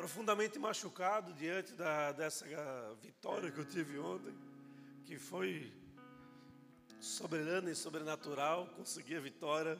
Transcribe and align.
profundamente 0.00 0.58
machucado 0.58 1.30
diante 1.34 1.74
da, 1.74 2.10
dessa 2.12 2.46
vitória 3.02 3.50
que 3.50 3.58
eu 3.58 3.66
tive 3.66 3.98
ontem, 3.98 4.34
que 5.04 5.18
foi 5.18 5.70
soberana 6.98 7.70
e 7.70 7.74
sobrenatural, 7.74 8.66
consegui 8.68 9.14
a 9.14 9.20
vitória. 9.20 9.78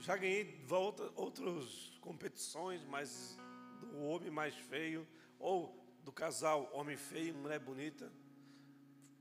Já 0.00 0.16
ganhei 0.16 0.60
volta 0.66 1.08
outras 1.14 1.96
competições, 2.00 2.82
mas 2.82 3.38
do 3.80 3.96
homem 4.00 4.28
mais 4.28 4.56
feio, 4.56 5.06
ou 5.38 5.72
do 6.02 6.10
casal 6.10 6.68
homem 6.72 6.96
feio, 6.96 7.36
mulher 7.36 7.60
bonita, 7.60 8.12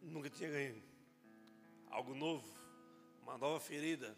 nunca 0.01 0.31
tinha 0.31 0.49
ganho. 0.49 0.81
Algo 1.91 2.15
novo, 2.15 2.43
uma 3.21 3.37
nova 3.37 3.59
ferida. 3.59 4.17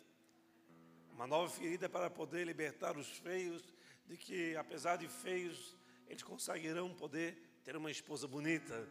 Uma 1.12 1.28
nova 1.28 1.50
ferida 1.52 1.90
para 1.90 2.10
poder 2.10 2.48
libertar 2.48 2.96
os 2.96 3.10
feios 3.18 3.79
de 4.10 4.18
que, 4.18 4.56
apesar 4.58 4.96
de 4.98 5.08
feios, 5.08 5.78
eles 6.08 6.24
conseguirão 6.24 6.92
poder 6.96 7.38
ter 7.64 7.78
uma 7.78 7.92
esposa 7.92 8.28
bonita. 8.28 8.90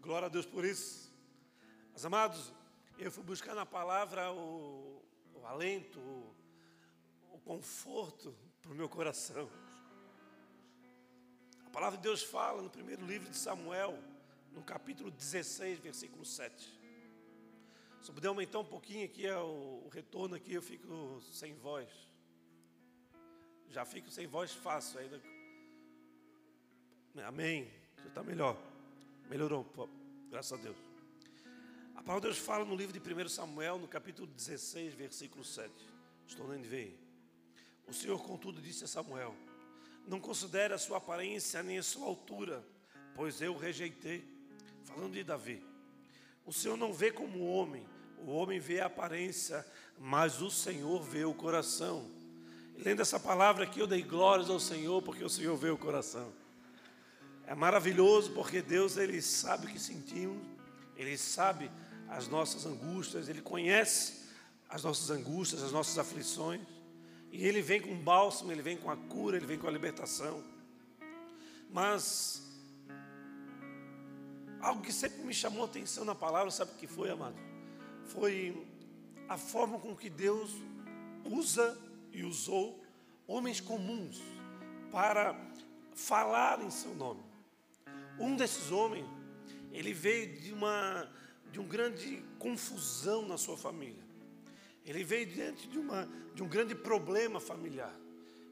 Glória 0.00 0.24
a 0.24 0.28
Deus 0.30 0.46
por 0.46 0.64
isso. 0.64 1.14
Mas, 1.92 2.02
amados, 2.02 2.50
eu 2.98 3.12
fui 3.12 3.22
buscar 3.22 3.54
na 3.54 3.66
palavra 3.66 4.32
o, 4.32 5.04
o 5.34 5.46
alento, 5.46 6.00
o, 6.00 6.34
o 7.34 7.38
conforto 7.40 8.34
para 8.62 8.72
o 8.72 8.74
meu 8.74 8.88
coração. 8.88 9.50
A 11.66 11.68
palavra 11.68 11.98
de 11.98 12.02
Deus 12.02 12.22
fala 12.22 12.62
no 12.62 12.70
primeiro 12.70 13.04
livro 13.04 13.28
de 13.28 13.36
Samuel, 13.36 14.02
no 14.50 14.62
capítulo 14.62 15.10
16, 15.10 15.78
versículo 15.80 16.24
7. 16.24 16.72
Se 18.00 18.10
puder 18.10 18.28
aumentar 18.28 18.60
um 18.60 18.64
pouquinho 18.64 19.04
aqui 19.04 19.26
é 19.26 19.36
o, 19.36 19.82
o 19.84 19.88
retorno 19.92 20.34
aqui, 20.36 20.54
eu 20.54 20.62
fico 20.62 21.20
sem 21.20 21.54
voz. 21.54 22.07
Já 23.70 23.84
fico 23.84 24.10
sem 24.10 24.26
voz 24.26 24.52
fácil 24.52 25.00
ainda. 25.00 25.20
Amém. 27.26 27.70
Já 27.98 28.08
está 28.08 28.22
melhor. 28.22 28.56
Melhorou, 29.28 29.66
graças 30.30 30.58
a 30.58 30.62
Deus. 30.62 30.76
A 31.94 32.02
palavra 32.02 32.28
de 32.28 32.34
Deus 32.34 32.38
fala 32.38 32.64
no 32.64 32.74
livro 32.74 32.98
de 32.98 33.14
1 33.14 33.28
Samuel, 33.28 33.78
no 33.78 33.88
capítulo 33.88 34.26
16, 34.28 34.94
versículo 34.94 35.44
7. 35.44 35.70
Estou 36.26 36.46
de 36.56 36.62
ver. 36.62 36.98
O 37.86 37.92
Senhor, 37.92 38.22
contudo, 38.22 38.60
disse 38.60 38.84
a 38.84 38.88
Samuel: 38.88 39.34
Não 40.06 40.20
considere 40.20 40.72
a 40.72 40.78
sua 40.78 40.98
aparência 40.98 41.62
nem 41.62 41.78
a 41.78 41.82
sua 41.82 42.06
altura, 42.06 42.64
pois 43.14 43.40
eu 43.40 43.54
o 43.54 43.58
rejeitei. 43.58 44.24
Falando 44.84 45.12
de 45.12 45.24
Davi. 45.24 45.62
O 46.46 46.52
Senhor 46.52 46.76
não 46.76 46.94
vê 46.94 47.10
como 47.10 47.40
o 47.40 47.52
homem, 47.52 47.86
o 48.18 48.30
homem 48.30 48.58
vê 48.58 48.80
a 48.80 48.86
aparência, 48.86 49.66
mas 49.98 50.40
o 50.40 50.50
Senhor 50.50 51.02
vê 51.02 51.24
o 51.24 51.34
coração. 51.34 52.17
Lendo 52.84 53.02
essa 53.02 53.18
palavra 53.18 53.64
aqui, 53.64 53.80
eu 53.80 53.88
dei 53.88 54.02
glórias 54.02 54.48
ao 54.48 54.60
Senhor, 54.60 55.02
porque 55.02 55.24
o 55.24 55.28
Senhor 55.28 55.56
vê 55.56 55.68
o 55.68 55.76
coração. 55.76 56.32
É 57.44 57.52
maravilhoso, 57.52 58.30
porque 58.30 58.62
Deus, 58.62 58.96
Ele 58.96 59.20
sabe 59.20 59.66
o 59.66 59.68
que 59.68 59.80
sentimos, 59.80 60.40
Ele 60.96 61.18
sabe 61.18 61.68
as 62.08 62.28
nossas 62.28 62.66
angústias, 62.66 63.28
Ele 63.28 63.42
conhece 63.42 64.28
as 64.68 64.84
nossas 64.84 65.10
angústias, 65.10 65.60
as 65.60 65.72
nossas 65.72 65.98
aflições, 65.98 66.60
e 67.32 67.44
Ele 67.44 67.60
vem 67.60 67.80
com 67.80 67.96
bálsamo, 67.98 68.52
Ele 68.52 68.62
vem 68.62 68.76
com 68.76 68.92
a 68.92 68.96
cura, 68.96 69.36
Ele 69.36 69.46
vem 69.46 69.58
com 69.58 69.66
a 69.66 69.72
libertação. 69.72 70.44
Mas, 71.72 72.44
algo 74.60 74.82
que 74.82 74.92
sempre 74.92 75.20
me 75.24 75.34
chamou 75.34 75.62
a 75.62 75.66
atenção 75.66 76.04
na 76.04 76.14
palavra, 76.14 76.48
sabe 76.52 76.70
o 76.70 76.76
que 76.76 76.86
foi, 76.86 77.10
amado? 77.10 77.36
Foi 78.04 78.64
a 79.28 79.36
forma 79.36 79.80
com 79.80 79.96
que 79.96 80.08
Deus 80.08 80.52
usa 81.24 81.87
e 82.12 82.24
usou 82.24 82.82
homens 83.26 83.60
comuns 83.60 84.20
para 84.90 85.38
falar 85.94 86.62
em 86.62 86.70
seu 86.70 86.94
nome. 86.94 87.22
Um 88.18 88.36
desses 88.36 88.70
homens, 88.70 89.06
ele 89.72 89.92
veio 89.92 90.40
de 90.40 90.52
uma 90.52 91.08
de 91.50 91.60
um 91.60 91.66
grande 91.66 92.22
confusão 92.38 93.26
na 93.26 93.38
sua 93.38 93.56
família. 93.56 94.02
Ele 94.84 95.04
veio 95.04 95.26
diante 95.26 95.68
de, 95.68 95.78
uma, 95.78 96.08
de 96.34 96.42
um 96.42 96.48
grande 96.48 96.74
problema 96.74 97.40
familiar. 97.40 97.94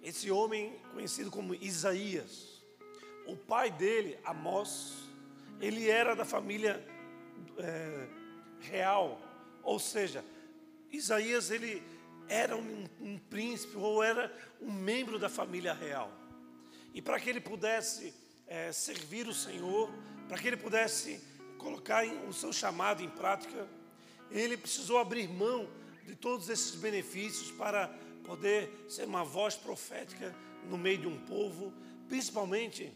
Esse 0.02 0.30
homem, 0.30 0.78
conhecido 0.92 1.30
como 1.30 1.54
Isaías, 1.54 2.62
o 3.26 3.36
pai 3.36 3.70
dele, 3.70 4.18
Amós, 4.24 4.94
ele 5.60 5.88
era 5.88 6.14
da 6.14 6.24
família 6.24 6.84
é, 7.58 8.06
real, 8.60 9.20
ou 9.62 9.78
seja, 9.78 10.24
Isaías 10.92 11.50
ele 11.50 11.82
era 12.28 12.56
um, 12.56 12.84
um 13.00 13.18
príncipe 13.18 13.76
ou 13.76 14.02
era 14.02 14.32
um 14.60 14.72
membro 14.72 15.18
da 15.18 15.28
família 15.28 15.72
real. 15.72 16.10
E 16.92 17.02
para 17.02 17.20
que 17.20 17.28
ele 17.28 17.40
pudesse 17.40 18.14
é, 18.46 18.72
servir 18.72 19.28
o 19.28 19.34
Senhor, 19.34 19.90
para 20.28 20.38
que 20.38 20.46
ele 20.46 20.56
pudesse 20.56 21.20
colocar 21.58 22.06
o 22.06 22.32
seu 22.32 22.52
chamado 22.52 23.02
em 23.02 23.08
prática, 23.08 23.68
ele 24.30 24.56
precisou 24.56 24.98
abrir 24.98 25.28
mão 25.28 25.68
de 26.04 26.14
todos 26.14 26.48
esses 26.48 26.74
benefícios 26.76 27.50
para 27.50 27.88
poder 28.24 28.86
ser 28.88 29.06
uma 29.06 29.24
voz 29.24 29.54
profética 29.54 30.34
no 30.68 30.76
meio 30.76 30.98
de 30.98 31.06
um 31.06 31.18
povo, 31.26 31.72
principalmente 32.08 32.92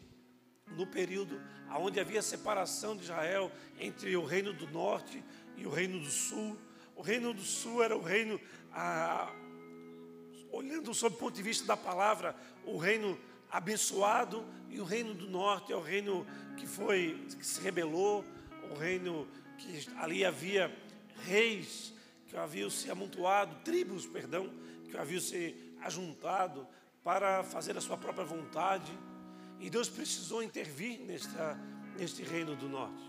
no 0.68 0.86
período 0.86 1.40
onde 1.78 2.00
havia 2.00 2.22
separação 2.22 2.96
de 2.96 3.04
Israel 3.04 3.50
entre 3.78 4.16
o 4.16 4.24
reino 4.24 4.52
do 4.52 4.68
norte 4.68 5.22
e 5.56 5.66
o 5.66 5.70
reino 5.70 5.98
do 6.00 6.10
sul. 6.10 6.58
O 6.96 7.02
reino 7.02 7.32
do 7.32 7.42
sul 7.42 7.82
era 7.82 7.96
o 7.96 8.02
reino 8.02 8.40
a, 8.72 9.32
olhando 10.50 10.92
sob 10.94 11.14
o 11.16 11.18
ponto 11.18 11.34
de 11.34 11.42
vista 11.42 11.66
da 11.66 11.76
palavra, 11.76 12.34
o 12.64 12.76
reino 12.76 13.18
abençoado 13.50 14.44
e 14.68 14.80
o 14.80 14.84
reino 14.84 15.14
do 15.14 15.28
norte 15.28 15.72
é 15.72 15.76
o 15.76 15.80
reino 15.80 16.26
que 16.56 16.66
foi 16.66 17.26
que 17.38 17.46
se 17.46 17.60
rebelou, 17.60 18.24
o 18.70 18.74
reino 18.74 19.26
que 19.58 19.88
ali 19.96 20.24
havia 20.24 20.74
reis 21.24 21.92
que 22.30 22.36
haviam 22.36 22.70
se 22.70 22.88
amontoado, 22.88 23.56
tribos, 23.64 24.06
perdão, 24.06 24.48
que 24.88 24.96
haviam 24.96 25.20
se 25.20 25.74
ajuntado 25.80 26.66
para 27.02 27.42
fazer 27.42 27.76
a 27.76 27.80
sua 27.80 27.96
própria 27.96 28.24
vontade. 28.24 28.96
E 29.58 29.68
Deus 29.68 29.88
precisou 29.88 30.40
intervir 30.40 31.00
nesta, 31.00 31.58
neste 31.98 32.22
reino 32.22 32.54
do 32.54 32.68
norte. 32.68 33.02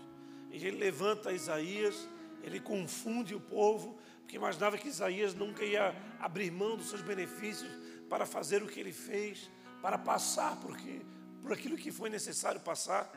E 0.50 0.56
ele 0.56 0.76
levanta 0.76 1.32
Isaías, 1.32 2.08
ele 2.42 2.58
confunde 2.58 3.32
o 3.32 3.40
povo, 3.40 3.96
porque 4.32 4.38
imaginava 4.38 4.78
que 4.78 4.88
Isaías 4.88 5.34
nunca 5.34 5.62
ia 5.62 5.94
abrir 6.18 6.50
mão 6.50 6.74
dos 6.74 6.88
seus 6.88 7.02
benefícios 7.02 7.70
para 8.08 8.24
fazer 8.24 8.62
o 8.62 8.66
que 8.66 8.80
ele 8.80 8.90
fez, 8.90 9.50
para 9.82 9.98
passar 9.98 10.58
por, 10.58 10.74
que, 10.74 11.04
por 11.42 11.52
aquilo 11.52 11.76
que 11.76 11.92
foi 11.92 12.08
necessário 12.08 12.58
passar. 12.58 13.12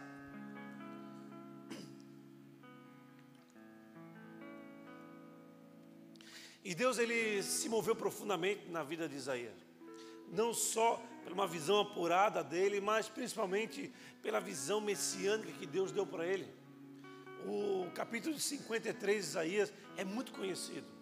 E 6.62 6.76
Deus 6.76 6.98
ele 6.98 7.42
se 7.42 7.70
moveu 7.70 7.96
profundamente 7.96 8.68
na 8.70 8.84
vida 8.84 9.08
de 9.08 9.16
Isaías. 9.16 9.56
Não 10.34 10.54
só 10.54 11.02
pela 11.24 11.34
uma 11.34 11.48
visão 11.48 11.80
apurada 11.80 12.44
dele, 12.44 12.82
mas 12.82 13.08
principalmente 13.08 13.90
pela 14.22 14.42
visão 14.42 14.82
messiânica 14.82 15.54
que 15.54 15.66
Deus 15.66 15.94
deu 15.94 16.06
para 16.06 16.28
ele. 16.28 16.54
O 17.46 17.90
capítulo 17.96 18.38
53 18.38 19.16
de 19.16 19.30
Isaías 19.30 19.74
é 19.96 20.04
muito 20.04 20.34
conhecido 20.34 20.95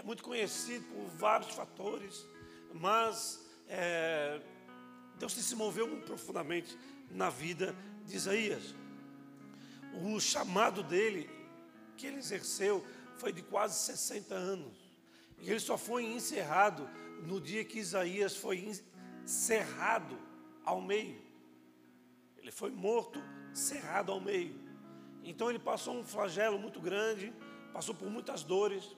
é 0.00 0.02
muito 0.02 0.22
conhecido 0.22 0.86
por 0.86 1.04
vários 1.10 1.54
fatores, 1.54 2.26
mas 2.72 3.46
é, 3.68 4.40
Deus 5.18 5.34
se 5.34 5.54
moveu 5.54 5.86
muito 5.86 6.06
profundamente 6.06 6.76
na 7.10 7.28
vida 7.28 7.76
de 8.06 8.16
Isaías. 8.16 8.74
O 10.02 10.18
chamado 10.18 10.82
dele, 10.82 11.28
que 11.98 12.06
ele 12.06 12.16
exerceu, 12.16 12.82
foi 13.18 13.30
de 13.30 13.42
quase 13.42 13.78
60 13.78 14.34
anos. 14.34 14.74
E 15.38 15.50
ele 15.50 15.60
só 15.60 15.76
foi 15.76 16.04
encerrado 16.04 16.88
no 17.26 17.38
dia 17.38 17.62
que 17.62 17.78
Isaías 17.78 18.34
foi 18.34 18.72
cerrado 19.26 20.18
ao 20.64 20.80
meio. 20.80 21.20
Ele 22.38 22.50
foi 22.50 22.70
morto, 22.70 23.22
cerrado 23.52 24.12
ao 24.12 24.20
meio. 24.20 24.58
Então 25.22 25.50
ele 25.50 25.58
passou 25.58 25.94
um 25.94 26.04
flagelo 26.04 26.58
muito 26.58 26.80
grande, 26.80 27.30
passou 27.70 27.94
por 27.94 28.08
muitas 28.08 28.42
dores, 28.42 28.96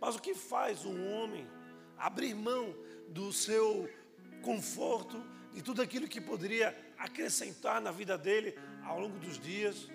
mas 0.00 0.16
o 0.16 0.22
que 0.22 0.34
faz 0.34 0.84
um 0.84 1.12
homem 1.12 1.46
abrir 1.96 2.34
mão 2.34 2.74
do 3.08 3.32
seu 3.32 3.88
conforto, 4.42 5.22
de 5.52 5.62
tudo 5.62 5.80
aquilo 5.80 6.06
que 6.06 6.20
poderia 6.20 6.76
acrescentar 6.98 7.80
na 7.80 7.90
vida 7.90 8.16
dele 8.16 8.58
ao 8.84 9.00
longo 9.00 9.18
dos 9.18 9.38
dias, 9.38 9.88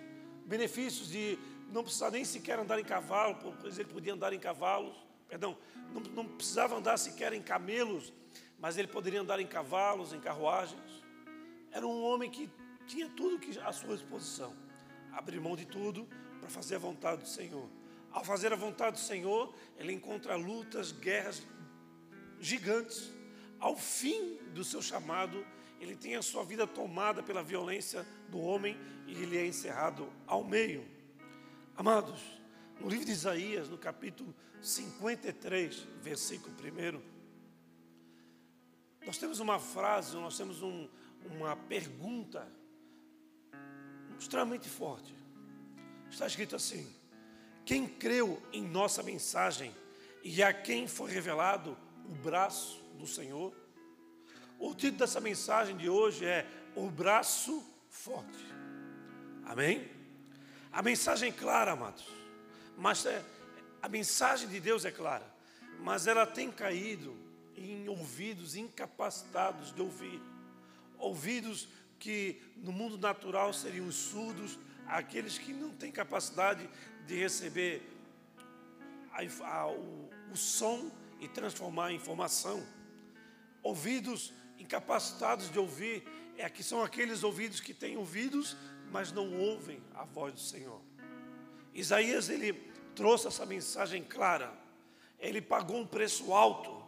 benefícios 0.46 1.10
de 1.10 1.38
não 1.72 1.84
precisar 1.84 2.12
nem 2.12 2.26
sequer 2.26 2.60
andar 2.60 2.80
em 2.80 2.84
cavalo, 2.84 3.38
pois 3.62 3.78
ele 3.78 3.90
podia 3.90 4.14
andar 4.14 4.34
em 4.34 4.40
cavalos, 4.40 4.96
perdão, 5.28 5.58
não, 5.94 6.02
não 6.02 6.26
precisava 6.26 6.76
andar 6.76 6.98
sequer 6.98 7.32
em 7.34 7.42
camelos, 7.42 8.12
mas 8.60 8.78
ele 8.78 8.88
poderia 8.88 9.22
andar 9.22 9.40
em 9.40 9.48
cavalos, 9.48 10.14
em 10.14 10.20
carruagens. 10.20 11.04
Era 11.72 11.88
um 11.88 12.04
homem 12.04 12.30
que 12.30 12.50
tinha 12.86 13.08
tudo 13.10 13.40
à 13.62 13.72
sua 13.72 13.96
disposição, 13.96 14.54
abrir 15.14 15.40
mão 15.40 15.56
de 15.56 15.66
tudo 15.66 16.08
para 16.40 16.50
fazer 16.50 16.76
a 16.76 16.80
vontade 16.80 17.22
do 17.22 17.28
Senhor. 17.28 17.70
Ao 18.12 18.24
fazer 18.24 18.52
a 18.52 18.56
vontade 18.56 18.98
do 18.98 19.00
Senhor, 19.00 19.54
ele 19.78 19.94
encontra 19.94 20.36
lutas, 20.36 20.92
guerras 20.92 21.42
gigantes. 22.40 23.12
Ao 23.60 23.78
fim 23.78 24.38
do 24.54 24.64
seu 24.64 24.82
chamado, 24.82 25.46
ele 25.80 25.96
tem 25.96 26.16
a 26.16 26.22
sua 26.22 26.44
vida 26.44 26.68
tomada 26.68 27.24
pela 27.24 27.42
violência 27.42 28.06
do 28.30 28.40
homem 28.40 28.78
e 29.08 29.14
ele 29.14 29.38
é 29.38 29.46
encerrado 29.46 30.12
ao 30.28 30.44
meio. 30.44 30.86
Amados, 31.76 32.20
no 32.80 32.90
livro 32.90 33.06
de 33.06 33.12
Isaías, 33.12 33.70
no 33.70 33.78
capítulo 33.78 34.34
53, 34.62 35.88
versículo 36.02 36.54
1, 36.54 37.02
nós 39.06 39.18
temos 39.18 39.40
uma 39.40 39.58
frase, 39.58 40.16
nós 40.16 40.38
temos 40.38 40.62
um, 40.62 40.88
uma 41.26 41.56
pergunta 41.56 42.48
extremamente 44.20 44.70
forte. 44.70 45.16
Está 46.10 46.28
escrito 46.28 46.56
assim: 46.56 46.88
Quem 47.72 47.88
creu 47.88 48.44
em 48.52 48.68
nossa 48.68 49.02
mensagem 49.02 49.74
e 50.26 50.44
a 50.44 50.52
quem 50.52 50.90
foi 50.90 51.10
revelado 51.10 51.78
o 52.04 52.14
braço 52.16 52.84
do 53.00 53.08
Senhor? 53.08 53.56
O 54.60 54.76
título 54.76 55.00
dessa 55.00 55.22
mensagem 55.22 55.78
de 55.78 55.88
hoje 55.88 56.26
é 56.26 56.46
O 56.76 56.90
Braço 56.90 57.66
Forte. 57.88 58.46
Amém? 59.46 59.90
A 60.70 60.82
mensagem 60.82 61.30
é 61.30 61.32
clara, 61.32 61.72
amados. 61.72 62.06
Mas 62.78 63.06
é, 63.06 63.24
a 63.82 63.88
mensagem 63.88 64.50
de 64.50 64.60
Deus 64.60 64.84
é 64.84 64.92
clara, 64.92 65.34
mas 65.80 66.08
ela 66.08 66.26
tem 66.26 66.52
caído 66.52 67.16
em 67.56 67.88
ouvidos 67.88 68.58
incapacitados 68.58 69.74
de 69.74 69.82
ouvir. 69.82 70.22
Ouvidos 70.98 71.70
que 71.98 72.42
no 72.58 72.74
mundo 72.74 72.98
natural 72.98 73.54
seriam 73.54 73.88
os 73.88 73.96
surdos, 73.96 74.60
aqueles 74.86 75.38
que 75.38 75.54
não 75.54 75.70
têm 75.70 75.90
capacidade 75.90 76.70
de 77.12 77.18
receber 77.18 77.82
a, 79.12 79.20
a, 79.46 79.68
o, 79.70 80.10
o 80.32 80.38
som 80.38 80.90
e 81.20 81.28
transformar 81.28 81.92
em 81.92 81.98
informação. 81.98 82.66
Ouvidos 83.62 84.34
incapacitados 84.58 85.52
de 85.52 85.60
ouvir, 85.60 86.08
é 86.38 86.50
que 86.50 86.64
são 86.64 86.82
aqueles 86.82 87.22
ouvidos 87.22 87.60
que 87.60 87.74
têm 87.74 87.98
ouvidos, 87.98 88.56
mas 88.92 89.12
não 89.12 89.38
ouvem 89.38 89.84
a 89.94 90.06
voz 90.06 90.34
do 90.34 90.40
Senhor. 90.40 90.82
Isaías 91.74 92.30
ele 92.30 92.54
trouxe 92.96 93.28
essa 93.28 93.46
mensagem 93.46 94.04
clara. 94.04 94.54
Ele 95.20 95.42
pagou 95.42 95.78
um 95.82 95.86
preço 95.86 96.32
alto, 96.32 96.82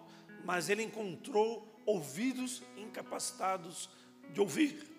mas 0.46 0.70
ele 0.70 0.84
encontrou 0.84 1.68
ouvidos 1.86 2.64
incapacitados 2.78 3.90
de 4.32 4.40
ouvir. 4.40 4.90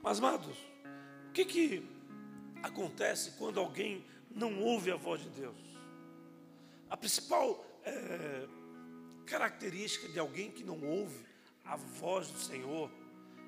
Mas, 0.00 0.20
amados, 0.20 0.56
o 1.28 1.32
que, 1.32 1.44
que 1.44 1.90
acontece 2.62 3.32
quando 3.32 3.58
alguém 3.58 4.04
não 4.34 4.60
ouve 4.60 4.90
a 4.90 4.96
voz 4.96 5.22
de 5.22 5.30
Deus? 5.30 5.56
A 6.90 6.96
principal 6.96 7.64
é, 7.84 8.46
característica 9.26 10.08
de 10.08 10.18
alguém 10.18 10.50
que 10.50 10.64
não 10.64 10.82
ouve 10.82 11.24
a 11.64 11.76
voz 11.76 12.28
do 12.28 12.38
Senhor 12.38 12.90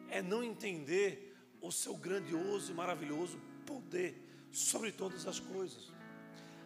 é 0.08 0.22
não 0.22 0.42
entender 0.42 1.36
o 1.60 1.70
seu 1.70 1.96
grandioso 1.96 2.70
e 2.70 2.74
maravilhoso 2.74 3.38
poder 3.66 4.14
sobre 4.52 4.92
todas 4.92 5.26
as 5.26 5.40
coisas. 5.40 5.92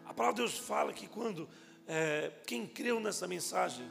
A 0.05 0.13
palavra 0.13 0.43
de 0.43 0.49
Deus 0.49 0.59
fala 0.59 0.93
que 0.93 1.07
quando 1.07 1.49
é, 1.87 2.33
quem 2.47 2.67
creu 2.67 3.01
nessa 3.01 3.27
mensagem 3.27 3.87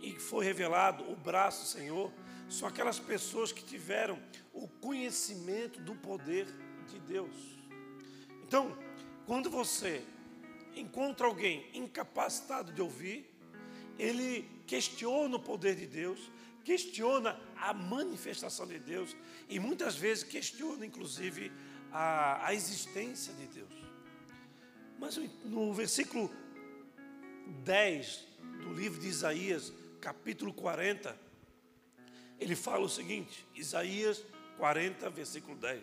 e 0.00 0.12
foi 0.12 0.44
revelado 0.44 1.10
o 1.10 1.16
braço 1.16 1.62
do 1.62 1.68
Senhor, 1.68 2.12
são 2.48 2.68
aquelas 2.68 2.98
pessoas 2.98 3.52
que 3.52 3.64
tiveram 3.64 4.18
o 4.52 4.68
conhecimento 4.68 5.80
do 5.80 5.94
poder 5.94 6.46
de 6.86 6.98
Deus. 7.00 7.34
Então, 8.46 8.76
quando 9.26 9.50
você 9.50 10.02
encontra 10.76 11.26
alguém 11.26 11.66
incapacitado 11.72 12.72
de 12.72 12.82
ouvir, 12.82 13.30
ele 13.98 14.48
questiona 14.66 15.36
o 15.36 15.40
poder 15.40 15.76
de 15.76 15.86
Deus, 15.86 16.30
questiona 16.64 17.40
a 17.56 17.72
manifestação 17.72 18.66
de 18.66 18.78
Deus 18.78 19.16
e 19.48 19.58
muitas 19.58 19.96
vezes 19.96 20.24
questiona, 20.24 20.84
inclusive, 20.84 21.52
a, 21.92 22.46
a 22.46 22.54
existência 22.54 23.32
de 23.34 23.46
Deus. 23.46 23.72
Mas 24.98 25.18
no 25.44 25.72
versículo 25.72 26.30
10 27.64 28.26
do 28.62 28.72
livro 28.72 29.00
de 29.00 29.08
Isaías, 29.08 29.72
capítulo 30.00 30.52
40, 30.52 31.16
ele 32.40 32.56
fala 32.56 32.84
o 32.84 32.88
seguinte: 32.88 33.46
Isaías 33.54 34.22
40, 34.58 35.08
versículo 35.10 35.56
10. 35.56 35.82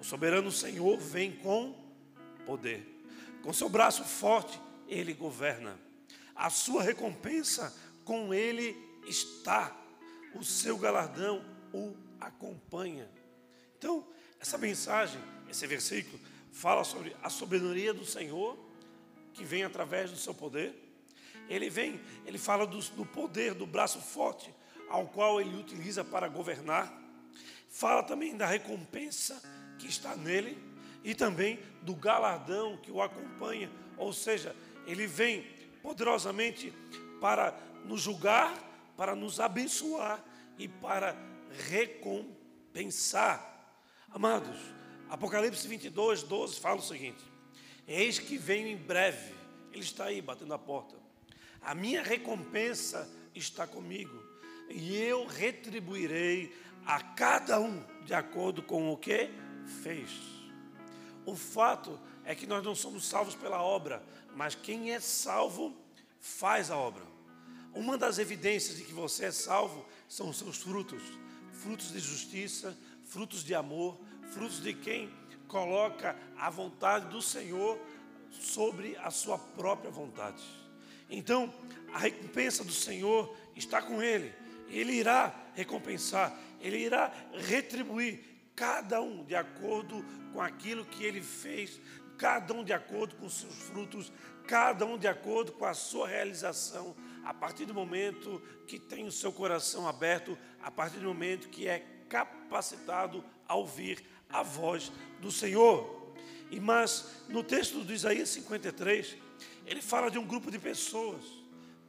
O 0.00 0.04
soberano 0.04 0.50
Senhor 0.50 0.98
vem 0.98 1.36
com 1.36 1.79
poder, 2.40 2.86
com 3.42 3.52
seu 3.52 3.68
braço 3.68 4.04
forte, 4.04 4.60
ele 4.88 5.14
governa. 5.14 5.78
A 6.34 6.50
sua 6.50 6.82
recompensa 6.82 7.74
com 8.04 8.34
ele 8.34 8.76
está 9.06 9.76
o 10.34 10.44
seu 10.44 10.78
galardão 10.78 11.44
o 11.72 11.94
acompanha. 12.20 13.08
Então, 13.78 14.06
essa 14.38 14.58
mensagem, 14.58 15.20
esse 15.48 15.66
versículo, 15.66 16.20
fala 16.52 16.84
sobre 16.84 17.16
a 17.22 17.30
soberania 17.30 17.94
do 17.94 18.04
Senhor, 18.04 18.58
que 19.32 19.44
vem 19.44 19.64
através 19.64 20.10
do 20.10 20.16
seu 20.16 20.34
poder. 20.34 20.74
Ele 21.48 21.70
vem, 21.70 22.00
ele 22.26 22.38
fala 22.38 22.66
do, 22.66 22.78
do 22.90 23.06
poder, 23.06 23.54
do 23.54 23.66
braço 23.66 24.00
forte, 24.00 24.52
ao 24.88 25.06
qual 25.06 25.40
ele 25.40 25.56
utiliza 25.56 26.04
para 26.04 26.28
governar. 26.28 26.92
Fala 27.68 28.02
também 28.02 28.36
da 28.36 28.46
recompensa 28.46 29.40
que 29.78 29.86
está 29.86 30.16
nele 30.16 30.58
e 31.02 31.14
também 31.14 31.58
do 31.82 31.94
galardão 31.94 32.76
que 32.76 32.90
o 32.90 33.02
acompanha. 33.02 33.70
Ou 33.96 34.12
seja, 34.12 34.54
ele 34.86 35.06
vem 35.06 35.46
poderosamente 35.82 36.72
para 37.20 37.54
nos 37.84 38.02
julgar 38.02 38.70
para 39.00 39.16
nos 39.16 39.40
abençoar 39.40 40.22
e 40.58 40.68
para 40.68 41.16
recompensar. 41.70 43.40
Amados, 44.10 44.58
Apocalipse 45.08 45.66
22, 45.66 46.22
12 46.22 46.60
fala 46.60 46.80
o 46.80 46.82
seguinte: 46.82 47.24
Eis 47.88 48.18
que 48.18 48.36
venho 48.36 48.68
em 48.68 48.76
breve, 48.76 49.34
Ele 49.72 49.80
está 49.82 50.04
aí 50.04 50.20
batendo 50.20 50.52
a 50.52 50.58
porta. 50.58 50.96
A 51.62 51.74
minha 51.74 52.02
recompensa 52.02 53.10
está 53.34 53.66
comigo, 53.66 54.22
e 54.68 54.94
eu 54.98 55.24
retribuirei 55.24 56.54
a 56.84 57.00
cada 57.00 57.58
um 57.58 57.82
de 58.04 58.12
acordo 58.12 58.62
com 58.62 58.92
o 58.92 58.98
que 58.98 59.30
fez. 59.82 60.39
O 61.30 61.36
fato 61.36 61.98
é 62.24 62.34
que 62.34 62.46
nós 62.46 62.64
não 62.64 62.74
somos 62.74 63.06
salvos 63.06 63.36
pela 63.36 63.62
obra, 63.62 64.02
mas 64.34 64.56
quem 64.56 64.92
é 64.92 64.98
salvo 64.98 65.76
faz 66.18 66.70
a 66.70 66.76
obra. 66.76 67.04
Uma 67.72 67.96
das 67.96 68.18
evidências 68.18 68.76
de 68.76 68.84
que 68.84 68.92
você 68.92 69.26
é 69.26 69.30
salvo 69.30 69.86
são 70.08 70.28
os 70.28 70.38
seus 70.38 70.56
frutos 70.58 71.02
frutos 71.52 71.92
de 71.92 72.00
justiça, 72.00 72.76
frutos 73.04 73.44
de 73.44 73.54
amor, 73.54 73.96
frutos 74.32 74.62
de 74.62 74.72
quem 74.72 75.10
coloca 75.46 76.16
a 76.36 76.48
vontade 76.48 77.06
do 77.08 77.20
Senhor 77.20 77.78
sobre 78.30 78.96
a 78.96 79.10
sua 79.10 79.38
própria 79.38 79.90
vontade. 79.90 80.42
Então, 81.08 81.52
a 81.92 81.98
recompensa 81.98 82.64
do 82.64 82.72
Senhor 82.72 83.36
está 83.54 83.82
com 83.82 84.02
ele. 84.02 84.32
Ele 84.68 84.92
irá 84.94 85.34
recompensar, 85.54 86.36
ele 86.60 86.78
irá 86.78 87.12
retribuir 87.32 88.29
cada 88.60 89.00
um 89.00 89.24
de 89.24 89.34
acordo 89.34 90.04
com 90.34 90.42
aquilo 90.42 90.84
que 90.84 91.02
ele 91.02 91.22
fez, 91.22 91.80
cada 92.18 92.52
um 92.52 92.62
de 92.62 92.74
acordo 92.74 93.16
com 93.16 93.26
seus 93.26 93.54
frutos, 93.54 94.12
cada 94.46 94.84
um 94.84 94.98
de 94.98 95.08
acordo 95.08 95.52
com 95.52 95.64
a 95.64 95.72
sua 95.72 96.06
realização 96.06 96.94
a 97.24 97.32
partir 97.32 97.64
do 97.64 97.72
momento 97.72 98.38
que 98.66 98.78
tem 98.78 99.06
o 99.06 99.10
seu 99.10 99.32
coração 99.32 99.88
aberto, 99.88 100.36
a 100.62 100.70
partir 100.70 100.98
do 100.98 101.08
momento 101.08 101.48
que 101.48 101.66
é 101.66 101.86
capacitado 102.06 103.24
a 103.48 103.54
ouvir 103.54 104.04
a 104.28 104.42
voz 104.42 104.92
do 105.22 105.32
Senhor. 105.32 106.12
E 106.50 106.60
mas 106.60 107.24
no 107.30 107.42
texto 107.42 107.82
do 107.82 107.94
Isaías 107.94 108.28
53, 108.28 109.16
ele 109.66 109.80
fala 109.80 110.10
de 110.10 110.18
um 110.18 110.26
grupo 110.26 110.50
de 110.50 110.58
pessoas, 110.58 111.24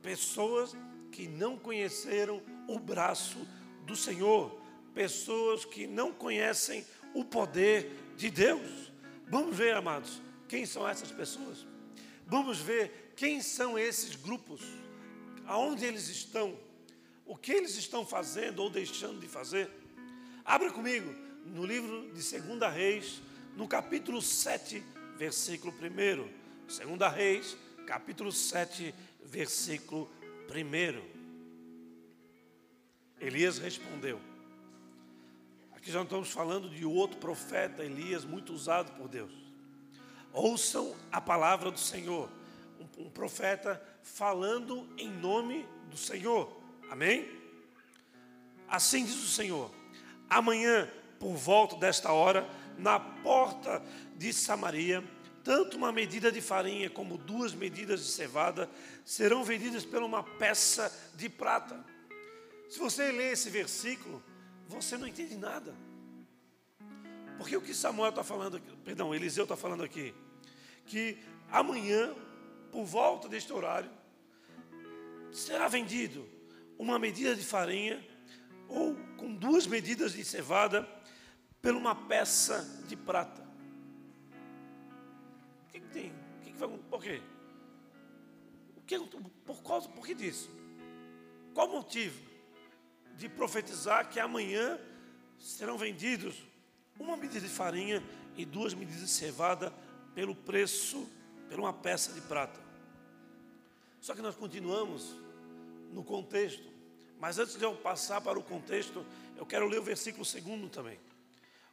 pessoas 0.01 0.73
que 1.11 1.27
não 1.27 1.57
conheceram 1.57 2.41
o 2.65 2.79
braço 2.79 3.45
do 3.85 3.93
Senhor, 3.93 4.60
pessoas 4.93 5.65
que 5.65 5.87
não 5.87 6.11
conhecem 6.11 6.85
o 7.13 7.23
poder 7.23 7.91
de 8.15 8.29
Deus. 8.29 8.91
Vamos 9.27 9.55
ver, 9.55 9.75
amados, 9.75 10.21
quem 10.47 10.65
são 10.65 10.87
essas 10.87 11.11
pessoas? 11.11 11.65
Vamos 12.27 12.59
ver 12.59 13.13
quem 13.15 13.41
são 13.41 13.77
esses 13.77 14.15
grupos 14.15 14.61
aonde 15.45 15.85
eles 15.85 16.07
estão, 16.07 16.57
o 17.25 17.35
que 17.35 17.51
eles 17.51 17.75
estão 17.75 18.05
fazendo 18.05 18.59
ou 18.59 18.69
deixando 18.69 19.19
de 19.19 19.27
fazer. 19.27 19.69
Abra 20.45 20.71
comigo 20.71 21.13
no 21.45 21.65
livro 21.65 22.11
de 22.13 22.39
2 22.39 22.73
Reis, 22.73 23.21
no 23.55 23.67
capítulo 23.67 24.21
7, 24.21 24.81
versículo 25.17 25.73
1. 25.73 25.77
2 26.97 27.13
Reis, 27.13 27.57
capítulo 27.85 28.31
7, 28.31 28.93
versículo 29.23 30.09
1. 30.49 31.21
Elias 33.19 33.57
respondeu. 33.57 34.30
Aqui 35.81 35.91
já 35.91 36.03
estamos 36.03 36.29
falando 36.29 36.69
de 36.69 36.85
outro 36.85 37.17
profeta, 37.17 37.83
Elias, 37.83 38.23
muito 38.23 38.53
usado 38.53 38.91
por 38.91 39.07
Deus. 39.07 39.31
Ouçam 40.31 40.95
a 41.11 41.19
palavra 41.19 41.71
do 41.71 41.79
Senhor 41.79 42.29
um, 42.79 43.05
um 43.05 43.09
profeta 43.09 43.81
falando 44.03 44.87
em 44.95 45.09
nome 45.09 45.67
do 45.89 45.97
Senhor. 45.97 46.55
Amém? 46.87 47.27
Assim 48.67 49.03
diz 49.05 49.15
o 49.23 49.27
Senhor: 49.27 49.71
amanhã, 50.29 50.87
por 51.19 51.33
volta 51.33 51.75
desta 51.77 52.11
hora, 52.11 52.47
na 52.77 52.99
porta 52.99 53.81
de 54.15 54.31
Samaria, 54.31 55.03
tanto 55.43 55.77
uma 55.77 55.91
medida 55.91 56.31
de 56.31 56.41
farinha 56.41 56.91
como 56.91 57.17
duas 57.17 57.55
medidas 57.55 58.05
de 58.05 58.11
cevada 58.11 58.69
serão 59.03 59.43
vendidas 59.43 59.83
por 59.83 60.03
uma 60.03 60.21
peça 60.21 60.95
de 61.15 61.27
prata. 61.27 61.83
Se 62.69 62.77
você 62.77 63.11
ler 63.11 63.33
esse 63.33 63.49
versículo, 63.49 64.23
você 64.71 64.97
não 64.97 65.07
entende 65.07 65.35
nada. 65.35 65.75
Porque 67.37 67.55
o 67.57 67.61
que 67.61 67.73
Samuel 67.73 68.09
está 68.09 68.23
falando, 68.23 68.61
perdão, 68.83 69.13
Eliseu 69.13 69.43
está 69.43 69.57
falando 69.57 69.83
aqui, 69.83 70.13
que 70.85 71.17
amanhã, 71.51 72.13
por 72.71 72.85
volta 72.85 73.27
deste 73.27 73.51
horário, 73.51 73.89
será 75.31 75.67
vendido 75.67 76.27
uma 76.77 76.97
medida 76.97 77.35
de 77.35 77.43
farinha 77.43 78.05
ou 78.67 78.95
com 79.17 79.33
duas 79.33 79.67
medidas 79.67 80.13
de 80.13 80.23
cevada 80.23 80.87
por 81.61 81.73
uma 81.73 81.93
peça 81.93 82.63
de 82.87 82.95
prata. 82.95 83.41
O 85.67 85.71
que, 85.71 85.79
que 85.79 85.87
tem? 85.87 86.11
O 86.11 86.43
que, 86.43 86.51
que 86.51 86.57
vai, 86.57 86.69
por 86.89 87.01
quê? 87.01 87.21
O 88.77 88.81
que, 88.81 88.99
por, 89.45 89.63
causa, 89.63 89.89
por 89.89 90.05
que 90.05 90.13
disso? 90.13 90.49
Qual 91.53 91.67
o 91.67 91.73
motivo 91.73 92.30
de 93.17 93.29
profetizar 93.29 94.09
que 94.09 94.19
amanhã 94.19 94.79
serão 95.39 95.77
vendidos 95.77 96.35
uma 96.99 97.17
medida 97.17 97.41
de 97.41 97.49
farinha 97.49 98.03
e 98.35 98.45
duas 98.45 98.73
medidas 98.73 99.01
de 99.01 99.07
cevada 99.07 99.73
pelo 100.13 100.35
preço, 100.35 101.07
por 101.49 101.59
uma 101.59 101.73
peça 101.73 102.13
de 102.13 102.21
prata? 102.21 102.59
Só 103.99 104.15
que 104.15 104.21
nós 104.21 104.35
continuamos 104.35 105.15
no 105.91 106.03
contexto. 106.03 106.71
Mas 107.19 107.37
antes 107.37 107.55
de 107.55 107.63
eu 107.63 107.75
passar 107.75 108.19
para 108.19 108.39
o 108.39 108.43
contexto, 108.43 109.05
eu 109.37 109.45
quero 109.45 109.67
ler 109.67 109.79
o 109.79 109.83
versículo 109.83 110.25
segundo 110.25 110.69
também. 110.69 110.99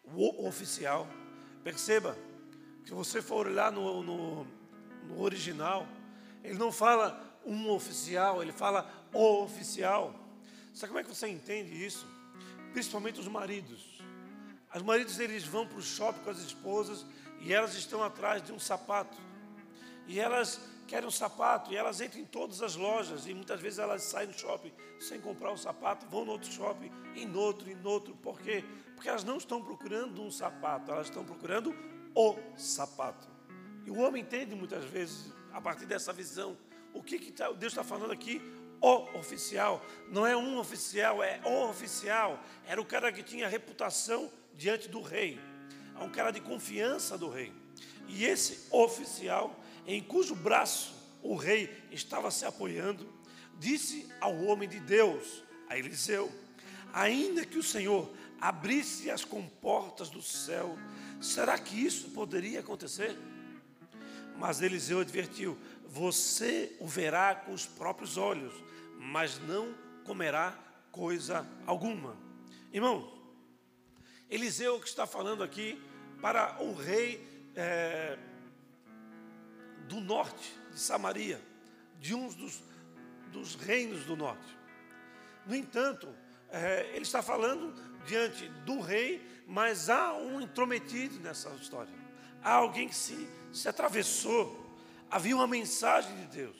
O 0.04 0.46
oficial. 0.46 1.06
Perceba, 1.64 2.16
se 2.84 2.92
você 2.92 3.22
for 3.22 3.46
olhar 3.46 3.72
no, 3.72 4.02
no, 4.02 4.46
no 5.04 5.20
original, 5.20 5.86
ele 6.44 6.58
não 6.58 6.70
fala 6.70 7.38
um 7.44 7.70
oficial, 7.70 8.42
ele 8.42 8.52
fala 8.52 8.90
o 9.12 9.42
oficial. 9.42 10.14
Sabe 10.72 10.88
como 10.88 11.00
é 11.00 11.02
que 11.02 11.08
você 11.08 11.28
entende 11.28 11.84
isso? 11.84 12.06
Principalmente 12.72 13.20
os 13.20 13.28
maridos. 13.28 14.00
Os 14.74 14.82
maridos 14.82 15.18
eles 15.18 15.44
vão 15.44 15.66
para 15.66 15.78
o 15.78 15.82
shopping 15.82 16.20
com 16.20 16.30
as 16.30 16.38
esposas 16.38 17.04
e 17.40 17.52
elas 17.52 17.74
estão 17.74 18.02
atrás 18.02 18.42
de 18.42 18.52
um 18.52 18.58
sapato. 18.58 19.16
E 20.06 20.20
elas 20.20 20.60
querem 20.86 21.06
um 21.06 21.10
sapato 21.10 21.72
e 21.72 21.76
elas 21.76 22.00
entram 22.00 22.20
em 22.20 22.24
todas 22.24 22.62
as 22.62 22.74
lojas 22.74 23.26
e 23.26 23.34
muitas 23.34 23.60
vezes 23.60 23.78
elas 23.78 24.02
saem 24.02 24.28
do 24.28 24.38
shopping 24.38 24.72
sem 24.98 25.20
comprar 25.20 25.52
o 25.52 25.56
sapato, 25.56 26.06
vão 26.06 26.24
no 26.24 26.32
outro 26.32 26.50
shopping, 26.50 26.90
e 27.14 27.24
no 27.24 27.38
outro, 27.38 27.70
e 27.70 27.74
no 27.74 27.88
outro. 27.88 28.14
Por 28.16 28.40
quê? 28.40 28.64
Porque 28.94 29.08
elas 29.08 29.24
não 29.24 29.36
estão 29.36 29.62
procurando 29.62 30.22
um 30.22 30.30
sapato, 30.30 30.90
elas 30.90 31.06
estão 31.06 31.24
procurando 31.24 31.74
o 32.14 32.36
sapato. 32.56 33.28
E 33.86 33.90
o 33.90 33.98
homem 33.98 34.22
entende 34.22 34.54
muitas 34.54 34.84
vezes, 34.84 35.32
a 35.52 35.60
partir 35.60 35.86
dessa 35.86 36.12
visão, 36.12 36.56
o 36.92 37.02
que, 37.02 37.18
que 37.18 37.30
tá, 37.30 37.50
Deus 37.52 37.72
está 37.72 37.84
falando 37.84 38.10
aqui? 38.10 38.40
O 38.80 39.18
oficial. 39.18 39.84
Não 40.10 40.26
é 40.26 40.36
um 40.36 40.58
oficial, 40.58 41.22
é 41.22 41.40
o 41.44 41.68
oficial. 41.68 42.42
Era 42.66 42.80
o 42.80 42.84
cara 42.84 43.12
que 43.12 43.22
tinha 43.22 43.48
reputação 43.48 44.30
diante 44.54 44.88
do 44.88 45.00
rei. 45.00 45.40
É 45.98 46.02
um 46.02 46.10
cara 46.10 46.30
de 46.30 46.40
confiança 46.40 47.18
do 47.18 47.28
rei. 47.28 47.52
E 48.08 48.24
esse 48.24 48.66
oficial 48.70 49.58
em 49.86 50.02
cujo 50.02 50.34
braço 50.34 50.94
o 51.22 51.34
rei 51.34 51.74
estava 51.90 52.30
se 52.30 52.44
apoiando, 52.44 53.08
disse 53.58 54.08
ao 54.20 54.36
homem 54.44 54.68
de 54.68 54.78
Deus, 54.78 55.42
a 55.68 55.78
Eliseu: 55.78 56.30
Ainda 56.92 57.44
que 57.44 57.58
o 57.58 57.62
Senhor 57.62 58.10
abrisse 58.40 59.10
as 59.10 59.24
comportas 59.24 60.08
do 60.08 60.22
céu, 60.22 60.78
será 61.20 61.58
que 61.58 61.84
isso 61.84 62.10
poderia 62.10 62.60
acontecer? 62.60 63.16
Mas 64.38 64.62
Eliseu 64.62 65.00
advertiu: 65.00 65.58
Você 65.98 66.76
o 66.78 66.86
verá 66.86 67.34
com 67.34 67.52
os 67.52 67.66
próprios 67.66 68.16
olhos, 68.16 68.54
mas 69.00 69.40
não 69.40 69.74
comerá 70.04 70.56
coisa 70.92 71.44
alguma. 71.66 72.16
Irmão, 72.72 73.12
Eliseu 74.30 74.78
que 74.78 74.86
está 74.86 75.08
falando 75.08 75.42
aqui 75.42 75.82
para 76.22 76.62
o 76.62 76.72
rei 76.72 77.50
é, 77.56 78.16
do 79.88 79.98
norte 80.00 80.56
de 80.70 80.78
Samaria, 80.78 81.42
de 81.98 82.14
um 82.14 82.28
dos, 82.28 82.62
dos 83.32 83.56
reinos 83.56 84.04
do 84.04 84.16
norte. 84.16 84.56
No 85.44 85.56
entanto, 85.56 86.08
é, 86.48 86.92
ele 86.94 87.02
está 87.02 87.22
falando 87.22 87.74
diante 88.06 88.48
do 88.64 88.78
rei, 88.80 89.20
mas 89.48 89.90
há 89.90 90.14
um 90.14 90.40
intrometido 90.40 91.18
nessa 91.18 91.48
história. 91.56 91.92
Há 92.40 92.52
alguém 92.52 92.88
que 92.88 92.94
se, 92.94 93.28
se 93.52 93.68
atravessou. 93.68 94.67
Havia 95.10 95.34
uma 95.34 95.46
mensagem 95.46 96.14
de 96.16 96.26
Deus. 96.26 96.56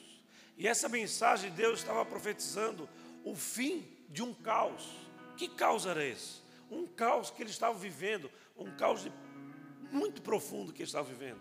E 0.56 0.66
essa 0.66 0.88
mensagem 0.88 1.50
de 1.50 1.56
Deus 1.56 1.80
estava 1.80 2.04
profetizando 2.04 2.88
o 3.24 3.34
fim 3.34 3.86
de 4.08 4.22
um 4.22 4.32
caos. 4.32 4.90
Que 5.36 5.48
caos 5.48 5.86
era 5.86 6.04
esse? 6.04 6.40
Um 6.70 6.86
caos 6.86 7.30
que 7.30 7.42
ele 7.42 7.50
estava 7.50 7.78
vivendo, 7.78 8.30
um 8.56 8.70
caos 8.76 9.06
muito 9.92 10.22
profundo 10.22 10.72
que 10.72 10.82
ele 10.82 10.88
estava 10.88 11.08
vivendo. 11.08 11.40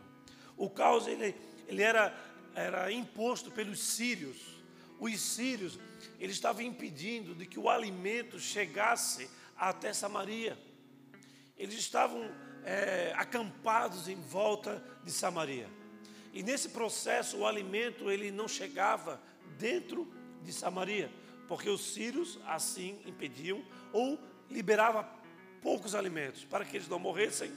O 0.56 0.70
caos 0.70 1.08
ele, 1.08 1.36
ele 1.68 1.82
era, 1.82 2.16
era 2.54 2.92
imposto 2.92 3.52
pelos 3.52 3.80
sírios. 3.80 4.38
Os 5.00 5.20
sírios, 5.20 5.80
eles 6.20 6.36
estavam 6.36 6.62
impedindo 6.62 7.34
de 7.34 7.46
que 7.46 7.60
o 7.60 7.70
alimento 7.70 8.40
chegasse 8.40 9.30
até 9.56 9.94
Samaria. 9.94 10.58
Eles 11.58 11.76
estavam 11.76 12.30
é, 12.64 13.14
acampados 13.16 14.08
em 14.08 14.16
volta 14.16 14.84
de 15.04 15.12
Samaria. 15.12 15.77
E 16.38 16.44
nesse 16.44 16.70
processo, 16.70 17.38
o 17.38 17.48
alimento 17.48 18.12
ele 18.12 18.30
não 18.30 18.48
chegava 18.48 19.20
dentro 19.58 20.08
de 20.44 20.54
Samaria, 20.54 21.12
porque 21.48 21.68
os 21.68 21.96
sírios 21.96 22.38
assim 22.46 23.02
impediam 23.08 23.66
ou 23.92 24.20
liberava 24.48 25.04
poucos 25.64 25.96
alimentos 25.96 26.46
para 26.46 26.64
que 26.64 26.78
eles 26.78 26.88
não 26.88 27.00
morressem, 27.00 27.52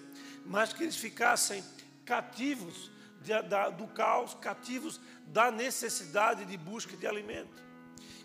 mas 0.46 0.72
que 0.72 0.82
eles 0.82 0.96
ficassem 0.96 1.62
cativos 2.06 2.90
de, 3.20 3.42
da, 3.42 3.68
do 3.68 3.86
caos, 3.88 4.32
cativos 4.32 4.98
da 5.26 5.50
necessidade 5.50 6.46
de 6.46 6.56
busca 6.56 6.96
de 6.96 7.06
alimento. 7.06 7.62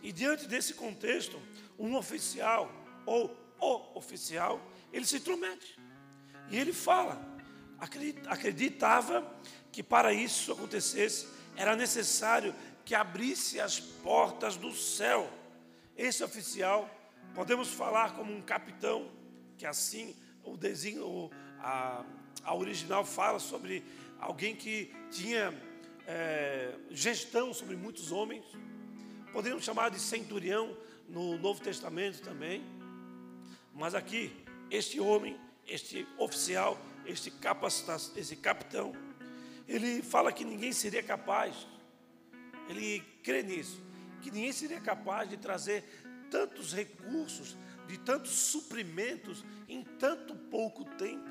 E 0.02 0.10
diante 0.14 0.48
desse 0.48 0.76
contexto, 0.76 1.38
um 1.78 1.98
oficial, 1.98 2.72
ou 3.06 3.38
o 3.60 3.98
oficial, 3.98 4.66
ele 4.94 5.06
se 5.06 5.18
intromete. 5.18 5.78
E 6.50 6.58
ele 6.58 6.72
fala, 6.72 7.22
acreditava 8.28 9.22
que 9.76 9.84
para 9.84 10.14
isso 10.14 10.54
acontecesse, 10.54 11.28
era 11.58 11.76
necessário 11.76 12.56
que 12.86 12.96
abrisse 12.96 13.60
as 13.60 13.78
portas 13.78 14.56
do 14.56 14.74
céu. 14.74 15.30
Esse 15.98 16.24
oficial, 16.24 16.90
podemos 17.34 17.68
falar 17.68 18.16
como 18.16 18.34
um 18.34 18.42
capitão, 18.42 19.12
que 19.58 19.66
assim 19.66 20.16
o 20.46 20.56
desenho, 20.56 21.30
a, 21.60 22.06
a 22.46 22.56
original 22.56 23.04
fala 23.04 23.38
sobre 23.38 23.84
alguém 24.18 24.56
que 24.56 24.96
tinha 25.12 25.54
é, 26.08 26.74
gestão 26.90 27.54
sobre 27.54 27.76
muitos 27.76 28.14
homens. 28.14 28.46
Poderíamos 29.34 29.66
chamar 29.66 29.90
de 29.92 30.00
centurião 30.00 30.74
no 31.10 31.38
Novo 31.38 31.60
Testamento 31.60 32.22
também. 32.22 32.64
Mas 33.74 33.94
aqui, 33.94 34.32
este 34.72 35.02
homem, 35.02 35.38
este 35.68 36.08
oficial, 36.18 36.80
este, 37.06 37.30
capacita, 37.30 37.98
esse 38.18 38.38
capitão, 38.38 38.94
ele 39.68 40.02
fala 40.02 40.32
que 40.32 40.46
ninguém 40.46 40.72
seria 40.72 41.02
capaz, 41.02 41.68
ele 42.70 43.00
crê 43.24 43.44
nisso, 43.44 43.82
que 44.22 44.32
ninguém 44.32 44.52
seria 44.52 44.80
capaz 44.80 45.30
de 45.30 45.38
trazer 45.38 45.84
tantos 46.30 46.74
recursos, 46.74 47.56
de 47.88 47.98
tantos 48.00 48.32
suprimentos 48.32 49.44
em 49.68 49.84
tanto 49.84 50.36
pouco 50.36 50.84
tempo. 50.84 51.30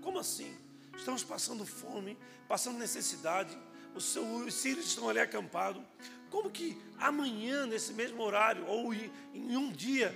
Como 0.00 0.18
assim? 0.18 0.54
Estamos 0.96 1.24
passando 1.24 1.64
fome, 1.64 2.18
passando 2.46 2.78
necessidade. 2.78 3.56
Os, 3.94 4.04
seus, 4.04 4.60
filhos 4.60 4.86
estão 4.86 5.08
ali 5.08 5.18
acampados. 5.18 5.82
Como 6.30 6.50
que 6.50 6.76
amanhã, 6.98 7.66
nesse 7.66 7.92
mesmo 7.92 8.22
horário, 8.22 8.66
ou 8.66 8.92
em, 8.92 9.10
um 9.56 9.70
dia, 9.70 10.14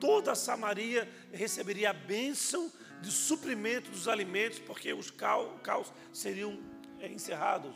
toda 0.00 0.34
Samaria 0.34 1.08
receberia 1.32 1.90
a 1.90 1.94
bênção 1.94 2.70
de 3.02 3.10
suprimento 3.10 3.90
dos 3.90 4.08
alimentos, 4.08 4.60
porque 4.60 4.92
os 4.92 5.10
caos, 5.10 5.60
caos 5.62 5.92
seriam 6.12 6.58
é, 7.00 7.08
encerrados? 7.08 7.74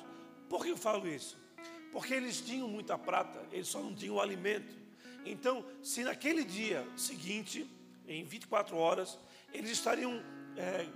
Por 0.48 0.64
que 0.64 0.70
eu 0.70 0.76
falo 0.76 1.06
isso? 1.08 1.36
Porque 1.92 2.14
eles 2.14 2.40
tinham 2.40 2.68
muita 2.68 2.96
prata, 2.96 3.44
eles 3.52 3.68
só 3.68 3.82
não 3.82 3.94
tinham 3.94 4.14
o 4.14 4.20
alimento. 4.20 4.74
Então, 5.24 5.64
se 5.82 6.04
naquele 6.04 6.44
dia 6.44 6.86
seguinte, 6.96 7.68
em 8.06 8.22
24 8.24 8.76
horas, 8.76 9.18
eles 9.52 9.70
estariam 9.72 10.22
é, 10.56 10.86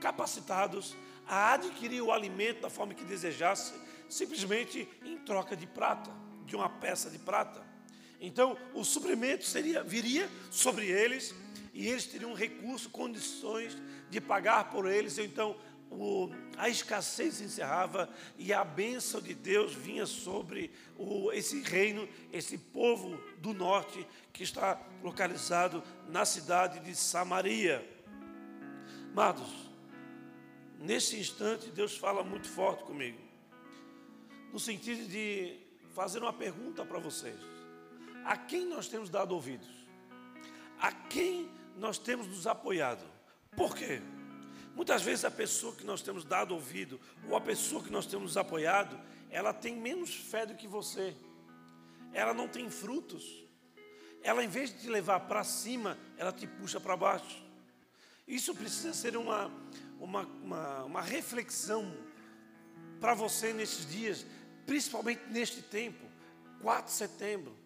capacitados 0.00 0.94
a 1.26 1.54
adquirir 1.54 2.00
o 2.00 2.12
alimento 2.12 2.60
da 2.62 2.70
forma 2.70 2.94
que 2.94 3.04
desejasse, 3.04 3.74
simplesmente 4.08 4.88
em 5.04 5.18
troca 5.18 5.56
de 5.56 5.66
prata, 5.66 6.10
de 6.46 6.54
uma 6.54 6.68
peça 6.68 7.10
de 7.10 7.18
prata. 7.18 7.64
Então, 8.20 8.56
o 8.72 8.84
suprimento 8.84 9.44
seria, 9.44 9.82
viria 9.82 10.30
sobre 10.50 10.86
eles 10.86 11.34
e 11.72 11.88
eles 11.88 12.04
teriam 12.06 12.34
recurso, 12.34 12.90
condições 12.90 13.76
de 14.10 14.20
pagar 14.20 14.70
por 14.70 14.90
eles. 14.90 15.18
Então, 15.18 15.56
o, 15.90 16.30
a 16.56 16.68
escassez 16.68 17.34
se 17.34 17.44
encerrava 17.44 18.08
e 18.38 18.52
a 18.52 18.64
bênção 18.64 19.20
de 19.20 19.34
Deus 19.34 19.74
vinha 19.74 20.06
sobre 20.06 20.70
o, 20.98 21.32
esse 21.32 21.60
reino, 21.62 22.08
esse 22.32 22.56
povo 22.58 23.16
do 23.38 23.52
norte 23.52 24.06
que 24.32 24.42
está 24.42 24.80
localizado 25.02 25.82
na 26.08 26.24
cidade 26.24 26.80
de 26.80 26.94
Samaria. 26.94 27.86
Amados, 29.12 29.70
nesse 30.78 31.18
instante 31.18 31.70
Deus 31.70 31.96
fala 31.96 32.22
muito 32.22 32.48
forte 32.48 32.84
comigo, 32.84 33.18
no 34.52 34.58
sentido 34.58 35.06
de 35.08 35.58
fazer 35.94 36.20
uma 36.20 36.32
pergunta 36.32 36.84
para 36.84 36.98
vocês: 36.98 37.36
a 38.24 38.36
quem 38.36 38.66
nós 38.66 38.88
temos 38.88 39.10
dado 39.10 39.34
ouvidos? 39.34 39.68
A 40.80 40.90
quem 40.90 41.48
nós 41.76 41.98
temos 41.98 42.26
nos 42.26 42.46
apoiado? 42.46 43.04
Por 43.56 43.76
quê? 43.76 44.00
Muitas 44.74 45.02
vezes 45.02 45.24
a 45.24 45.30
pessoa 45.30 45.74
que 45.74 45.84
nós 45.84 46.00
temos 46.00 46.24
dado 46.24 46.54
ouvido, 46.54 46.98
ou 47.28 47.36
a 47.36 47.40
pessoa 47.40 47.82
que 47.82 47.90
nós 47.90 48.06
temos 48.06 48.36
apoiado, 48.36 48.98
ela 49.30 49.52
tem 49.52 49.76
menos 49.76 50.14
fé 50.14 50.46
do 50.46 50.54
que 50.54 50.66
você. 50.66 51.14
Ela 52.12 52.32
não 52.32 52.48
tem 52.48 52.70
frutos. 52.70 53.44
Ela, 54.22 54.42
em 54.42 54.48
vez 54.48 54.72
de 54.72 54.80
te 54.80 54.88
levar 54.88 55.20
para 55.20 55.44
cima, 55.44 55.98
ela 56.16 56.32
te 56.32 56.46
puxa 56.46 56.80
para 56.80 56.96
baixo. 56.96 57.42
Isso 58.26 58.54
precisa 58.54 58.94
ser 58.94 59.16
uma, 59.16 59.50
uma, 59.98 60.22
uma, 60.22 60.84
uma 60.84 61.02
reflexão 61.02 61.92
para 63.00 63.14
você 63.14 63.52
nesses 63.52 63.84
dias, 63.90 64.24
principalmente 64.64 65.22
neste 65.28 65.60
tempo, 65.60 66.06
4 66.60 66.86
de 66.86 66.92
setembro, 66.92 67.56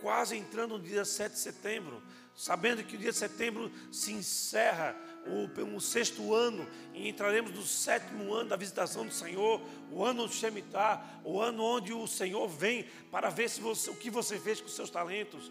quase 0.00 0.36
entrando 0.36 0.76
no 0.76 0.84
dia 0.84 1.04
7 1.04 1.32
de 1.32 1.38
setembro, 1.38 2.02
sabendo 2.36 2.82
que 2.82 2.96
o 2.96 2.98
dia 2.98 3.12
de 3.12 3.16
setembro 3.16 3.70
se 3.92 4.12
encerra 4.12 4.96
o, 5.26 5.76
o 5.76 5.80
sexto 5.80 6.34
ano 6.34 6.66
e 6.92 7.08
entraremos 7.08 7.52
no 7.52 7.62
sétimo 7.62 8.32
ano 8.34 8.50
da 8.50 8.56
visitação 8.56 9.06
do 9.06 9.12
Senhor, 9.12 9.60
o 9.90 10.04
ano 10.04 10.26
do 10.26 10.32
Shemitah, 10.32 11.02
o 11.24 11.40
ano 11.40 11.62
onde 11.62 11.92
o 11.92 12.06
Senhor 12.06 12.46
vem 12.48 12.86
para 13.10 13.30
ver 13.30 13.48
se 13.48 13.60
você, 13.60 13.90
o 13.90 13.96
que 13.96 14.10
você 14.10 14.38
fez 14.38 14.60
com 14.60 14.66
os 14.66 14.74
seus 14.74 14.90
talentos, 14.90 15.50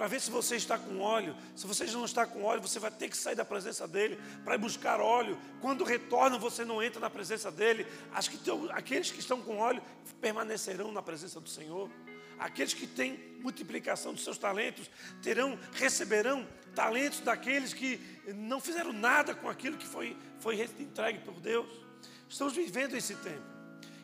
para 0.00 0.06
ver 0.06 0.18
se 0.18 0.30
você 0.30 0.56
está 0.56 0.78
com 0.78 1.00
óleo. 1.00 1.36
Se 1.54 1.66
você 1.66 1.84
não 1.86 2.06
está 2.06 2.24
com 2.24 2.42
óleo, 2.42 2.62
você 2.62 2.78
vai 2.78 2.90
ter 2.90 3.10
que 3.10 3.16
sair 3.16 3.34
da 3.34 3.44
presença 3.44 3.86
dele 3.86 4.18
para 4.42 4.54
ir 4.54 4.58
buscar 4.58 4.98
óleo. 4.98 5.38
Quando 5.60 5.84
retorna, 5.84 6.38
você 6.38 6.64
não 6.64 6.82
entra 6.82 6.98
na 6.98 7.10
presença 7.10 7.52
dele. 7.52 7.86
Acho 8.14 8.30
que 8.30 8.50
aqueles 8.70 9.10
que 9.10 9.20
estão 9.20 9.42
com 9.42 9.58
óleo 9.58 9.82
permanecerão 10.18 10.90
na 10.90 11.02
presença 11.02 11.38
do 11.38 11.50
Senhor. 11.50 11.90
Aqueles 12.40 12.72
que 12.72 12.86
têm 12.86 13.18
multiplicação 13.40 14.14
dos 14.14 14.24
seus 14.24 14.38
talentos 14.38 14.90
terão, 15.22 15.58
receberão 15.72 16.48
talentos 16.74 17.20
daqueles 17.20 17.74
que 17.74 18.00
não 18.34 18.58
fizeram 18.58 18.94
nada 18.94 19.34
com 19.34 19.46
aquilo 19.46 19.76
que 19.76 19.86
foi, 19.86 20.16
foi 20.38 20.60
entregue 20.62 21.18
por 21.18 21.34
Deus. 21.34 21.68
Estamos 22.26 22.54
vivendo 22.54 22.94
esse 22.94 23.14
tempo. 23.16 23.44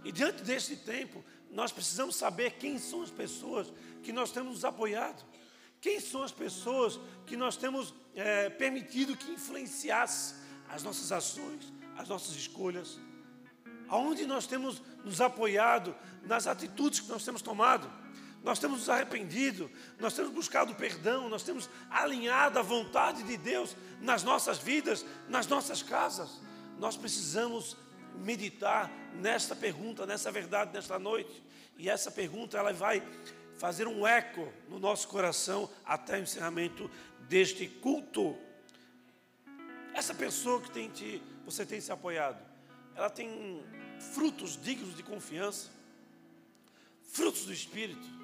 E 0.04 0.12
diante 0.12 0.42
desse 0.42 0.76
tempo, 0.76 1.24
nós 1.50 1.72
precisamos 1.72 2.14
saber 2.14 2.52
quem 2.58 2.78
são 2.78 3.02
as 3.02 3.10
pessoas 3.10 3.72
que 4.02 4.12
nós 4.12 4.30
temos 4.30 4.52
nos 4.52 4.64
apoiado. 4.66 5.24
Quem 5.80 5.98
são 5.98 6.22
as 6.22 6.32
pessoas 6.32 7.00
que 7.24 7.38
nós 7.38 7.56
temos 7.56 7.94
é, 8.14 8.50
permitido 8.50 9.16
que 9.16 9.30
influenciasse 9.30 10.34
as 10.68 10.82
nossas 10.82 11.10
ações, 11.10 11.72
as 11.96 12.06
nossas 12.06 12.36
escolhas? 12.36 12.98
Aonde 13.88 14.26
nós 14.26 14.46
temos 14.46 14.82
nos 15.02 15.22
apoiado 15.22 15.96
nas 16.24 16.46
atitudes 16.46 17.00
que 17.00 17.08
nós 17.08 17.24
temos 17.24 17.40
tomado? 17.40 17.90
Nós 18.42 18.58
temos 18.58 18.78
nos 18.78 18.88
arrependido, 18.88 19.70
nós 19.98 20.14
temos 20.14 20.30
buscado 20.30 20.74
perdão, 20.74 21.28
nós 21.28 21.42
temos 21.42 21.68
alinhado 21.90 22.58
a 22.58 22.62
vontade 22.62 23.22
de 23.24 23.36
Deus 23.36 23.76
nas 24.00 24.22
nossas 24.22 24.58
vidas, 24.58 25.04
nas 25.28 25.46
nossas 25.46 25.82
casas. 25.82 26.40
Nós 26.78 26.96
precisamos 26.96 27.76
meditar 28.14 28.90
nesta 29.14 29.54
pergunta, 29.54 30.06
nessa 30.06 30.30
verdade, 30.30 30.72
nesta 30.72 30.98
noite. 30.98 31.42
E 31.76 31.90
essa 31.90 32.10
pergunta 32.10 32.56
ela 32.56 32.72
vai 32.72 33.02
fazer 33.56 33.86
um 33.86 34.06
eco 34.06 34.52
no 34.68 34.78
nosso 34.78 35.08
coração 35.08 35.68
até 35.84 36.18
o 36.18 36.22
encerramento 36.22 36.90
deste 37.28 37.66
culto. 37.66 38.36
Essa 39.94 40.14
pessoa 40.14 40.60
que 40.60 40.70
tem 40.70 40.88
te, 40.90 41.22
você 41.44 41.64
tem 41.64 41.80
se 41.80 41.90
apoiado, 41.90 42.40
ela 42.94 43.10
tem 43.10 43.62
frutos 44.14 44.60
dignos 44.60 44.94
de 44.94 45.02
confiança, 45.02 45.70
frutos 47.02 47.44
do 47.44 47.52
Espírito. 47.52 48.15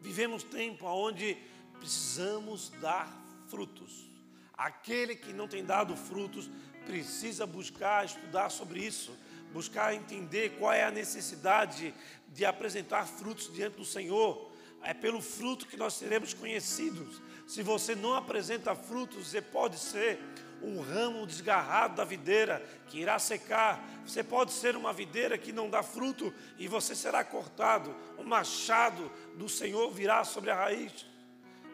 Vivemos 0.00 0.42
tempo 0.42 0.86
onde 0.86 1.36
precisamos 1.78 2.70
dar 2.80 3.08
frutos. 3.48 4.08
Aquele 4.52 5.14
que 5.14 5.32
não 5.32 5.46
tem 5.46 5.64
dado 5.64 5.96
frutos 5.96 6.50
precisa 6.86 7.46
buscar 7.46 8.04
estudar 8.04 8.50
sobre 8.50 8.80
isso, 8.84 9.16
buscar 9.52 9.94
entender 9.94 10.56
qual 10.58 10.72
é 10.72 10.84
a 10.84 10.90
necessidade 10.90 11.94
de 12.28 12.44
apresentar 12.44 13.06
frutos 13.06 13.52
diante 13.52 13.76
do 13.76 13.84
Senhor. 13.84 14.50
É 14.82 14.94
pelo 14.94 15.20
fruto 15.20 15.66
que 15.66 15.76
nós 15.76 15.94
seremos 15.94 16.34
conhecidos. 16.34 17.20
Se 17.46 17.62
você 17.62 17.94
não 17.94 18.14
apresenta 18.14 18.74
frutos, 18.74 19.28
você 19.28 19.40
pode 19.40 19.78
ser 19.78 20.18
um 20.62 20.80
ramo 20.80 21.26
desgarrado 21.26 21.96
da 21.96 22.04
videira 22.04 22.62
que 22.88 22.98
irá 22.98 23.18
secar. 23.18 23.82
Você 24.06 24.22
pode 24.22 24.52
ser 24.52 24.76
uma 24.76 24.92
videira 24.92 25.38
que 25.38 25.52
não 25.52 25.70
dá 25.70 25.82
fruto 25.82 26.32
e 26.58 26.66
você 26.66 26.94
será 26.94 27.24
cortado. 27.24 27.94
O 28.16 28.24
machado 28.24 29.10
do 29.36 29.48
Senhor 29.48 29.90
virá 29.92 30.24
sobre 30.24 30.50
a 30.50 30.56
raiz. 30.56 31.06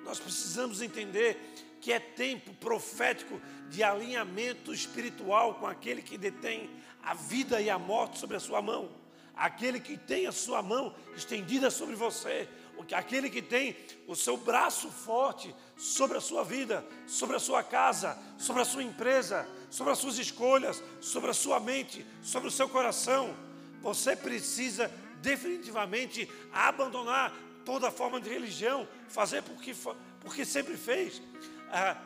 Nós 0.05 0.21
precisamos 0.21 0.83
entender 0.83 1.39
que 1.81 1.93
é 1.93 1.99
tempo 1.99 2.53
profético 2.55 3.41
de 3.69 3.83
alinhamento 3.83 4.73
espiritual 4.73 5.57
com 5.57 5.67
aquele 5.67 6.01
que 6.01 6.17
detém 6.17 6.71
a 7.03 7.13
vida 7.13 7.61
e 7.61 7.69
a 7.69 7.79
morte 7.79 8.19
sobre 8.19 8.37
a 8.37 8.41
sua 8.41 8.63
mão, 8.63 8.91
aquele 9.37 9.79
que 9.79 9.97
tem 9.97 10.27
a 10.27 10.33
sua 10.33 10.63
mão 10.63 10.95
estendida 11.15 11.71
sobre 11.71 11.95
você, 11.95 12.49
aquele 12.93 13.31
que 13.31 13.41
tem 13.41 13.77
o 14.07 14.17
seu 14.17 14.37
braço 14.37 14.91
forte 14.91 15.55
sobre 15.77 16.19
a 16.19 16.21
sua 16.21 16.43
vida, 16.43 16.85
sobre 17.07 17.37
a 17.37 17.41
sua 17.41 17.63
casa, 17.63 18.19
sobre 18.37 18.63
a 18.63 18.65
sua 18.65 18.83
empresa, 18.83 19.49
sobre 19.71 19.93
as 19.93 19.99
suas 19.99 20.19
escolhas, 20.19 20.83
sobre 21.01 21.31
a 21.31 21.35
sua 21.35 21.61
mente, 21.61 22.05
sobre 22.23 22.49
o 22.49 22.53
seu 22.53 22.69
coração. 22.69 23.35
Você 23.81 24.17
precisa 24.17 24.91
definitivamente 25.23 26.29
abandonar 26.53 27.33
toda 27.65 27.91
forma 27.91 28.21
de 28.21 28.29
religião, 28.29 28.87
fazer 29.09 29.43
porque, 29.43 29.75
porque 30.21 30.45
sempre 30.45 30.77
fez, 30.77 31.23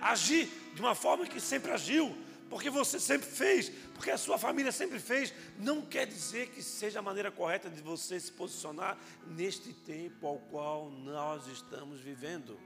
agir 0.01 0.49
de 0.75 0.81
uma 0.81 0.95
forma 0.95 1.27
que 1.27 1.41
sempre 1.41 1.73
agiu, 1.73 2.17
porque 2.49 2.71
você 2.71 2.99
sempre 2.99 3.29
fez, 3.29 3.69
porque 3.95 4.11
a 4.11 4.19
sua 4.19 4.39
família 4.39 4.73
sempre 4.73 4.99
fez, 4.99 5.35
não 5.59 5.83
quer 5.83 6.07
dizer 6.07 6.49
que 6.49 6.63
seja 6.63 6.99
a 6.99 7.03
maneira 7.03 7.31
correta 7.31 7.69
de 7.69 7.83
você 7.83 8.19
se 8.19 8.33
posicionar 8.33 8.99
neste 9.27 9.73
tempo 9.73 10.27
ao 10.27 10.39
qual 10.39 10.91
nós 10.91 11.47
estamos 11.47 12.01
vivendo. 12.01 12.59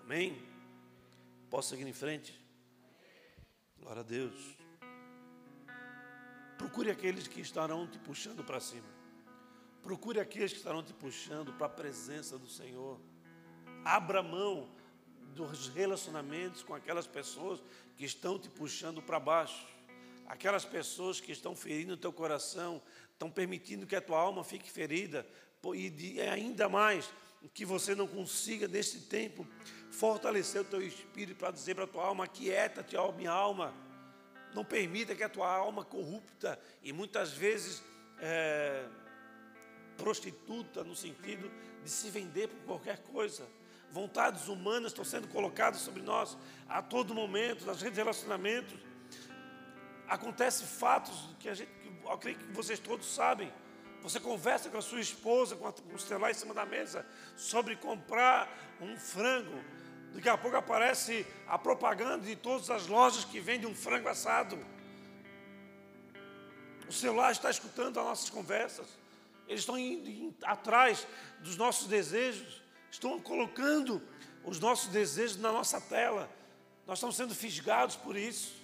Amém? 0.00 0.42
Posso 1.50 1.70
seguir 1.70 1.86
em 1.86 1.92
frente? 1.92 2.38
Glória 3.78 4.00
a 4.00 4.04
Deus. 4.04 4.56
Procure 6.56 6.90
aqueles 6.90 7.26
que 7.26 7.40
estarão 7.40 7.86
te 7.86 7.98
puxando 7.98 8.44
para 8.44 8.60
cima. 8.60 8.88
Procure 9.82 10.20
aqueles 10.20 10.52
que 10.52 10.58
estarão 10.58 10.82
te 10.82 10.92
puxando 10.92 11.52
para 11.54 11.66
a 11.66 11.70
presença 11.70 12.38
do 12.38 12.48
Senhor. 12.48 13.00
Abra 13.84 14.22
mão 14.22 14.70
dos 15.34 15.68
relacionamentos 15.68 16.62
com 16.62 16.74
aquelas 16.74 17.06
pessoas 17.06 17.60
que 17.96 18.04
estão 18.04 18.38
te 18.38 18.48
puxando 18.48 19.02
para 19.02 19.20
baixo. 19.20 19.66
Aquelas 20.26 20.64
pessoas 20.64 21.20
que 21.20 21.32
estão 21.32 21.56
ferindo 21.56 21.94
o 21.94 21.96
teu 21.96 22.12
coração, 22.12 22.80
estão 23.12 23.30
permitindo 23.30 23.86
que 23.86 23.96
a 23.96 24.00
tua 24.00 24.18
alma 24.18 24.44
fique 24.44 24.70
ferida, 24.70 25.26
e 25.74 26.20
ainda 26.20 26.68
mais 26.68 27.10
que 27.54 27.64
você 27.64 27.94
não 27.94 28.06
consiga, 28.06 28.68
nesse 28.68 29.00
tempo, 29.02 29.46
fortalecer 29.90 30.60
o 30.60 30.64
teu 30.64 30.80
espírito 30.80 31.38
para 31.38 31.50
dizer 31.50 31.74
para 31.74 31.84
a 31.84 31.88
tua 31.88 32.04
alma: 32.04 32.24
aquieta-te, 32.24 32.96
ó 32.96 33.12
minha 33.12 33.30
alma. 33.30 33.74
Não 34.54 34.64
permita 34.64 35.14
que 35.14 35.22
a 35.22 35.28
tua 35.28 35.52
alma 35.52 35.84
corrupta 35.84 36.58
e 36.82 36.92
muitas 36.92 37.32
vezes 37.32 37.82
é, 38.18 38.84
prostituta, 39.96 40.82
no 40.82 40.96
sentido 40.96 41.50
de 41.82 41.90
se 41.90 42.10
vender 42.10 42.48
por 42.48 42.64
qualquer 42.64 42.98
coisa. 42.98 43.46
Vontades 43.90 44.46
humanas 44.46 44.92
estão 44.92 45.04
sendo 45.04 45.26
colocadas 45.28 45.80
sobre 45.80 46.02
nós 46.02 46.36
a 46.68 46.80
todo 46.80 47.14
momento, 47.14 47.66
nas 47.66 47.80
redes 47.80 47.96
de 47.96 48.00
relacionamento. 48.00 48.78
Acontece 50.08 50.64
fatos 50.64 51.28
que 51.40 51.48
a 51.48 51.54
gente, 51.54 51.70
eu 52.04 52.18
creio 52.18 52.38
que 52.38 52.52
vocês 52.52 52.78
todos 52.78 53.06
sabem. 53.06 53.52
Você 54.02 54.18
conversa 54.18 54.70
com 54.70 54.78
a 54.78 54.82
sua 54.82 55.00
esposa, 55.00 55.56
com, 55.56 55.68
o 55.94 55.98
celular 55.98 56.30
em 56.30 56.34
cima 56.34 56.54
da 56.54 56.64
mesa, 56.64 57.04
sobre 57.36 57.76
comprar 57.76 58.48
um 58.80 58.96
frango. 58.96 59.58
Daqui 60.14 60.28
a 60.28 60.38
pouco 60.38 60.56
aparece 60.56 61.26
a 61.46 61.58
propaganda 61.58 62.24
de 62.24 62.34
todas 62.36 62.70
as 62.70 62.86
lojas 62.86 63.24
que 63.24 63.40
vendem 63.40 63.68
um 63.68 63.74
frango 63.74 64.08
assado. 64.08 64.58
O 66.88 66.92
celular 66.92 67.30
está 67.30 67.50
escutando 67.50 67.98
as 68.00 68.06
nossas 68.06 68.30
conversas. 68.30 68.86
Eles 69.46 69.60
estão 69.60 69.76
indo 69.76 70.34
atrás 70.44 71.06
dos 71.40 71.56
nossos 71.56 71.86
desejos. 71.86 72.59
Estão 72.90 73.20
colocando 73.20 74.02
os 74.44 74.58
nossos 74.58 74.88
desejos 74.88 75.36
na 75.36 75.52
nossa 75.52 75.80
tela. 75.80 76.30
Nós 76.86 76.98
estamos 76.98 77.16
sendo 77.16 77.34
fisgados 77.34 77.96
por 77.96 78.16
isso. 78.16 78.54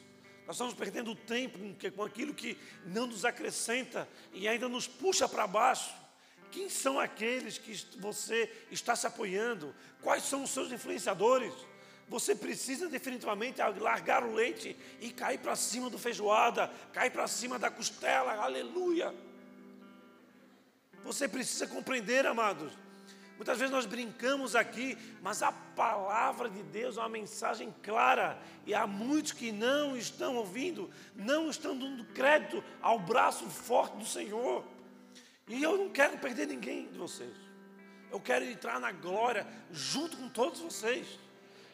Nós 0.46 0.56
estamos 0.56 0.74
perdendo 0.74 1.14
tempo 1.14 1.58
com 1.94 2.04
aquilo 2.04 2.32
que 2.32 2.56
não 2.86 3.06
nos 3.06 3.24
acrescenta 3.24 4.08
e 4.32 4.46
ainda 4.46 4.68
nos 4.68 4.86
puxa 4.86 5.28
para 5.28 5.46
baixo. 5.46 5.92
Quem 6.50 6.68
são 6.68 6.98
aqueles 6.98 7.58
que 7.58 7.74
você 7.98 8.50
está 8.70 8.94
se 8.94 9.06
apoiando? 9.06 9.74
Quais 10.00 10.22
são 10.22 10.44
os 10.44 10.50
seus 10.50 10.70
influenciadores? 10.70 11.52
Você 12.08 12.36
precisa 12.36 12.88
definitivamente 12.88 13.60
largar 13.60 14.22
o 14.22 14.32
leite 14.32 14.76
e 15.00 15.10
cair 15.10 15.38
para 15.38 15.56
cima 15.56 15.90
do 15.90 15.98
feijoada, 15.98 16.70
cair 16.92 17.10
para 17.10 17.26
cima 17.26 17.58
da 17.58 17.68
costela, 17.68 18.32
aleluia. 18.34 19.12
Você 21.02 21.26
precisa 21.28 21.66
compreender, 21.66 22.24
amados. 22.24 22.72
Muitas 23.36 23.58
vezes 23.58 23.72
nós 23.72 23.86
brincamos 23.86 24.56
aqui, 24.56 24.96
mas 25.22 25.42
a 25.42 25.52
palavra 25.52 26.48
de 26.48 26.62
Deus 26.62 26.96
é 26.96 27.00
uma 27.00 27.08
mensagem 27.08 27.74
clara, 27.82 28.38
e 28.64 28.74
há 28.74 28.86
muitos 28.86 29.32
que 29.32 29.52
não 29.52 29.96
estão 29.96 30.36
ouvindo, 30.36 30.90
não 31.14 31.50
estão 31.50 31.76
dando 31.76 32.04
crédito 32.06 32.64
ao 32.80 32.98
braço 32.98 33.44
forte 33.50 33.96
do 33.98 34.06
Senhor. 34.06 34.64
E 35.48 35.62
eu 35.62 35.76
não 35.76 35.90
quero 35.90 36.18
perder 36.18 36.46
ninguém 36.46 36.88
de 36.88 36.98
vocês. 36.98 37.34
Eu 38.10 38.20
quero 38.20 38.44
entrar 38.44 38.80
na 38.80 38.90
glória 38.90 39.46
junto 39.70 40.16
com 40.16 40.28
todos 40.28 40.60
vocês. 40.60 41.06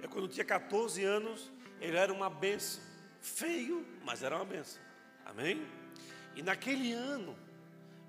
Eu, 0.01 0.09
quando 0.09 0.29
tinha 0.29 0.45
14 0.45 1.03
anos, 1.03 1.51
ele 1.81 1.97
era 1.97 2.13
uma 2.13 2.31
benção. 2.31 2.81
Feio, 3.21 3.85
mas 4.05 4.23
era 4.23 4.37
uma 4.37 4.45
benção. 4.45 4.81
Amém? 5.25 5.84
E 6.35 6.43
naquele 6.43 6.93
ano, 6.93 7.37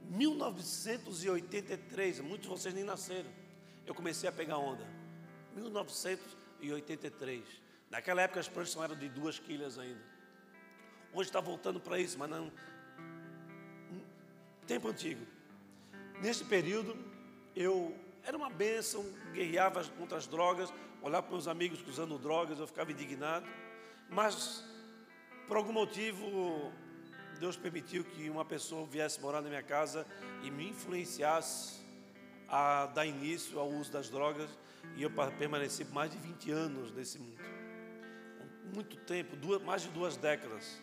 1983, 0.10 2.20
muitos 2.22 2.42
de 2.42 2.48
vocês 2.48 2.74
nem 2.74 2.84
nasceram, 2.84 3.30
eu 3.86 3.94
comecei 3.94 4.28
a 4.28 4.32
pegar 4.32 4.58
onda. 4.58 4.84
1983. 5.56 7.44
Naquela 7.90 8.22
época 8.22 8.40
as 8.40 8.48
pranchas 8.48 8.76
eram 8.76 8.96
de 8.96 9.10
duas 9.10 9.40
quilhas 9.40 9.78
ainda. 9.78 10.02
Hoje 11.14 11.30
está 11.30 11.40
voltando 11.40 11.80
para 11.80 12.00
isso, 12.00 12.18
mas 12.20 12.30
não. 12.30 12.52
Tempo 14.68 14.88
antigo. 14.88 15.26
Nesse 16.22 16.44
período, 16.44 16.98
eu 17.56 17.96
era 18.24 18.36
uma 18.36 18.50
bênção, 18.50 19.06
guerreava 19.32 19.84
contra 19.84 20.18
as 20.18 20.28
drogas, 20.28 20.74
olhava 21.02 21.24
para 21.24 21.34
meus 21.34 21.48
amigos 21.48 21.82
usando 21.88 22.18
drogas, 22.18 22.60
eu 22.60 22.68
ficava 22.68 22.92
indignado. 22.92 23.46
Mas, 24.10 24.64
por 25.48 25.58
algum 25.58 25.72
motivo, 25.72 26.74
Deus 27.40 27.58
permitiu 27.58 28.04
que 28.04 28.30
uma 28.30 28.46
pessoa 28.46 28.86
viesse 28.86 29.20
morar 29.22 29.42
na 29.42 29.50
minha 29.50 29.64
casa 29.64 30.06
e 30.44 30.52
me 30.52 30.70
influenciasse 30.70 31.86
a 32.48 32.86
dar 32.88 33.06
início 33.06 33.60
ao 33.60 33.70
uso 33.70 33.92
das 33.92 34.10
drogas. 34.10 34.50
E 34.96 35.04
eu 35.04 35.12
permaneci 35.38 35.84
mais 35.86 36.12
de 36.12 36.18
20 36.18 36.52
anos 36.52 36.92
nesse 36.92 37.18
mundo 37.18 37.56
muito 38.76 38.98
tempo, 38.98 39.36
duas, 39.36 39.62
mais 39.62 39.84
de 39.84 39.90
duas 39.90 40.18
décadas, 40.18 40.82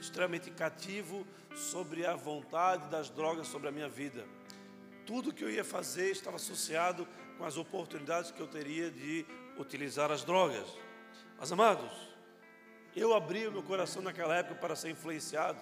extremamente 0.00 0.50
cativo 0.50 1.26
sobre 1.54 2.06
a 2.06 2.14
vontade 2.14 2.88
das 2.88 3.10
drogas 3.10 3.48
sobre 3.48 3.68
a 3.68 3.72
minha 3.72 3.88
vida. 3.88 4.26
Tudo 5.04 5.32
que 5.32 5.44
eu 5.44 5.50
ia 5.50 5.64
fazer 5.64 6.10
estava 6.10 6.36
associado 6.36 7.06
com 7.36 7.44
as 7.44 7.56
oportunidades 7.56 8.30
que 8.30 8.40
eu 8.40 8.46
teria 8.46 8.90
de 8.90 9.26
utilizar 9.58 10.10
as 10.10 10.24
drogas. 10.24 10.66
Mas, 11.38 11.52
amados, 11.52 11.90
eu 12.96 13.14
abri 13.14 13.46
o 13.46 13.52
meu 13.52 13.62
coração 13.62 14.00
naquela 14.00 14.34
época 14.34 14.54
para 14.54 14.74
ser 14.74 14.90
influenciado, 14.90 15.60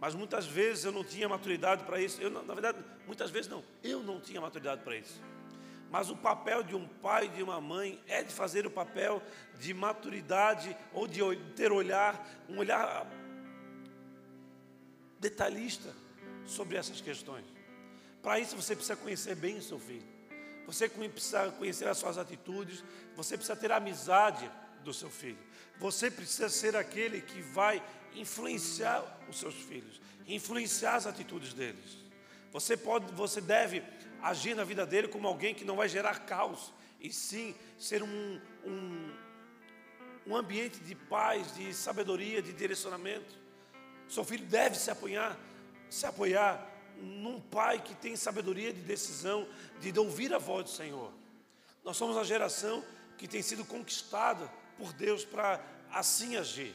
mas 0.00 0.14
muitas 0.14 0.46
vezes 0.46 0.84
eu 0.84 0.92
não 0.92 1.04
tinha 1.04 1.28
maturidade 1.28 1.84
para 1.84 2.00
isso. 2.00 2.20
Eu, 2.22 2.30
na 2.30 2.54
verdade, 2.54 2.78
muitas 3.06 3.30
vezes 3.30 3.50
não, 3.50 3.62
eu 3.84 4.02
não 4.02 4.18
tinha 4.18 4.40
maturidade 4.40 4.82
para 4.82 4.96
isso. 4.96 5.20
Mas 5.90 6.10
o 6.10 6.16
papel 6.16 6.62
de 6.62 6.74
um 6.74 6.86
pai 6.86 7.26
e 7.26 7.28
de 7.28 7.42
uma 7.42 7.60
mãe 7.60 8.02
é 8.06 8.22
de 8.22 8.32
fazer 8.32 8.66
o 8.66 8.70
papel 8.70 9.22
de 9.58 9.74
maturidade 9.74 10.76
ou 10.92 11.06
de 11.06 11.20
ter 11.54 11.72
olhar, 11.72 12.26
um 12.48 12.58
olhar 12.58 13.06
detalhista 15.18 15.94
sobre 16.46 16.76
essas 16.76 17.00
questões. 17.00 17.44
Para 18.22 18.38
isso 18.38 18.56
você 18.56 18.74
precisa 18.74 18.96
conhecer 18.96 19.34
bem 19.34 19.58
o 19.58 19.62
seu 19.62 19.78
filho. 19.78 20.06
Você 20.66 20.88
precisa 20.88 21.50
conhecer 21.52 21.88
as 21.88 21.96
suas 21.96 22.18
atitudes, 22.18 22.84
você 23.16 23.36
precisa 23.36 23.56
ter 23.56 23.72
amizade 23.72 24.50
do 24.84 24.92
seu 24.92 25.10
filho. 25.10 25.38
Você 25.78 26.10
precisa 26.10 26.48
ser 26.48 26.76
aquele 26.76 27.20
que 27.20 27.40
vai 27.40 27.82
influenciar 28.14 29.04
os 29.28 29.38
seus 29.38 29.54
filhos, 29.54 30.00
influenciar 30.26 30.96
as 30.96 31.06
atitudes 31.06 31.52
deles. 31.52 31.98
Você 32.52 32.76
pode, 32.76 33.12
você 33.12 33.40
deve 33.40 33.82
agir 34.22 34.54
na 34.54 34.64
vida 34.64 34.84
dele 34.84 35.08
como 35.08 35.28
alguém 35.28 35.54
que 35.54 35.64
não 35.64 35.76
vai 35.76 35.88
gerar 35.88 36.20
caos, 36.20 36.72
e 37.00 37.12
sim 37.12 37.54
ser 37.78 38.02
um, 38.02 38.40
um, 38.64 39.12
um 40.26 40.36
ambiente 40.36 40.80
de 40.80 40.94
paz, 40.94 41.54
de 41.54 41.72
sabedoria, 41.72 42.42
de 42.42 42.52
direcionamento. 42.52 43.36
Seu 44.08 44.24
filho 44.24 44.44
deve 44.46 44.76
se 44.76 44.90
apoiar, 44.90 45.38
se 45.88 46.06
apoiar 46.06 46.66
num 47.00 47.40
pai 47.40 47.80
que 47.80 47.94
tem 47.94 48.16
sabedoria 48.16 48.72
de 48.72 48.80
decisão, 48.80 49.46
de 49.80 49.96
ouvir 49.98 50.34
a 50.34 50.38
voz 50.38 50.64
do 50.64 50.70
Senhor. 50.70 51.12
Nós 51.84 51.96
somos 51.96 52.16
a 52.16 52.24
geração 52.24 52.84
que 53.16 53.28
tem 53.28 53.42
sido 53.42 53.64
conquistada 53.64 54.50
por 54.78 54.92
Deus 54.92 55.24
para 55.24 55.60
assim 55.92 56.36
agir. 56.36 56.74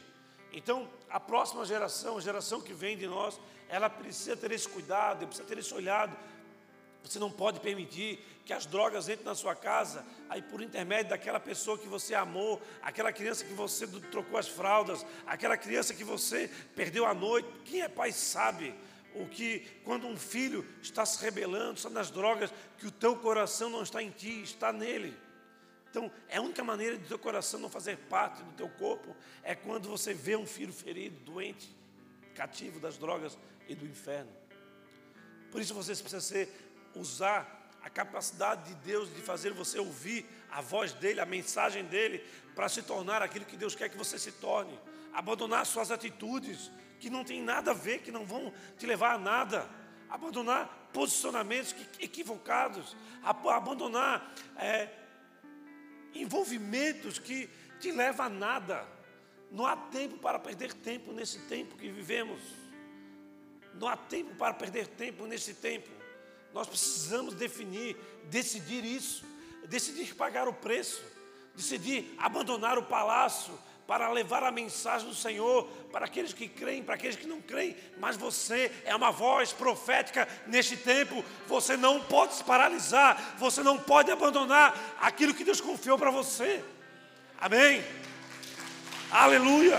Então, 0.52 0.88
a 1.10 1.18
próxima 1.18 1.64
geração, 1.64 2.18
a 2.18 2.20
geração 2.20 2.60
que 2.60 2.72
vem 2.72 2.96
de 2.96 3.06
nós, 3.06 3.40
ela 3.68 3.90
precisa 3.90 4.36
ter 4.36 4.52
esse 4.52 4.68
cuidado, 4.68 5.26
precisa 5.26 5.48
ter 5.48 5.58
esse 5.58 5.74
olhado 5.74 6.16
você 7.04 7.18
não 7.18 7.30
pode 7.30 7.60
permitir 7.60 8.18
que 8.46 8.52
as 8.52 8.64
drogas 8.64 9.08
entrem 9.08 9.26
na 9.26 9.34
sua 9.34 9.54
casa, 9.54 10.04
aí 10.28 10.40
por 10.40 10.62
intermédio 10.62 11.10
daquela 11.10 11.38
pessoa 11.38 11.76
que 11.76 11.86
você 11.86 12.14
amou, 12.14 12.60
aquela 12.82 13.12
criança 13.12 13.44
que 13.44 13.52
você 13.52 13.86
trocou 14.10 14.38
as 14.38 14.48
fraldas, 14.48 15.04
aquela 15.26 15.56
criança 15.56 15.92
que 15.92 16.02
você 16.02 16.50
perdeu 16.74 17.04
a 17.04 17.12
noite. 17.12 17.46
Quem 17.66 17.82
é 17.82 17.88
pai 17.88 18.10
sabe 18.10 18.74
o 19.14 19.26
que 19.26 19.60
quando 19.84 20.06
um 20.06 20.16
filho 20.16 20.66
está 20.80 21.04
se 21.04 21.22
rebelando, 21.22 21.74
está 21.74 21.90
nas 21.90 22.10
drogas, 22.10 22.50
que 22.78 22.86
o 22.86 22.90
teu 22.90 23.16
coração 23.16 23.68
não 23.68 23.82
está 23.82 24.02
em 24.02 24.10
ti, 24.10 24.42
está 24.42 24.72
nele. 24.72 25.14
Então, 25.94 26.10
é 26.28 26.38
a 26.38 26.42
única 26.42 26.64
maneira 26.64 26.98
de 26.98 27.06
teu 27.06 27.16
coração 27.16 27.60
não 27.60 27.70
fazer 27.70 27.96
parte 27.96 28.42
do 28.42 28.50
teu 28.54 28.68
corpo 28.68 29.14
é 29.44 29.54
quando 29.54 29.88
você 29.88 30.12
vê 30.12 30.34
um 30.34 30.44
filho 30.44 30.72
ferido, 30.72 31.16
doente, 31.20 31.72
cativo 32.34 32.80
das 32.80 32.98
drogas 32.98 33.38
e 33.68 33.76
do 33.76 33.86
inferno. 33.86 34.32
Por 35.52 35.60
isso 35.60 35.72
você 35.72 35.94
precisa 35.94 36.20
ser 36.20 36.52
usar 36.96 37.70
a 37.80 37.88
capacidade 37.88 38.70
de 38.70 38.74
Deus 38.84 39.14
de 39.14 39.22
fazer 39.22 39.52
você 39.52 39.78
ouvir 39.78 40.26
a 40.50 40.60
voz 40.60 40.92
dele, 40.94 41.20
a 41.20 41.26
mensagem 41.26 41.84
dele, 41.84 42.24
para 42.56 42.68
se 42.68 42.82
tornar 42.82 43.22
aquilo 43.22 43.44
que 43.44 43.56
Deus 43.56 43.76
quer 43.76 43.88
que 43.88 43.96
você 43.96 44.18
se 44.18 44.32
torne. 44.32 44.76
Abandonar 45.12 45.64
suas 45.64 45.92
atitudes 45.92 46.72
que 46.98 47.08
não 47.08 47.22
tem 47.22 47.40
nada 47.40 47.70
a 47.70 47.74
ver, 47.74 48.00
que 48.00 48.10
não 48.10 48.26
vão 48.26 48.52
te 48.76 48.84
levar 48.84 49.14
a 49.14 49.18
nada. 49.18 49.70
Abandonar 50.10 50.90
posicionamentos 50.92 51.72
equivocados. 52.00 52.96
Abandonar 53.22 54.34
é, 54.56 55.03
envolvimentos 56.14 57.18
que 57.18 57.48
te 57.80 57.90
levam 57.92 58.26
a 58.26 58.28
nada. 58.28 58.88
Não 59.50 59.66
há 59.66 59.76
tempo 59.76 60.18
para 60.18 60.38
perder 60.38 60.72
tempo 60.72 61.12
nesse 61.12 61.38
tempo 61.40 61.76
que 61.76 61.88
vivemos. 61.88 62.40
Não 63.74 63.88
há 63.88 63.96
tempo 63.96 64.34
para 64.36 64.54
perder 64.54 64.86
tempo 64.88 65.26
nesse 65.26 65.54
tempo. 65.54 65.90
Nós 66.52 66.68
precisamos 66.68 67.34
definir, 67.34 67.96
decidir 68.30 68.84
isso, 68.84 69.24
decidir 69.68 70.14
pagar 70.14 70.46
o 70.46 70.52
preço, 70.52 71.02
decidir 71.54 72.14
abandonar 72.18 72.78
o 72.78 72.84
palácio 72.84 73.58
para 73.86 74.10
levar 74.10 74.42
a 74.42 74.50
mensagem 74.50 75.06
do 75.06 75.14
Senhor 75.14 75.64
para 75.92 76.06
aqueles 76.06 76.32
que 76.32 76.48
creem, 76.48 76.82
para 76.82 76.94
aqueles 76.94 77.16
que 77.16 77.26
não 77.26 77.40
creem. 77.40 77.76
Mas 77.98 78.16
você 78.16 78.72
é 78.84 78.94
uma 78.96 79.10
voz 79.10 79.52
profética 79.52 80.26
neste 80.46 80.76
tempo. 80.76 81.24
Você 81.46 81.76
não 81.76 82.00
pode 82.00 82.34
se 82.34 82.44
paralisar, 82.44 83.36
você 83.38 83.62
não 83.62 83.78
pode 83.78 84.10
abandonar 84.10 84.96
aquilo 85.00 85.34
que 85.34 85.44
Deus 85.44 85.60
confiou 85.60 85.98
para 85.98 86.10
você. 86.10 86.64
Amém? 87.38 87.84
Aleluia! 89.10 89.78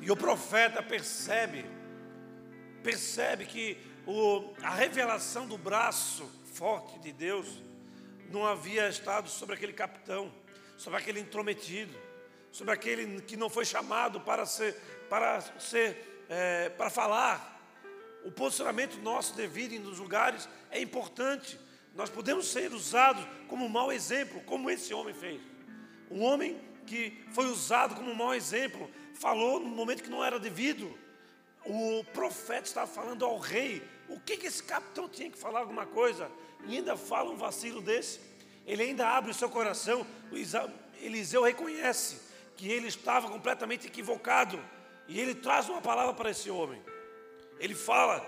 E 0.00 0.10
o 0.10 0.16
profeta 0.16 0.82
percebe, 0.82 1.64
percebe 2.82 3.46
que 3.46 3.78
o, 4.04 4.52
a 4.62 4.70
revelação 4.70 5.46
do 5.46 5.56
braço 5.56 6.28
forte 6.52 6.98
de 6.98 7.12
Deus 7.12 7.62
não 8.30 8.46
havia 8.46 8.88
estado 8.88 9.28
sobre 9.28 9.54
aquele 9.54 9.72
capitão, 9.72 10.32
sobre 10.76 10.98
aquele 10.98 11.20
intrometido, 11.20 11.96
sobre 12.50 12.72
aquele 12.74 13.22
que 13.22 13.36
não 13.36 13.48
foi 13.48 13.64
chamado 13.64 14.20
para 14.20 14.44
ser, 14.44 14.74
para 15.08 15.40
ser, 15.58 16.24
é, 16.28 16.68
para 16.68 16.90
falar. 16.90 17.50
O 18.24 18.30
posicionamento 18.30 18.96
nosso 19.00 19.34
devido 19.34 19.82
nos 19.82 19.98
lugares 19.98 20.48
é 20.70 20.80
importante. 20.80 21.58
Nós 21.94 22.08
podemos 22.08 22.46
ser 22.46 22.72
usados 22.72 23.26
como 23.48 23.64
um 23.64 23.68
mau 23.68 23.90
exemplo, 23.90 24.40
como 24.42 24.70
esse 24.70 24.94
homem 24.94 25.14
fez. 25.14 25.40
Um 26.10 26.22
homem 26.22 26.60
que 26.86 27.24
foi 27.32 27.46
usado 27.46 27.94
como 27.94 28.10
um 28.10 28.14
mau 28.14 28.34
exemplo, 28.34 28.90
falou 29.14 29.58
no 29.58 29.68
momento 29.68 30.02
que 30.02 30.10
não 30.10 30.22
era 30.22 30.38
devido. 30.38 30.96
O 31.64 32.04
profeta 32.12 32.64
estava 32.64 32.86
falando 32.86 33.24
ao 33.24 33.38
rei. 33.38 33.82
O 34.12 34.20
que, 34.20 34.36
que 34.36 34.46
esse 34.46 34.62
capitão 34.62 35.08
tinha 35.08 35.30
que 35.30 35.38
falar 35.38 35.60
alguma 35.60 35.86
coisa? 35.86 36.30
E 36.66 36.76
ainda 36.76 36.96
fala 36.96 37.30
um 37.30 37.36
vacilo 37.36 37.80
desse. 37.80 38.20
Ele 38.66 38.82
ainda 38.82 39.08
abre 39.08 39.30
o 39.30 39.34
seu 39.34 39.48
coração. 39.48 40.06
O 40.30 40.36
Eliseu 41.00 41.42
reconhece 41.42 42.20
que 42.54 42.68
ele 42.68 42.88
estava 42.88 43.30
completamente 43.30 43.86
equivocado. 43.86 44.62
E 45.08 45.18
ele 45.18 45.34
traz 45.34 45.68
uma 45.68 45.80
palavra 45.80 46.12
para 46.12 46.30
esse 46.30 46.50
homem. 46.50 46.80
Ele 47.58 47.74
fala, 47.74 48.24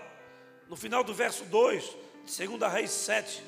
no 0.68 0.74
final 0.74 1.04
do 1.04 1.12
verso 1.12 1.44
2, 1.44 1.84
de 2.24 2.46
2 2.46 2.72
Reis 2.72 2.90
7, 2.90 3.44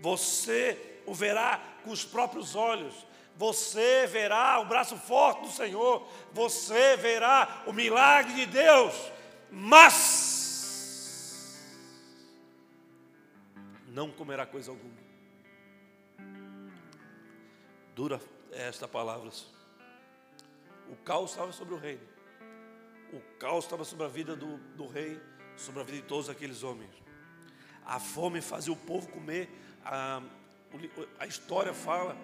você 0.00 1.00
o 1.04 1.14
verá 1.14 1.60
com 1.84 1.90
os 1.90 2.04
próprios 2.04 2.56
olhos, 2.56 2.94
você 3.36 4.06
verá 4.06 4.58
o 4.60 4.64
braço 4.64 4.96
forte 4.96 5.42
do 5.42 5.52
Senhor, 5.52 6.06
você 6.32 6.96
verá 6.96 7.64
o 7.66 7.72
milagre 7.72 8.34
de 8.34 8.46
Deus, 8.46 8.94
mas 9.50 9.92
não 13.96 14.10
comerá 14.10 14.44
coisa 14.44 14.70
alguma. 14.70 14.94
Dura 17.94 18.20
esta 18.52 18.86
palavra. 18.86 19.30
O 20.90 20.96
caos 20.96 21.30
estava 21.30 21.50
sobre 21.50 21.72
o 21.72 21.78
reino, 21.78 22.06
o 23.10 23.20
caos 23.38 23.64
estava 23.64 23.84
sobre 23.84 24.04
a 24.04 24.08
vida 24.08 24.36
do, 24.36 24.58
do 24.76 24.86
rei, 24.86 25.18
sobre 25.56 25.80
a 25.80 25.82
vida 25.82 26.02
de 26.02 26.06
todos 26.06 26.28
aqueles 26.28 26.62
homens. 26.62 26.90
A 27.86 27.98
fome 27.98 28.42
fazia 28.42 28.70
o 28.70 28.76
povo 28.76 29.08
comer, 29.08 29.48
a, 29.82 30.20
a 31.18 31.26
história 31.26 31.72
fala 31.72 32.14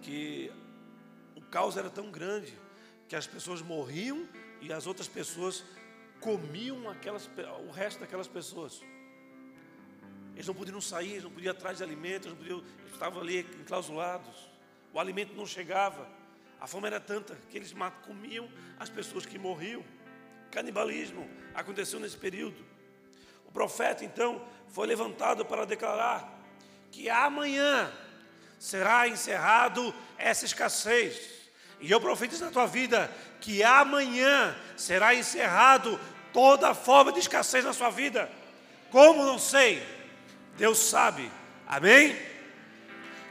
que 0.00 0.50
o 1.36 1.42
caos 1.42 1.76
era 1.76 1.90
tão 1.90 2.10
grande 2.10 2.58
que 3.06 3.14
as 3.14 3.26
pessoas 3.26 3.60
morriam 3.60 4.26
e 4.62 4.72
as 4.72 4.86
outras 4.86 5.06
pessoas 5.06 5.62
comiam 6.22 6.88
aquelas, 6.88 7.28
o 7.68 7.70
resto 7.70 8.00
daquelas 8.00 8.26
pessoas. 8.26 8.82
Eles 10.38 10.46
não 10.46 10.54
podiam 10.54 10.80
sair, 10.80 11.10
eles 11.10 11.24
não 11.24 11.32
podiam 11.32 11.52
ir 11.52 11.56
atrás 11.56 11.78
de 11.78 11.82
alimentos, 11.82 12.26
eles, 12.28 12.38
podiam, 12.38 12.58
eles 12.58 12.92
estavam 12.92 13.20
ali 13.20 13.40
enclausulados. 13.60 14.48
O 14.92 15.00
alimento 15.00 15.34
não 15.34 15.44
chegava. 15.44 16.08
A 16.60 16.66
fome 16.68 16.86
era 16.86 17.00
tanta 17.00 17.36
que 17.50 17.56
eles 17.56 17.74
comiam 18.06 18.48
as 18.78 18.88
pessoas 18.88 19.26
que 19.26 19.36
morriam. 19.36 19.84
Canibalismo 20.52 21.28
aconteceu 21.56 21.98
nesse 21.98 22.16
período. 22.16 22.64
O 23.46 23.50
profeta 23.50 24.04
então 24.04 24.40
foi 24.68 24.86
levantado 24.86 25.44
para 25.44 25.66
declarar 25.66 26.32
que 26.92 27.10
amanhã 27.10 27.92
será 28.60 29.08
encerrado 29.08 29.92
essa 30.16 30.44
escassez. 30.44 31.48
E 31.80 31.90
eu 31.90 32.00
profetizo 32.00 32.44
na 32.44 32.52
tua 32.52 32.66
vida 32.66 33.10
que 33.40 33.64
amanhã 33.64 34.56
será 34.76 35.16
encerrado 35.16 35.98
toda 36.32 36.74
forma 36.74 37.10
de 37.10 37.18
escassez 37.18 37.64
na 37.64 37.72
sua 37.72 37.90
vida. 37.90 38.30
Como 38.92 39.24
não 39.24 39.36
sei? 39.36 39.97
Deus 40.58 40.78
sabe. 40.78 41.30
Amém? 41.66 42.14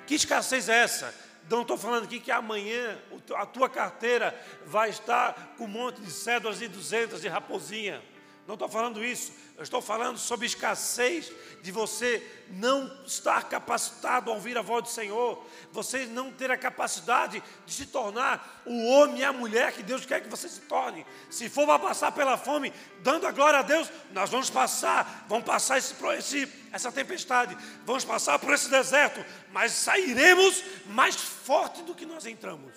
Que 0.07 0.15
escassez 0.15 0.69
é 0.69 0.79
essa? 0.79 1.13
Não 1.49 1.61
estou 1.61 1.77
falando 1.77 2.05
aqui 2.05 2.19
que 2.19 2.31
amanhã 2.31 2.97
a 3.35 3.45
tua 3.45 3.69
carteira 3.69 4.33
vai 4.65 4.89
estar 4.89 5.55
com 5.57 5.65
um 5.65 5.67
monte 5.67 6.01
de 6.01 6.09
cédulas 6.09 6.59
de 6.59 6.67
duzentas 6.67 7.21
de 7.21 7.27
raposinha. 7.27 8.01
Não 8.47 8.53
estou 8.53 8.69
falando 8.69 9.03
isso. 9.03 9.33
Eu 9.57 9.63
estou 9.63 9.81
falando 9.81 10.17
sobre 10.17 10.45
escassez 10.45 11.31
de 11.61 11.69
você 11.69 12.25
não 12.49 12.89
estar 13.05 13.43
capacitado 13.49 14.31
a 14.31 14.33
ouvir 14.33 14.57
a 14.57 14.61
voz 14.61 14.83
do 14.83 14.89
Senhor, 14.89 15.45
você 15.71 16.05
não 16.05 16.31
ter 16.31 16.49
a 16.49 16.57
capacidade 16.57 17.43
de 17.65 17.73
se 17.73 17.87
tornar 17.87 18.63
o 18.65 18.87
homem 18.87 19.19
e 19.19 19.23
a 19.25 19.33
mulher 19.33 19.73
que 19.73 19.83
Deus 19.83 20.05
quer 20.05 20.21
que 20.21 20.29
você 20.29 20.47
se 20.47 20.61
torne. 20.61 21.05
Se 21.29 21.49
for 21.49 21.65
para 21.65 21.79
passar 21.79 22.13
pela 22.13 22.37
fome, 22.37 22.71
dando 22.99 23.27
a 23.27 23.31
glória 23.31 23.59
a 23.59 23.63
Deus, 23.63 23.91
nós 24.11 24.29
vamos 24.29 24.49
passar, 24.49 25.25
vamos 25.27 25.43
passar 25.45 25.77
esse, 25.79 25.93
esse, 26.17 26.53
essa 26.71 26.91
tempestade, 26.91 27.57
vamos 27.85 28.05
passar 28.05 28.39
por 28.39 28.53
esse 28.53 28.69
deserto, 28.69 29.25
mas 29.51 29.73
sairemos 29.73 30.63
mais 30.85 31.15
forte 31.15 31.81
do 31.81 31.93
que 31.93 32.05
nós 32.05 32.25
entramos. 32.25 32.71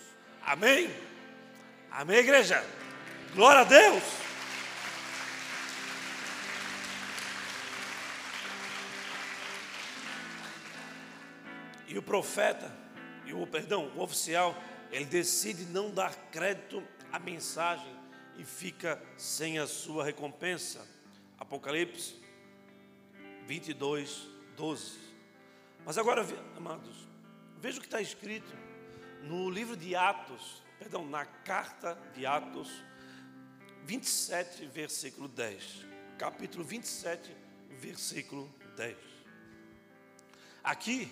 Amém? 0.44 0.90
Amém, 1.92 2.16
igreja? 2.16 2.64
Glória 3.35 3.61
a 3.61 3.64
Deus! 3.64 4.30
E 11.90 11.98
o 11.98 12.03
profeta, 12.03 12.72
e 13.26 13.35
o 13.35 13.44
perdão, 13.48 13.90
o 13.96 14.00
oficial, 14.00 14.57
ele 14.92 15.07
decide 15.07 15.64
não 15.64 15.90
dar 15.90 16.14
crédito 16.31 16.81
à 17.11 17.18
mensagem 17.18 17.92
e 18.38 18.44
fica 18.44 19.03
sem 19.16 19.59
a 19.59 19.66
sua 19.66 20.05
recompensa. 20.05 20.87
Apocalipse 21.37 22.14
22, 23.44 24.29
12. 24.57 24.98
Mas 25.85 25.98
agora, 25.98 26.24
amados, 26.57 27.09
veja 27.59 27.79
o 27.79 27.81
que 27.81 27.88
está 27.88 28.00
escrito 28.00 28.55
no 29.24 29.50
livro 29.50 29.76
de 29.76 29.96
Atos, 29.96 30.62
perdão, 30.79 31.05
na 31.05 31.24
carta 31.24 31.98
de 32.14 32.24
Atos 32.24 32.70
27, 33.85 34.64
versículo 34.66 35.26
10. 35.26 35.87
Capítulo 36.16 36.62
27, 36.62 37.37
versículo 37.81 38.48
10. 38.76 38.96
Aqui 40.62 41.11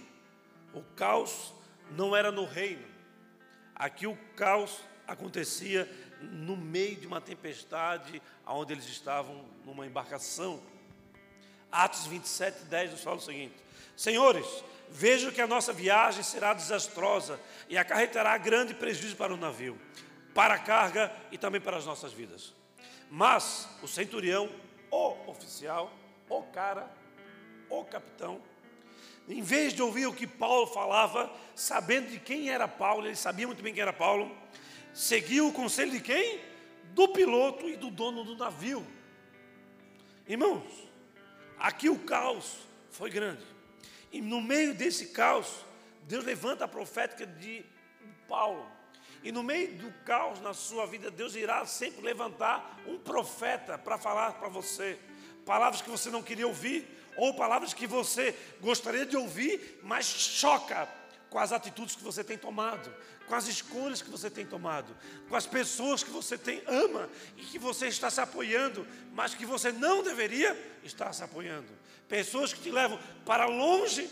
o 0.73 0.83
caos 0.95 1.55
não 1.91 2.15
era 2.15 2.31
no 2.31 2.45
reino. 2.45 2.87
Aqui 3.75 4.07
o 4.07 4.17
caos 4.37 4.81
acontecia 5.07 5.89
no 6.21 6.57
meio 6.57 6.97
de 6.97 7.07
uma 7.07 7.21
tempestade, 7.21 8.21
onde 8.47 8.73
eles 8.73 8.87
estavam 8.87 9.45
numa 9.65 9.87
embarcação. 9.87 10.61
Atos 11.71 12.07
27, 12.07 12.65
10 12.65 12.93
nos 12.93 13.03
fala 13.03 13.17
o 13.17 13.21
seguinte: 13.21 13.55
Senhores, 13.97 14.65
vejo 14.91 15.33
que 15.33 15.41
a 15.41 15.47
nossa 15.47 15.73
viagem 15.73 16.23
será 16.23 16.55
desastrosa 16.55 17.39
e 17.69 17.77
acarretará 17.77 18.37
grande 18.37 18.75
prejuízo 18.75 19.17
para 19.17 19.33
o 19.33 19.37
navio, 19.37 19.79
para 20.35 20.55
a 20.55 20.59
carga 20.59 21.13
e 21.31 21.39
também 21.39 21.61
para 21.61 21.77
as 21.77 21.87
nossas 21.87 22.13
vidas. 22.13 22.55
Mas 23.11 23.69
o 23.83 23.89
centurião, 23.89 24.51
o 24.91 25.31
oficial, 25.31 25.93
o 26.29 26.43
cara, 26.45 26.91
o 27.71 27.85
capitão, 27.85 28.41
em 29.29 29.43
vez 29.43 29.73
de 29.73 29.83
ouvir 29.83 30.07
o 30.07 30.15
que 30.15 30.27
Paulo 30.27 30.67
falava, 30.67 31.31
sabendo 31.55 32.11
de 32.11 32.19
quem 32.19 32.51
era 32.51 32.67
Paulo, 32.67 33.07
ele 33.07 33.17
sabia 33.17 33.47
muito 33.47 33.63
bem 33.63 33.75
quem 33.75 33.83
era 33.83 33.93
Paulo, 33.93 34.35
seguiu 34.95 35.49
o 35.49 35.53
conselho 35.53 35.93
de 35.93 36.01
quem? 36.01 36.49
do 36.99 37.07
piloto 37.09 37.69
e 37.69 37.77
do 37.77 37.91
dono 37.91 38.25
do 38.25 38.37
navio. 38.37 38.85
Irmãos, 40.27 40.65
aqui 41.59 41.89
o 41.89 41.99
caos 42.01 42.57
foi 42.91 43.09
grande. 43.09 43.45
E 44.13 44.21
no 44.21 44.41
meio 44.41 44.75
desse 44.75 45.07
caos, 45.07 45.65
Deus 46.03 46.25
levanta 46.25 46.65
a 46.65 46.69
profética 46.69 47.25
de 47.25 47.65
Paulo. 48.27 48.67
E 49.23 49.31
no 49.31 49.45
meio 49.45 49.75
do 49.75 49.93
caos 50.05 50.41
na 50.41 50.55
sua 50.55 50.87
vida, 50.87 51.09
Deus 51.09 51.37
irá 51.37 51.65
sempre 51.67 52.03
levantar 52.03 52.81
um 52.87 52.99
profeta 52.99 53.79
para 53.79 53.97
falar 53.97 54.33
para 54.33 54.49
você 54.49 54.99
palavras 55.45 55.81
que 55.81 55.89
você 55.89 56.11
não 56.11 56.23
queria 56.23 56.47
ouvir, 56.47 56.85
ou 57.19 57.35
palavras 57.35 57.75
que 57.75 57.87
você 57.87 58.35
gostaria 58.61 59.05
de 59.05 59.17
ouvir, 59.17 59.81
mas 59.83 60.07
choca 60.07 60.89
com 61.29 61.39
as 61.39 61.53
atitudes 61.53 61.97
que 61.97 62.03
você 62.03 62.23
tem 62.23 62.39
tomado, 62.39 62.95
com 63.27 63.35
as 63.35 63.49
escolhas 63.49 64.01
que 64.01 64.09
você 64.09 64.31
tem 64.31 64.47
tomado, 64.47 64.97
com 65.29 65.35
as 65.35 65.45
pessoas 65.45 66.03
que 66.03 66.11
você 66.11 66.39
tem 66.39 66.63
ama 66.67 67.11
e 67.37 67.43
que 67.43 67.59
você 67.59 67.89
está 67.89 68.09
se 68.09 68.21
apoiando, 68.21 68.87
mas 69.13 69.35
que 69.35 69.45
você 69.45 69.73
não 69.73 70.03
deveria 70.03 70.57
estar 70.85 71.13
se 71.13 71.23
apoiando. 71.23 71.69
Pessoas 72.09 72.53
que 72.53 72.61
te 72.61 72.71
levam 72.71 72.99
para 73.27 73.47
longe 73.47 74.09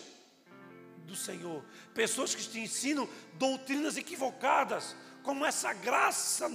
do 1.06 1.14
Senhor, 1.14 1.64
pessoas 1.94 2.34
que 2.34 2.42
te 2.42 2.58
ensinam 2.58 3.08
doutrinas 3.34 3.96
equivocadas, 3.96 4.96
como 5.22 5.46
essa 5.46 5.72
graça 5.72 6.50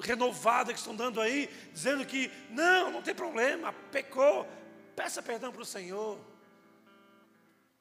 renovada 0.00 0.72
que 0.72 0.78
estão 0.80 0.96
dando 0.96 1.20
aí, 1.20 1.48
dizendo 1.72 2.04
que 2.04 2.30
não, 2.50 2.90
não 2.90 3.02
tem 3.02 3.14
problema, 3.14 3.72
pecou, 3.92 4.46
peça 4.96 5.22
perdão 5.22 5.52
para 5.52 5.62
o 5.62 5.66
Senhor. 5.66 6.18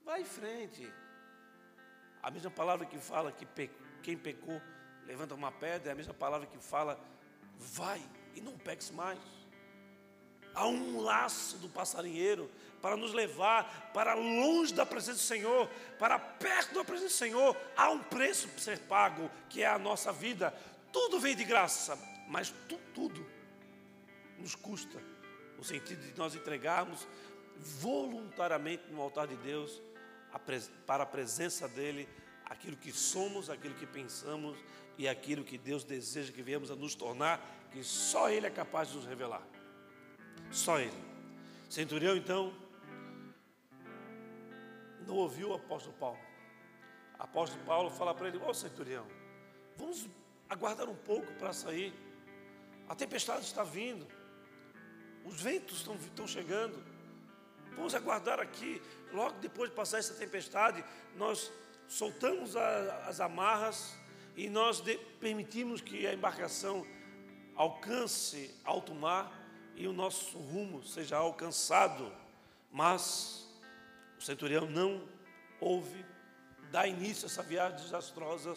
Vai 0.03 0.21
em 0.21 0.25
frente. 0.25 0.91
A 2.21 2.29
mesma 2.29 2.51
palavra 2.51 2.85
que 2.85 2.97
fala 2.97 3.31
que 3.31 3.45
pe... 3.45 3.69
quem 4.03 4.17
pecou 4.17 4.61
levanta 5.05 5.33
uma 5.33 5.51
pedra, 5.51 5.89
é 5.89 5.93
a 5.93 5.95
mesma 5.95 6.13
palavra 6.13 6.47
que 6.47 6.57
fala 6.57 6.99
vai 7.57 8.01
e 8.35 8.41
não 8.41 8.57
peques 8.57 8.91
mais. 8.91 9.19
Há 10.53 10.67
um 10.67 10.99
laço 10.99 11.57
do 11.57 11.69
passarinheiro 11.69 12.49
para 12.81 12.97
nos 12.97 13.13
levar 13.13 13.91
para 13.93 14.13
longe 14.13 14.73
da 14.73 14.85
presença 14.85 15.17
do 15.17 15.23
Senhor, 15.23 15.69
para 15.97 16.19
perto 16.19 16.73
da 16.75 16.83
presença 16.83 17.13
do 17.13 17.17
Senhor. 17.17 17.57
Há 17.75 17.89
um 17.89 17.99
preço 17.99 18.47
para 18.49 18.59
ser 18.59 18.79
pago, 18.79 19.29
que 19.49 19.63
é 19.63 19.67
a 19.67 19.79
nossa 19.79 20.11
vida. 20.11 20.53
Tudo 20.91 21.19
vem 21.19 21.35
de 21.35 21.45
graça, 21.45 21.97
mas 22.27 22.53
tu, 22.67 22.77
tudo 22.93 23.25
nos 24.37 24.55
custa, 24.55 25.01
no 25.61 25.65
sentido 25.65 26.01
de 26.01 26.17
nós 26.17 26.33
entregarmos 26.33 27.07
voluntariamente 27.55 28.91
no 28.91 28.99
altar 28.99 29.27
de 29.27 29.35
Deus, 29.35 29.79
para 30.87 31.03
a 31.03 31.05
presença 31.05 31.67
dEle, 31.67 32.09
aquilo 32.45 32.75
que 32.75 32.91
somos, 32.91 33.47
aquilo 33.47 33.75
que 33.75 33.85
pensamos 33.85 34.57
e 34.97 35.07
aquilo 35.07 35.43
que 35.43 35.59
Deus 35.59 35.83
deseja 35.83 36.33
que 36.33 36.41
viemos 36.41 36.71
a 36.71 36.75
nos 36.75 36.95
tornar, 36.95 37.39
que 37.71 37.83
só 37.83 38.27
Ele 38.27 38.47
é 38.47 38.49
capaz 38.49 38.89
de 38.89 38.95
nos 38.95 39.05
revelar. 39.05 39.47
Só 40.49 40.79
Ele. 40.79 40.97
Centurião, 41.69 42.17
então, 42.17 42.51
não 45.05 45.13
ouviu 45.13 45.49
o 45.49 45.53
apóstolo 45.53 45.95
Paulo. 45.97 46.19
O 47.19 47.21
apóstolo 47.21 47.63
Paulo 47.65 47.91
fala 47.91 48.15
para 48.15 48.29
ele: 48.29 48.37
Ô 48.39 48.47
oh, 48.47 48.53
centurião, 48.55 49.05
vamos 49.77 50.09
aguardar 50.49 50.89
um 50.89 50.95
pouco 50.95 51.31
para 51.33 51.53
sair. 51.53 51.93
A 52.89 52.95
tempestade 52.95 53.45
está 53.45 53.63
vindo, 53.63 54.07
os 55.25 55.41
ventos 55.41 55.77
estão, 55.77 55.95
estão 55.95 56.27
chegando. 56.27 56.81
Vamos 57.75 57.95
aguardar 57.95 58.39
aqui. 58.39 58.81
Logo 59.11 59.39
depois 59.39 59.69
de 59.69 59.75
passar 59.75 59.99
essa 59.99 60.13
tempestade, 60.13 60.83
nós 61.15 61.51
soltamos 61.87 62.55
a, 62.55 63.07
as 63.07 63.19
amarras 63.19 63.95
e 64.35 64.49
nós 64.49 64.81
de, 64.81 64.97
permitimos 65.19 65.81
que 65.81 66.07
a 66.07 66.13
embarcação 66.13 66.85
alcance 67.55 68.55
alto 68.63 68.93
mar 68.93 69.31
e 69.75 69.87
o 69.87 69.93
nosso 69.93 70.37
rumo 70.37 70.83
seja 70.83 71.17
alcançado. 71.17 72.11
Mas 72.71 73.47
o 74.17 74.21
centurião 74.21 74.65
não 74.65 75.07
ouve, 75.59 76.05
dá 76.71 76.87
início 76.87 77.25
a 77.25 77.27
essa 77.27 77.43
viagem 77.43 77.77
desastrosa 77.77 78.55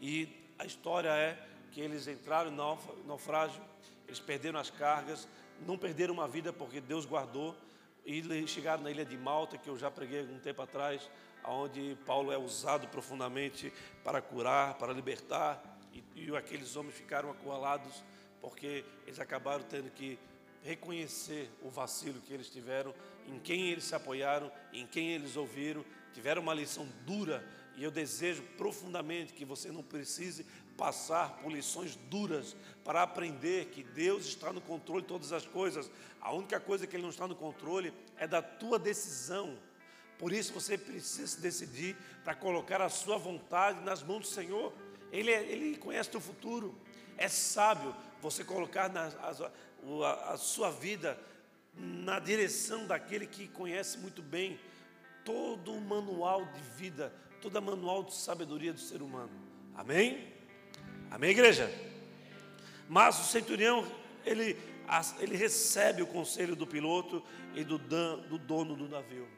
e 0.00 0.28
a 0.58 0.64
história 0.64 1.10
é 1.10 1.38
que 1.70 1.80
eles 1.80 2.06
entraram 2.06 2.50
no 2.50 3.04
naufrágio, 3.06 3.62
eles 4.06 4.20
perderam 4.20 4.58
as 4.58 4.70
cargas, 4.70 5.28
não 5.66 5.78
perderam 5.78 6.14
uma 6.14 6.28
vida 6.28 6.52
porque 6.52 6.80
Deus 6.80 7.04
guardou 7.04 7.56
e 8.04 8.46
chegaram 8.46 8.82
na 8.82 8.90
ilha 8.90 9.04
de 9.04 9.16
Malta, 9.16 9.58
que 9.58 9.68
eu 9.68 9.76
já 9.76 9.90
preguei 9.90 10.20
algum 10.20 10.38
tempo 10.38 10.62
atrás, 10.62 11.10
onde 11.44 11.96
Paulo 12.06 12.32
é 12.32 12.38
usado 12.38 12.88
profundamente 12.88 13.72
para 14.02 14.22
curar, 14.22 14.74
para 14.74 14.92
libertar, 14.92 15.62
e, 15.92 16.02
e 16.16 16.36
aqueles 16.36 16.74
homens 16.76 16.94
ficaram 16.94 17.30
acualados 17.30 18.02
porque 18.40 18.84
eles 19.06 19.18
acabaram 19.18 19.64
tendo 19.64 19.90
que 19.90 20.18
reconhecer 20.62 21.50
o 21.62 21.70
vacilo 21.70 22.20
que 22.20 22.32
eles 22.32 22.48
tiveram, 22.48 22.94
em 23.26 23.38
quem 23.38 23.68
eles 23.68 23.84
se 23.84 23.94
apoiaram, 23.94 24.50
em 24.72 24.86
quem 24.86 25.10
eles 25.12 25.36
ouviram, 25.36 25.84
tiveram 26.12 26.42
uma 26.42 26.54
lição 26.54 26.88
dura 27.04 27.46
e 27.76 27.84
eu 27.84 27.90
desejo 27.90 28.42
profundamente 28.56 29.32
que 29.32 29.44
você 29.44 29.70
não 29.70 29.82
precise 29.82 30.44
passar 30.78 31.38
por 31.38 31.50
lições 31.50 31.96
duras 32.08 32.56
para 32.84 33.02
aprender 33.02 33.66
que 33.66 33.82
Deus 33.82 34.24
está 34.24 34.52
no 34.52 34.60
controle 34.60 35.02
de 35.02 35.08
todas 35.08 35.32
as 35.32 35.44
coisas. 35.44 35.90
A 36.20 36.32
única 36.32 36.60
coisa 36.60 36.86
que 36.86 36.94
Ele 36.94 37.02
não 37.02 37.10
está 37.10 37.26
no 37.26 37.34
controle 37.34 37.92
é 38.16 38.28
da 38.28 38.40
tua 38.40 38.78
decisão. 38.78 39.58
Por 40.16 40.32
isso 40.32 40.52
você 40.52 40.78
precisa 40.78 41.26
se 41.26 41.40
decidir 41.40 41.96
para 42.22 42.34
colocar 42.34 42.80
a 42.80 42.88
sua 42.88 43.18
vontade 43.18 43.84
nas 43.84 44.02
mãos 44.04 44.20
do 44.20 44.26
Senhor. 44.28 44.72
Ele, 45.10 45.32
é, 45.32 45.42
ele 45.42 45.76
conhece 45.76 46.16
o 46.16 46.20
futuro. 46.20 46.74
É 47.16 47.28
sábio 47.28 47.94
você 48.22 48.44
colocar 48.44 48.88
na, 48.88 49.08
a, 49.08 50.32
a 50.32 50.36
sua 50.36 50.70
vida 50.70 51.18
na 51.74 52.20
direção 52.20 52.86
daquele 52.86 53.26
que 53.26 53.48
conhece 53.48 53.98
muito 53.98 54.22
bem 54.22 54.58
todo 55.24 55.72
o 55.72 55.80
manual 55.80 56.44
de 56.46 56.60
vida, 56.76 57.12
todo 57.42 57.56
o 57.56 57.62
manual 57.62 58.04
de 58.04 58.14
sabedoria 58.14 58.72
do 58.72 58.80
ser 58.80 59.02
humano. 59.02 59.30
Amém? 59.74 60.37
Amém, 61.10 61.30
igreja? 61.30 61.70
Mas 62.88 63.18
o 63.20 63.24
centurião, 63.24 63.84
ele, 64.24 64.56
ele 65.18 65.36
recebe 65.36 66.02
o 66.02 66.06
conselho 66.06 66.54
do 66.54 66.66
piloto 66.66 67.22
e 67.54 67.64
do, 67.64 67.78
do 67.78 68.38
dono 68.38 68.76
do 68.76 68.88
navio. 68.88 69.28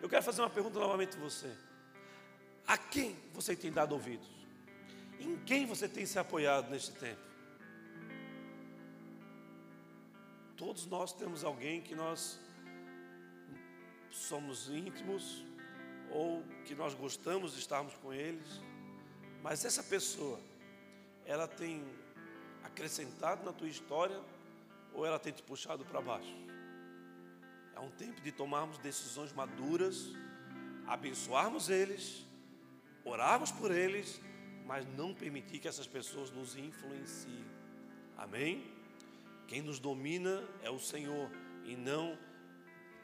Eu 0.00 0.08
quero 0.08 0.22
fazer 0.22 0.42
uma 0.42 0.50
pergunta 0.50 0.78
novamente 0.78 1.16
a 1.16 1.20
você. 1.20 1.50
A 2.66 2.76
quem 2.76 3.16
você 3.32 3.54
tem 3.54 3.72
dado 3.72 3.92
ouvidos? 3.92 4.28
Em 5.18 5.36
quem 5.44 5.66
você 5.66 5.88
tem 5.88 6.04
se 6.04 6.18
apoiado 6.18 6.70
neste 6.70 6.92
tempo? 6.92 7.20
Todos 10.56 10.86
nós 10.86 11.12
temos 11.12 11.44
alguém 11.44 11.82
que 11.82 11.94
nós 11.94 12.40
somos 14.10 14.68
íntimos 14.68 15.44
ou 16.10 16.42
que 16.64 16.74
nós 16.74 16.94
gostamos 16.94 17.52
de 17.52 17.58
estarmos 17.58 17.94
com 17.94 18.12
eles, 18.12 18.62
mas 19.42 19.64
essa 19.64 19.82
pessoa, 19.82 20.40
ela 21.26 21.48
tem 21.48 21.84
acrescentado 22.62 23.44
na 23.44 23.52
tua 23.52 23.68
história 23.68 24.18
ou 24.94 25.04
ela 25.04 25.18
tem 25.18 25.32
te 25.32 25.42
puxado 25.42 25.84
para 25.84 26.00
baixo? 26.00 26.36
É 27.74 27.80
um 27.80 27.90
tempo 27.90 28.20
de 28.22 28.32
tomarmos 28.32 28.78
decisões 28.78 29.32
maduras, 29.32 30.08
abençoarmos 30.86 31.68
eles, 31.68 32.24
orarmos 33.04 33.52
por 33.52 33.70
eles, 33.70 34.20
mas 34.64 34.86
não 34.96 35.12
permitir 35.12 35.58
que 35.58 35.68
essas 35.68 35.86
pessoas 35.86 36.30
nos 36.30 36.56
influenciem. 36.56 37.44
Amém? 38.16 38.72
Quem 39.46 39.60
nos 39.60 39.78
domina 39.78 40.42
é 40.62 40.70
o 40.70 40.78
Senhor 40.78 41.30
e 41.64 41.76
não 41.76 42.18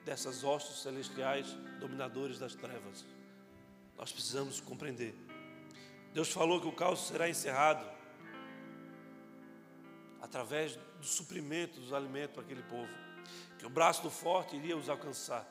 dessas 0.05 0.43
hostes 0.43 0.83
celestiais 0.83 1.47
dominadores 1.79 2.39
das 2.39 2.55
trevas. 2.55 3.05
Nós 3.97 4.11
precisamos 4.11 4.61
compreender. 4.61 5.15
Deus 6.13 6.33
falou 6.33 6.61
que 6.61 6.67
o 6.67 6.73
caos 6.73 7.07
será 7.07 7.29
encerrado 7.29 8.02
através 10.23 10.79
do 11.01 11.05
suprimento 11.05 11.81
dos 11.81 11.93
alimentos 11.93 12.35
para 12.35 12.45
aquele 12.45 12.63
povo, 12.63 12.89
que 13.59 13.67
o 13.67 13.71
braço 13.71 14.03
do 14.03 14.11
forte 14.11 14.57
iria 14.57 14.77
os 14.77 14.89
alcançar. 14.89 15.47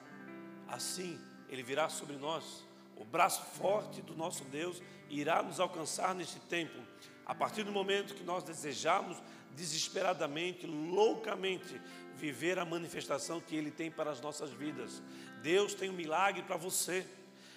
Assim, 0.67 1.19
ele 1.49 1.61
virá 1.61 1.89
sobre 1.89 2.15
nós. 2.15 2.65
O 2.95 3.03
braço 3.03 3.43
forte 3.57 4.01
do 4.01 4.15
nosso 4.15 4.45
Deus 4.45 4.81
irá 5.09 5.43
nos 5.43 5.59
alcançar 5.59 6.15
neste 6.15 6.39
tempo, 6.39 6.79
a 7.25 7.35
partir 7.35 7.63
do 7.63 7.71
momento 7.71 8.15
que 8.15 8.23
nós 8.23 8.43
desejamos 8.43 9.21
desesperadamente, 9.55 10.65
loucamente, 10.65 11.81
viver 12.15 12.57
a 12.57 12.65
manifestação 12.65 13.41
que 13.41 13.55
Ele 13.55 13.71
tem 13.71 13.91
para 13.91 14.11
as 14.11 14.21
nossas 14.21 14.51
vidas. 14.51 15.01
Deus 15.41 15.73
tem 15.73 15.89
um 15.89 15.93
milagre 15.93 16.43
para 16.43 16.55
você. 16.55 17.05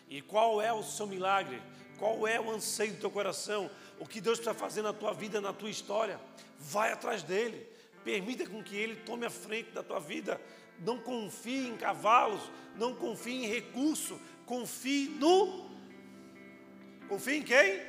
E 0.08 0.20
qual 0.20 0.60
é 0.60 0.72
o 0.72 0.82
seu 0.82 1.06
milagre? 1.06 1.62
Qual 1.98 2.26
é 2.26 2.40
o 2.40 2.50
anseio 2.50 2.94
do 2.94 3.00
teu 3.00 3.10
coração? 3.10 3.70
O 4.00 4.06
que 4.06 4.20
Deus 4.20 4.38
está 4.38 4.52
fazendo 4.52 4.86
na 4.86 4.92
tua 4.92 5.12
vida, 5.12 5.40
na 5.40 5.52
tua 5.52 5.70
história? 5.70 6.18
Vai 6.58 6.92
atrás 6.92 7.22
dele. 7.22 7.66
Permita 8.04 8.46
com 8.46 8.62
que 8.62 8.76
ele 8.76 8.96
tome 8.96 9.24
a 9.26 9.30
frente 9.30 9.70
da 9.70 9.82
tua 9.82 10.00
vida. 10.00 10.40
Não 10.80 10.98
confie 10.98 11.68
em 11.68 11.76
cavalos, 11.76 12.42
não 12.76 12.94
confie 12.94 13.44
em 13.44 13.46
recurso, 13.46 14.20
confie 14.44 15.08
no. 15.08 15.70
Confie 17.08 17.36
em 17.36 17.42
quem? 17.42 17.80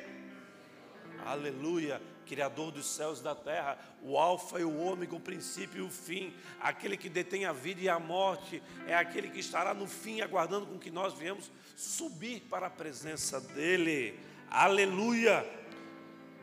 Aleluia 1.24 2.00
Criador 2.26 2.72
dos 2.72 2.86
céus 2.86 3.20
e 3.20 3.22
da 3.22 3.34
terra, 3.34 3.78
o 4.02 4.18
Alfa 4.18 4.58
e 4.58 4.64
o 4.64 4.76
Ômega, 4.76 5.14
o 5.14 5.20
princípio 5.20 5.78
e 5.78 5.86
o 5.86 5.88
fim, 5.88 6.34
aquele 6.60 6.96
que 6.96 7.08
detém 7.08 7.46
a 7.46 7.52
vida 7.52 7.80
e 7.80 7.88
a 7.88 7.98
morte, 7.98 8.62
é 8.86 8.94
aquele 8.94 9.30
que 9.30 9.38
estará 9.38 9.72
no 9.72 9.86
fim, 9.86 10.20
aguardando 10.20 10.66
com 10.66 10.78
que 10.78 10.90
nós 10.90 11.14
viemos 11.14 11.50
subir 11.76 12.40
para 12.50 12.66
a 12.66 12.70
presença 12.70 13.40
dEle. 13.40 14.18
Aleluia! 14.50 15.46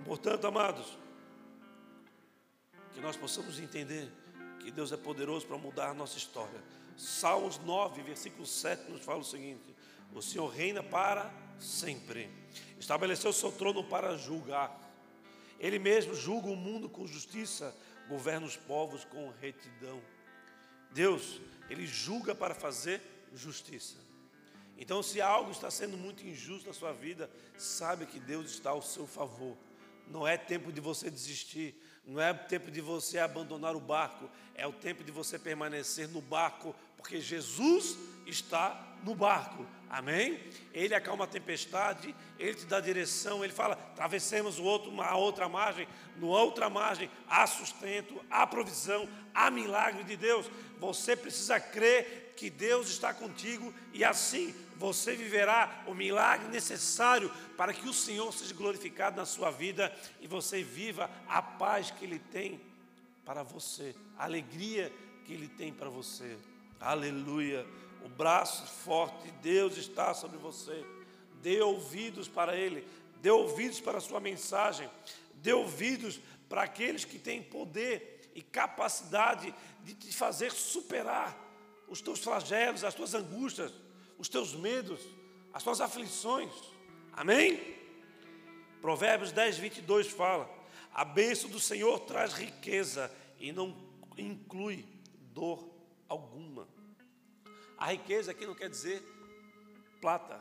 Portanto, 0.06 0.48
amados, 0.48 0.98
que 2.94 3.02
nós 3.02 3.18
possamos 3.18 3.60
entender 3.60 4.10
que 4.60 4.72
Deus 4.72 4.92
é 4.92 4.98
poderoso 4.98 5.46
para 5.46 5.58
mudar 5.58 5.90
a 5.90 5.94
nossa 5.94 6.18
história. 6.18 6.62
Salmos 6.98 7.58
9, 7.60 8.02
versículo 8.04 8.46
7 8.46 8.92
nos 8.92 9.02
fala 9.04 9.20
o 9.20 9.24
seguinte: 9.24 9.76
O 10.14 10.22
Senhor 10.22 10.48
reina 10.48 10.84
para 10.84 11.34
sempre, 11.60 12.30
estabeleceu 12.80 13.34
seu 13.34 13.52
trono 13.52 13.84
para 13.84 14.18
julgar. 14.18 14.80
Ele 15.60 15.80
mesmo 15.80 16.14
julga 16.14 16.48
o 16.48 16.56
mundo 16.56 16.90
com 16.90 17.08
justiça, 17.08 17.76
governa 18.08 18.46
os 18.46 18.56
povos 18.56 19.06
com 19.06 19.32
retidão. 19.42 20.02
Deus, 20.92 21.42
Ele 21.70 21.88
julga 21.88 22.36
para 22.36 22.54
fazer 22.54 23.02
justiça. 23.34 23.98
Então, 24.78 25.02
se 25.02 25.22
algo 25.22 25.52
está 25.52 25.72
sendo 25.72 25.98
muito 25.98 26.26
injusto 26.26 26.68
na 26.68 26.74
sua 26.74 26.92
vida, 26.92 27.30
sabe 27.58 28.06
que 28.06 28.20
Deus 28.20 28.52
está 28.52 28.72
ao 28.72 28.82
seu 28.82 29.08
favor. 29.08 29.56
Não 30.08 30.28
é 30.28 30.38
tempo 30.38 30.72
de 30.72 30.82
você 30.82 31.10
desistir, 31.10 31.76
não 32.06 32.22
é 32.22 32.34
tempo 32.34 32.70
de 32.70 32.82
você 32.82 33.18
abandonar 33.18 33.76
o 33.76 33.80
barco, 33.80 34.30
é 34.56 34.68
o 34.68 34.74
tempo 34.74 35.04
de 35.04 35.12
você 35.12 35.40
permanecer 35.40 36.08
no 36.10 36.22
barco, 36.22 36.76
porque 36.98 37.20
Jesus 37.20 37.98
está 38.26 38.98
no 39.04 39.16
barco. 39.16 39.66
Amém? 39.90 40.40
Ele 40.74 40.96
acalma 40.96 41.26
a 41.26 41.28
tempestade, 41.28 42.16
ele 42.40 42.56
te 42.56 42.66
dá 42.66 42.80
direção, 42.80 43.44
ele 43.44 43.54
fala: 43.54 43.76
atravessemos 43.76 44.60
o 44.60 44.64
outro, 44.64 45.00
a 45.02 45.16
outra 45.16 45.48
margem, 45.48 45.88
no 46.18 46.28
outra 46.28 46.70
margem 46.70 47.10
há 47.30 47.46
sustento, 47.46 48.24
há 48.30 48.46
provisão, 48.48 49.08
há 49.34 49.52
milagre 49.52 50.04
de 50.04 50.18
Deus. 50.18 50.50
Você 50.80 51.16
precisa 51.16 51.60
crer 51.60 52.34
que 52.36 52.50
Deus 52.50 52.90
está 52.90 53.14
contigo 53.14 53.74
e 53.94 54.04
assim 54.04 54.54
você 54.78 55.16
viverá 55.16 55.84
o 55.88 55.94
milagre 55.94 56.48
necessário 56.48 57.32
para 57.58 57.74
que 57.74 57.88
o 57.88 57.94
Senhor 57.94 58.34
seja 58.34 58.54
glorificado 58.54 59.18
na 59.18 59.26
sua 59.26 59.52
vida 59.52 59.94
e 60.20 60.28
você 60.28 60.64
viva 60.64 61.10
a 61.28 61.42
paz 61.42 61.92
que 61.92 62.06
Ele 62.06 62.20
tem 62.20 62.60
para 63.26 63.44
você, 63.44 63.96
a 64.18 64.26
alegria 64.26 64.92
que 65.26 65.34
Ele 65.34 65.48
tem 65.48 65.74
para 65.74 65.90
você. 65.90 66.38
Aleluia. 66.80 67.66
O 68.04 68.10
braço 68.10 68.68
forte 68.68 69.24
de 69.24 69.32
Deus 69.38 69.78
está 69.78 70.14
sobre 70.14 70.38
você. 70.38 70.86
Dê 71.42 71.62
ouvidos 71.62 72.28
para 72.28 72.56
Ele, 72.56 72.86
dê 73.22 73.30
ouvidos 73.30 73.80
para 73.80 73.98
a 73.98 74.02
sua 74.02 74.20
mensagem, 74.20 74.90
dê 75.36 75.54
ouvidos 75.54 76.20
para 76.50 76.64
aqueles 76.64 77.06
que 77.06 77.18
têm 77.18 77.42
poder 77.42 78.32
e 78.36 78.42
capacidade 78.42 79.54
de 79.84 79.94
te 79.94 80.14
fazer 80.14 80.52
superar 80.52 81.38
os 81.88 82.02
teus 82.02 82.20
flagelos, 82.20 82.84
as 82.84 82.94
tuas 82.94 83.14
angústias 83.14 83.72
os 84.24 84.30
teus 84.30 84.56
medos, 84.56 85.02
as 85.52 85.62
tuas 85.62 85.82
aflições. 85.82 86.50
Amém? 87.12 87.60
Provérbios 88.80 89.34
10, 89.34 89.58
22 89.58 90.08
fala: 90.08 90.50
A 90.94 91.04
bênção 91.04 91.50
do 91.50 91.60
Senhor 91.60 92.00
traz 92.00 92.32
riqueza 92.32 93.12
e 93.38 93.52
não 93.52 93.76
inclui 94.18 94.86
dor 95.34 95.70
alguma. 96.08 96.70
A 97.78 97.92
riqueza 97.92 98.32
aqui 98.32 98.46
não 98.46 98.56
quer 98.56 98.70
dizer 98.70 99.04
plata, 100.00 100.40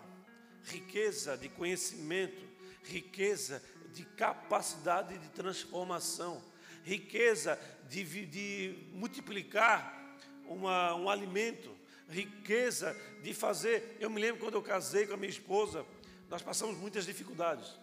riqueza 0.63 1.37
de 1.37 1.49
conhecimento, 1.49 2.47
riqueza 2.85 3.61
de 3.93 4.05
capacidade 4.05 5.19
de 5.19 5.29
transformação, 5.31 6.41
riqueza 6.85 7.59
de, 7.89 8.27
de 8.27 8.79
multiplicar 8.93 10.17
uma, 10.47 10.95
um 10.95 11.11
alimento, 11.11 11.82
riqueza 12.13 12.97
de 13.23 13.33
fazer. 13.33 13.97
Eu 13.99 14.11
me 14.11 14.21
lembro 14.21 14.41
quando 14.41 14.55
eu 14.55 14.63
casei 14.63 15.07
com 15.07 15.15
a 15.15 15.17
minha 15.17 15.31
esposa, 15.31 15.85
nós 16.29 16.43
passamos 16.43 16.77
muitas 16.77 17.07
dificuldades. 17.07 17.79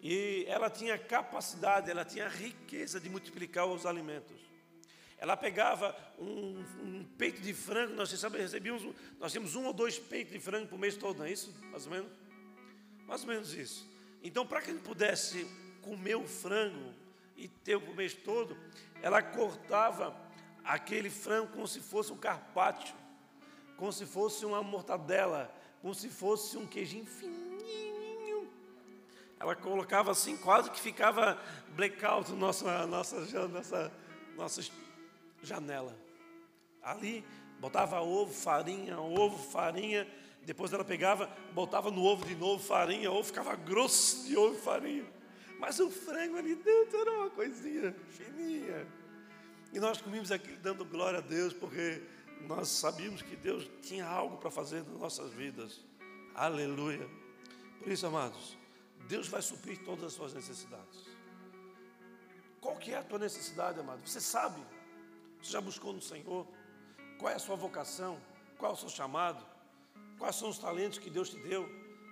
E 0.00 0.44
ela 0.46 0.70
tinha 0.70 0.98
capacidade, 0.98 1.90
ela 1.90 2.04
tinha 2.04 2.28
riqueza 2.28 3.00
de 3.00 3.08
multiplicar 3.08 3.66
os 3.66 3.86
alimentos. 3.86 4.36
Ela 5.18 5.36
pegava 5.36 5.96
um, 6.18 6.62
um 6.82 7.04
peito 7.16 7.40
de 7.40 7.54
frango, 7.54 7.94
nós 7.94 8.12
recebíamos, 8.12 8.94
nós 9.18 9.32
tínhamos 9.32 9.56
um 9.56 9.64
ou 9.64 9.72
dois 9.72 9.98
peitos 9.98 10.32
de 10.32 10.38
frango 10.38 10.68
por 10.68 10.78
mês 10.78 10.96
todo, 10.96 11.18
não 11.18 11.24
é 11.24 11.32
isso? 11.32 11.54
Mais 11.70 11.86
ou 11.86 11.92
menos? 11.92 12.12
Mais 13.06 13.22
ou 13.22 13.28
menos 13.28 13.54
isso. 13.54 13.88
Então, 14.22 14.46
para 14.46 14.60
que 14.60 14.70
gente 14.72 14.82
pudesse 14.82 15.46
comer 15.80 16.16
o 16.16 16.26
frango 16.26 16.92
e 17.36 17.48
ter 17.48 17.76
o 17.76 17.94
mês 17.94 18.12
todo, 18.12 18.56
ela 19.00 19.22
cortava 19.22 20.14
aquele 20.62 21.08
frango 21.08 21.52
como 21.52 21.66
se 21.66 21.80
fosse 21.80 22.12
um 22.12 22.16
carpaccio 22.18 22.94
como 23.76 23.92
se 23.92 24.06
fosse 24.06 24.44
uma 24.44 24.62
mortadela, 24.62 25.54
como 25.82 25.94
se 25.94 26.08
fosse 26.08 26.56
um 26.56 26.66
queijinho 26.66 27.06
fininho. 27.06 28.48
Ela 29.38 29.54
colocava 29.54 30.10
assim, 30.10 30.36
quase 30.36 30.70
que 30.70 30.80
ficava 30.80 31.38
blackout 31.74 32.32
nossa, 32.32 32.86
nossa, 32.86 33.48
nossa, 33.48 33.92
nossa 34.34 34.70
janela. 35.42 35.96
Ali, 36.82 37.24
botava 37.60 38.00
ovo, 38.00 38.32
farinha, 38.32 38.98
ovo, 38.98 39.36
farinha. 39.50 40.06
Depois 40.42 40.72
ela 40.72 40.84
pegava, 40.84 41.28
botava 41.52 41.90
no 41.90 42.02
ovo 42.02 42.24
de 42.24 42.36
novo 42.36 42.62
farinha, 42.62 43.10
ovo 43.10 43.24
ficava 43.24 43.56
grosso 43.56 44.26
de 44.26 44.36
ovo 44.36 44.54
e 44.54 44.60
farinha. 44.60 45.04
Mas 45.58 45.80
o 45.80 45.90
frango 45.90 46.36
ali 46.36 46.54
dentro 46.54 47.00
era 47.00 47.12
uma 47.12 47.30
coisinha 47.30 47.94
fininha. 48.10 48.86
E 49.72 49.80
nós 49.80 50.00
comíamos 50.00 50.30
aquilo 50.30 50.56
dando 50.58 50.84
glória 50.84 51.18
a 51.18 51.22
Deus, 51.22 51.52
porque 51.52 52.02
nós 52.42 52.68
sabíamos 52.68 53.22
que 53.22 53.36
Deus 53.36 53.68
tinha 53.82 54.06
algo 54.06 54.36
para 54.36 54.50
fazer 54.50 54.82
nas 54.84 55.00
nossas 55.00 55.32
vidas. 55.32 55.84
Aleluia. 56.34 57.08
Por 57.78 57.90
isso, 57.90 58.06
amados, 58.06 58.56
Deus 59.08 59.28
vai 59.28 59.42
suprir 59.42 59.84
todas 59.84 60.04
as 60.04 60.12
suas 60.12 60.34
necessidades. 60.34 61.06
Qual 62.60 62.76
que 62.76 62.92
é 62.92 62.98
a 62.98 63.02
tua 63.02 63.18
necessidade, 63.18 63.78
amado? 63.78 64.06
Você 64.06 64.20
sabe? 64.20 64.60
Você 65.40 65.52
já 65.52 65.60
buscou 65.60 65.92
no 65.92 66.02
Senhor? 66.02 66.46
Qual 67.18 67.30
é 67.30 67.36
a 67.36 67.38
sua 67.38 67.56
vocação? 67.56 68.20
Qual 68.58 68.72
é 68.72 68.74
o 68.74 68.78
seu 68.78 68.88
chamado? 68.88 69.44
Quais 70.18 70.36
são 70.36 70.48
os 70.48 70.58
talentos 70.58 70.98
que 70.98 71.10
Deus 71.10 71.30
te 71.30 71.38
deu? 71.38 71.68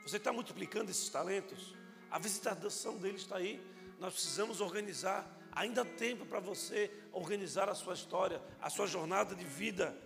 Você 0.07 0.18
está 0.18 0.33
multiplicando 0.33 0.91
esses 0.91 1.09
talentos? 1.09 1.75
A 2.11 2.18
visitação 2.18 2.97
dele 2.99 3.16
está 3.16 3.37
aí. 3.37 3.61
Nós 3.99 4.12
precisamos 4.12 4.61
organizar 4.61 5.27
Ainda 5.55 5.82
há 5.82 5.84
tempo 5.84 6.26
para 6.26 6.40
você 6.40 6.90
organizar 7.12 7.68
a 7.68 7.74
sua 7.74 7.94
história, 7.94 8.42
a 8.61 8.68
sua 8.68 8.86
jornada 8.86 9.34
de 9.34 9.44
vida. 9.44 9.96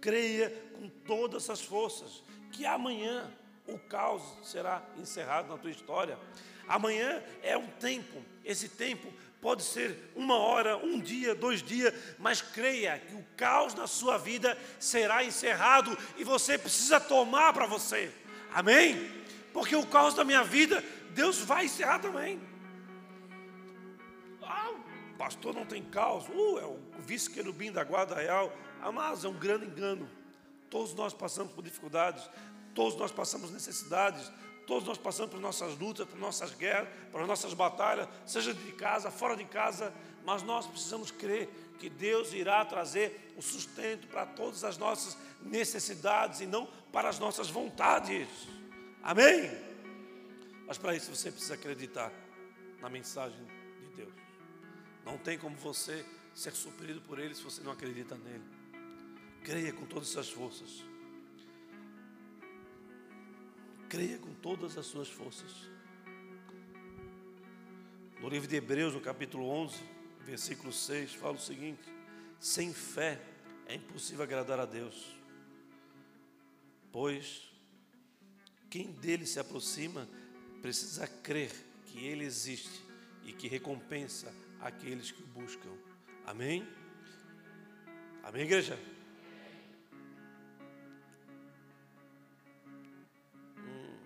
Creia 0.00 0.50
com 0.74 0.88
todas 0.88 1.50
as 1.50 1.60
forças 1.60 2.22
que 2.50 2.64
amanhã 2.64 3.30
o 3.66 3.78
caos 3.78 4.22
será 4.42 4.82
encerrado 4.96 5.48
na 5.48 5.58
tua 5.58 5.70
história. 5.70 6.18
Amanhã 6.66 7.22
é 7.42 7.56
um 7.56 7.66
tempo, 7.66 8.22
esse 8.44 8.68
tempo 8.68 9.12
pode 9.42 9.62
ser 9.62 10.10
uma 10.16 10.38
hora, 10.38 10.78
um 10.78 10.98
dia, 10.98 11.34
dois 11.34 11.62
dias, 11.62 11.92
mas 12.18 12.40
creia 12.40 12.98
que 12.98 13.14
o 13.14 13.24
caos 13.36 13.74
na 13.74 13.86
sua 13.86 14.16
vida 14.16 14.56
será 14.78 15.22
encerrado 15.22 15.96
e 16.16 16.24
você 16.24 16.56
precisa 16.56 16.98
tomar 16.98 17.52
para 17.52 17.66
você. 17.66 18.10
Amém? 18.54 19.10
Porque 19.52 19.76
o 19.76 19.86
caos 19.86 20.14
da 20.14 20.24
minha 20.24 20.42
vida, 20.42 20.82
Deus 21.10 21.40
vai 21.40 21.66
encerrar 21.66 21.98
também 21.98 22.40
pastor 25.16 25.54
não 25.54 25.66
tem 25.66 25.82
causa, 25.82 26.30
uh, 26.30 26.58
é 26.58 26.64
o 26.64 26.78
vice-querubim 26.98 27.72
da 27.72 27.84
guarda 27.84 28.14
real. 28.14 28.52
Mas 28.92 29.24
é 29.24 29.28
um 29.28 29.38
grande 29.38 29.66
engano. 29.66 30.08
Todos 30.68 30.94
nós 30.94 31.14
passamos 31.14 31.52
por 31.52 31.62
dificuldades, 31.62 32.28
todos 32.74 32.96
nós 32.96 33.12
passamos 33.12 33.50
necessidades, 33.50 34.30
todos 34.66 34.86
nós 34.86 34.98
passamos 34.98 35.30
por 35.30 35.40
nossas 35.40 35.78
lutas, 35.78 36.06
por 36.06 36.18
nossas 36.18 36.52
guerras, 36.54 36.88
por 37.10 37.26
nossas 37.26 37.54
batalhas, 37.54 38.08
seja 38.26 38.52
de 38.52 38.72
casa, 38.72 39.10
fora 39.10 39.36
de 39.36 39.44
casa, 39.44 39.92
mas 40.24 40.42
nós 40.42 40.66
precisamos 40.66 41.10
crer 41.10 41.48
que 41.78 41.88
Deus 41.88 42.32
irá 42.32 42.64
trazer 42.64 43.34
o 43.36 43.42
sustento 43.42 44.06
para 44.08 44.26
todas 44.26 44.64
as 44.64 44.78
nossas 44.78 45.16
necessidades 45.42 46.40
e 46.40 46.46
não 46.46 46.66
para 46.92 47.08
as 47.08 47.18
nossas 47.18 47.48
vontades. 47.48 48.28
Amém? 49.02 49.50
Mas 50.66 50.78
para 50.78 50.94
isso 50.94 51.14
você 51.14 51.30
precisa 51.30 51.54
acreditar 51.54 52.10
na 52.80 52.88
mensagem 52.88 53.53
não 55.04 55.18
tem 55.18 55.38
como 55.38 55.56
você 55.56 56.04
ser 56.34 56.52
suprido 56.52 57.00
por 57.02 57.18
Ele 57.18 57.34
se 57.34 57.42
você 57.42 57.62
não 57.62 57.72
acredita 57.72 58.16
nele. 58.16 58.44
Creia 59.42 59.72
com 59.72 59.84
todas 59.86 60.08
as 60.08 60.26
suas 60.26 60.30
forças. 60.30 60.84
Creia 63.88 64.18
com 64.18 64.34
todas 64.34 64.76
as 64.76 64.86
suas 64.86 65.08
forças. 65.08 65.52
No 68.20 68.28
livro 68.28 68.48
de 68.48 68.56
Hebreus, 68.56 68.94
no 68.94 69.00
capítulo 69.00 69.46
11, 69.46 69.76
versículo 70.22 70.72
6, 70.72 71.14
fala 71.14 71.34
o 71.34 71.40
seguinte: 71.40 71.82
Sem 72.40 72.72
fé 72.72 73.20
é 73.66 73.74
impossível 73.74 74.24
agradar 74.24 74.58
a 74.58 74.64
Deus, 74.64 75.14
pois 76.90 77.42
quem 78.70 78.90
dele 78.92 79.26
se 79.26 79.38
aproxima 79.38 80.08
precisa 80.62 81.06
crer 81.06 81.52
que 81.84 82.04
ele 82.04 82.24
existe 82.24 82.82
e 83.24 83.32
que 83.32 83.46
recompensa 83.46 84.34
aqueles 84.64 85.10
que 85.10 85.22
o 85.22 85.26
buscam. 85.26 85.70
Amém? 86.24 86.66
Amém, 88.22 88.42
igreja? 88.42 88.78
Hum. 93.58 93.98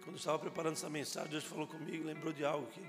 Quando 0.00 0.14
eu 0.14 0.16
estava 0.16 0.38
preparando 0.38 0.72
essa 0.72 0.88
mensagem, 0.88 1.30
Deus 1.30 1.44
falou 1.44 1.66
comigo, 1.66 2.06
lembrou 2.06 2.32
de 2.32 2.42
algo 2.42 2.66
aqui. 2.68 2.84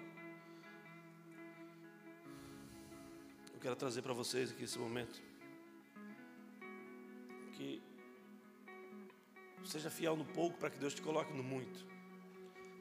Eu 3.54 3.60
quero 3.60 3.76
trazer 3.76 4.02
para 4.02 4.14
vocês 4.14 4.50
aqui 4.50 4.64
esse 4.64 4.80
momento. 4.80 5.22
Que 7.52 7.84
seja 9.66 9.90
fiel 9.90 10.16
no 10.16 10.24
pouco 10.24 10.58
para 10.58 10.70
que 10.70 10.78
Deus 10.78 10.94
te 10.94 11.02
coloque 11.02 11.34
no 11.34 11.44
muito. 11.44 11.93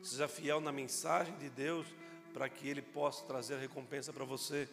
Seja 0.02 0.26
fiel 0.26 0.60
na 0.60 0.72
mensagem 0.72 1.36
de 1.38 1.48
Deus 1.48 1.86
para 2.32 2.48
que 2.48 2.68
Ele 2.68 2.82
possa 2.82 3.24
trazer 3.24 3.54
a 3.54 3.58
recompensa 3.58 4.12
para 4.12 4.24
você. 4.24 4.68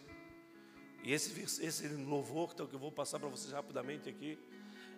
E 1.04 1.14
esse, 1.14 1.40
esse 1.64 1.88
louvor 1.88 2.56
que 2.56 2.62
eu 2.62 2.80
vou 2.80 2.92
passar 2.92 3.20
para 3.20 3.30
vocês 3.30 3.54
rapidamente 3.54 4.10
aqui, 4.10 4.38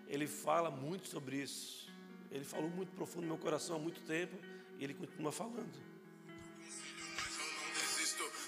ele 0.07 0.27
fala 0.27 0.71
muito 0.71 1.07
sobre 1.07 1.37
isso. 1.37 1.91
Ele 2.31 2.45
falou 2.45 2.69
muito 2.69 2.91
profundo 2.93 3.23
no 3.23 3.27
meu 3.27 3.37
coração 3.37 3.75
há 3.75 3.79
muito 3.79 4.01
tempo 4.01 4.35
e 4.79 4.83
ele 4.83 4.93
continua 4.93 5.31
falando. 5.31 5.91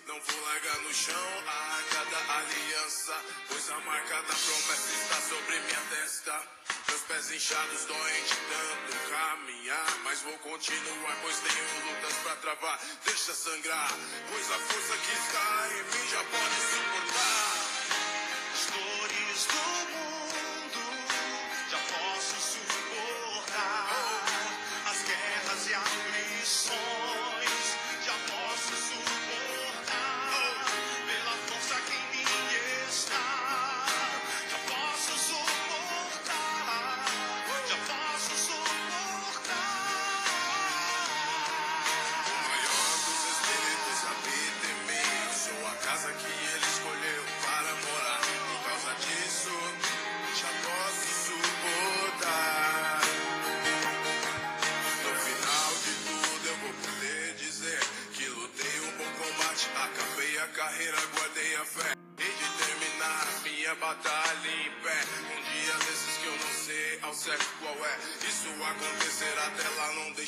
Não 0.08 0.20
vou 0.20 0.42
largar 0.46 0.82
no 0.84 0.94
chão 0.94 1.16
a 1.48 1.76
arca 1.76 2.06
da 2.12 2.38
aliança, 2.38 3.14
pois 3.48 3.70
a 3.70 3.80
marca 3.80 4.16
da 4.16 4.22
promessa 4.22 5.04
está 5.04 5.22
sobre 5.22 5.60
minha 5.62 5.82
testa. 5.90 6.73
Meus 6.94 7.02
pés 7.06 7.32
inchados 7.32 7.86
doem 7.86 8.24
de 8.24 8.36
tanto 8.36 9.10
caminhar. 9.10 9.98
Mas 10.04 10.22
vou 10.22 10.38
continuar, 10.38 11.18
pois 11.24 11.40
tenho 11.40 11.88
lutas 11.88 12.14
pra 12.22 12.36
travar. 12.36 12.80
Deixa 13.04 13.34
sangrar, 13.34 13.90
pois 14.30 14.52
a 14.52 14.60
força 14.60 14.98
que 14.98 15.12
está 15.12 15.70
em 15.72 15.84
mim 15.86 16.10
já 16.12 16.24
pode 16.26 16.56
suportar. 16.56 17.43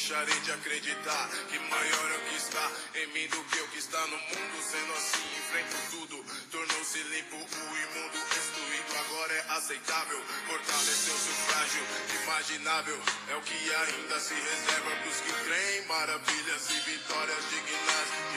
Deixarei 0.06 0.40
de 0.42 0.52
acreditar. 0.52 1.30
Que 1.50 1.58
maior 1.58 2.12
é 2.12 2.18
o 2.18 2.30
que 2.30 2.36
está 2.36 2.72
em 2.94 3.08
mim 3.08 3.28
do 3.28 3.44
que 3.46 3.60
o 3.60 3.68
que 3.70 3.80
está 3.80 4.00
no 4.06 4.18
mundo. 4.18 4.62
Sendo 4.62 4.94
assim, 4.94 5.26
enfrento 5.40 5.78
tudo. 5.90 6.26
Tornou-se 6.52 7.00
limpo 7.00 7.36
o 7.36 7.76
imundo 7.76 8.18
excluído. 8.38 9.00
Agora 9.00 9.34
é 9.34 9.46
aceitável. 9.58 10.22
Fortaleceu 10.46 11.18
seu 11.18 11.34
frágil, 11.48 11.84
imaginável. 12.22 13.02
É 13.30 13.36
o 13.36 13.42
que 13.42 13.74
ainda 13.74 14.20
se 14.20 14.36
reserva 14.36 14.96
pros 15.02 15.22
que 15.22 15.34
creem. 15.44 15.86
Maravilhas 15.88 16.70
e 16.70 16.80
vitórias 16.92 17.50
dignas. 17.50 18.35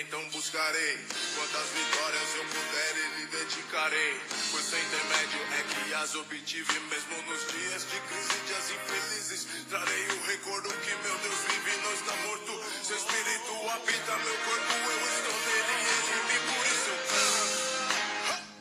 Então 0.00 0.22
buscarei 0.28 0.96
quantas 1.34 1.68
vitórias 1.70 2.34
eu 2.36 2.44
puder 2.44 2.96
e 2.96 3.18
lhe 3.18 3.26
dedicarei. 3.26 4.20
Pois 4.52 4.64
sem 4.64 4.80
intermédio 4.80 5.40
é 5.58 5.62
que 5.64 5.94
as 5.94 6.14
obtive 6.14 6.80
mesmo 6.88 7.22
nos 7.28 7.40
dias 7.48 7.82
de 7.82 7.98
crise, 8.06 8.38
dias 8.46 8.70
infelizes. 8.70 9.48
Trarei 9.68 10.06
o 10.06 10.22
recordo 10.26 10.68
que 10.68 10.94
meu 11.02 11.18
Deus 11.18 11.38
vive 11.48 11.70
e 11.74 11.82
não 11.82 11.92
está 11.94 12.14
morto. 12.28 12.64
Seu 12.84 12.96
espírito 12.96 13.70
habita 13.74 14.16
meu 14.18 14.38
corpo, 14.38 14.72
eu 14.88 15.00
estou 15.18 15.36
nele 15.48 15.74
e 15.74 15.88
ele 15.90 16.22
me 16.28 16.38
por 16.46 16.64
isso. 16.66 16.94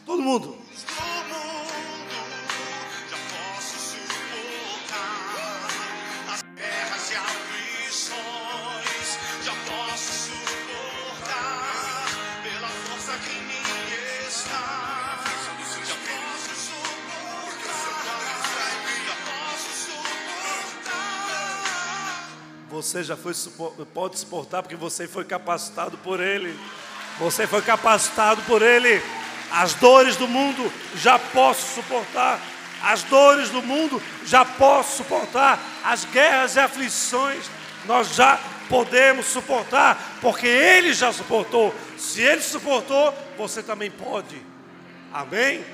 Todo 0.07 0.21
mundo. 0.23 0.66
Você 22.77 23.03
já 23.03 23.17
foi, 23.17 23.33
pode 23.91 24.19
suportar 24.19 24.61
porque 24.61 24.75
você 24.75 25.07
foi 25.07 25.25
capacitado 25.25 25.97
por 25.97 26.19
Ele. 26.19 26.55
Você 27.17 27.47
foi 27.47 27.63
capacitado 27.63 28.39
por 28.43 28.61
Ele. 28.61 29.01
As 29.51 29.73
dores 29.73 30.15
do 30.15 30.27
mundo 30.27 30.71
já 30.95 31.17
posso 31.17 31.73
suportar. 31.73 32.39
As 32.83 33.01
dores 33.01 33.49
do 33.49 33.63
mundo 33.63 33.99
já 34.23 34.45
posso 34.45 34.97
suportar. 34.97 35.59
As 35.83 36.05
guerras 36.05 36.55
e 36.55 36.59
aflições 36.59 37.49
nós 37.87 38.13
já 38.13 38.39
podemos 38.69 39.25
suportar, 39.25 40.19
porque 40.21 40.45
Ele 40.45 40.93
já 40.93 41.11
suportou. 41.11 41.73
Se 41.97 42.21
Ele 42.21 42.41
suportou, 42.41 43.11
você 43.39 43.63
também 43.63 43.89
pode. 43.89 44.39
Amém? 45.11 45.65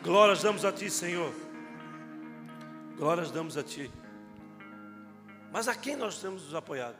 Glórias 0.00 0.42
damos 0.42 0.64
a 0.64 0.70
Ti, 0.70 0.88
Senhor. 0.88 1.32
Glórias 2.96 3.32
damos 3.32 3.58
a 3.58 3.64
Ti. 3.64 3.90
Mas 5.52 5.68
a 5.68 5.74
quem 5.74 5.94
nós 5.96 6.18
temos 6.18 6.44
nos 6.44 6.54
apoiado? 6.54 6.96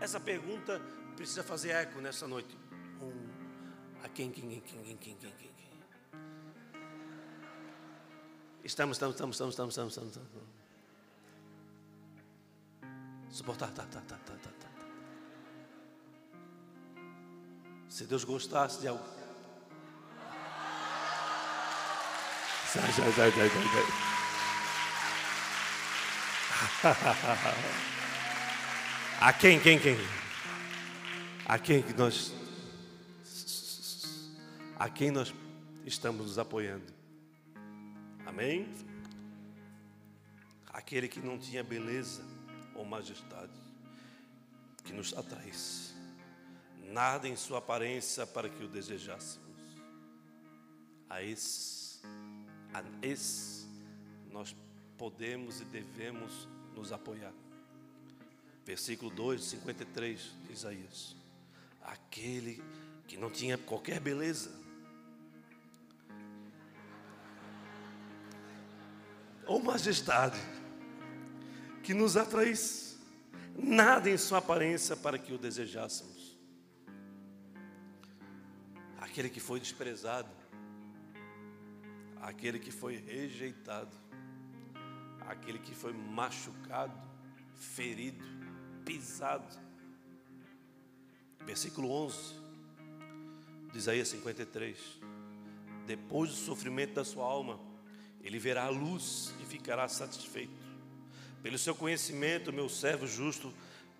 Essa 0.00 0.18
pergunta 0.18 0.82
precisa 1.14 1.44
fazer 1.44 1.70
eco 1.70 2.00
nessa 2.00 2.26
noite. 2.26 2.58
Um, 3.00 3.28
a 4.02 4.08
quem, 4.08 4.32
quem, 4.32 4.48
quem, 4.48 4.60
quem, 4.60 4.96
quem, 4.96 5.16
quem, 5.16 5.30
quem? 5.30 5.56
Estamos, 8.64 8.96
estamos, 8.96 9.14
estamos, 9.14 9.36
estamos, 9.36 9.52
estamos, 9.54 9.72
estamos, 9.72 9.92
estamos. 9.92 10.16
estamos. 10.16 10.56
Suportar, 13.30 13.70
tá, 13.70 13.84
tá, 13.84 14.00
tá, 14.00 14.16
tá, 14.16 14.34
tá, 14.34 14.50
tá. 14.50 14.68
Se 17.88 18.06
Deus 18.06 18.24
gostasse 18.24 18.80
de 18.80 18.88
algo. 18.88 19.04
Sai, 22.72 22.92
sai, 22.92 23.12
sai, 23.12 23.30
sai, 23.30 23.48
sai, 23.50 23.50
sai. 23.50 24.15
A 29.20 29.32
quem, 29.32 29.58
quem, 29.58 29.78
quem? 29.80 29.96
A 31.44 31.58
quem 31.58 31.82
que 31.82 31.92
nós 31.92 32.32
a 34.78 34.88
quem 34.88 35.10
nós 35.10 35.34
estamos 35.84 36.26
nos 36.26 36.38
apoiando? 36.38 36.84
Amém? 38.24 38.72
Aquele 40.68 41.08
que 41.08 41.18
não 41.18 41.38
tinha 41.38 41.64
beleza 41.64 42.22
ou 42.74 42.84
majestade, 42.84 43.50
que 44.84 44.92
nos 44.92 45.12
atraísse, 45.16 45.94
nada 46.92 47.26
em 47.26 47.34
sua 47.34 47.58
aparência 47.58 48.26
para 48.26 48.48
que 48.48 48.62
o 48.62 48.68
desejássemos. 48.68 49.46
A 51.08 51.22
esse, 51.22 52.00
a 52.74 52.82
esse 53.02 53.66
nós 54.30 54.54
podemos 54.98 55.60
e 55.60 55.64
devemos 55.64 56.46
nos 56.76 56.92
apoiar. 56.92 57.32
Versículo 58.64 59.10
2, 59.10 59.42
53 59.42 60.32
de 60.46 60.52
Isaías. 60.52 61.16
Aquele 61.82 62.62
que 63.06 63.16
não 63.16 63.30
tinha 63.30 63.56
qualquer 63.56 64.00
beleza, 64.00 64.50
ou 69.46 69.62
majestade, 69.62 70.38
que 71.82 71.94
nos 71.94 72.16
atraísse, 72.16 72.98
nada 73.56 74.10
em 74.10 74.18
sua 74.18 74.38
aparência 74.38 74.96
para 74.96 75.18
que 75.18 75.32
o 75.32 75.38
desejássemos. 75.38 76.36
Aquele 79.00 79.30
que 79.30 79.38
foi 79.38 79.60
desprezado, 79.60 80.28
aquele 82.20 82.58
que 82.58 82.72
foi 82.72 82.96
rejeitado, 82.96 83.96
aquele 85.28 85.58
que 85.58 85.74
foi 85.74 85.92
machucado 85.92 86.94
ferido, 87.54 88.24
pisado. 88.84 89.58
Versículo 91.44 91.90
11 91.90 92.16
de 93.72 93.78
Isaías 93.78 94.08
53. 94.08 94.78
Depois 95.86 96.30
do 96.30 96.36
sofrimento 96.36 96.94
da 96.94 97.04
sua 97.04 97.24
alma, 97.24 97.60
ele 98.22 98.38
verá 98.38 98.64
a 98.64 98.70
luz 98.70 99.32
e 99.40 99.44
ficará 99.44 99.88
satisfeito. 99.88 100.66
Pelo 101.42 101.58
seu 101.58 101.74
conhecimento, 101.74 102.52
meu 102.52 102.68
servo 102.68 103.06
justo 103.06 103.52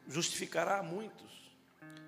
justificará 0.08 0.82
muitos 0.82 1.52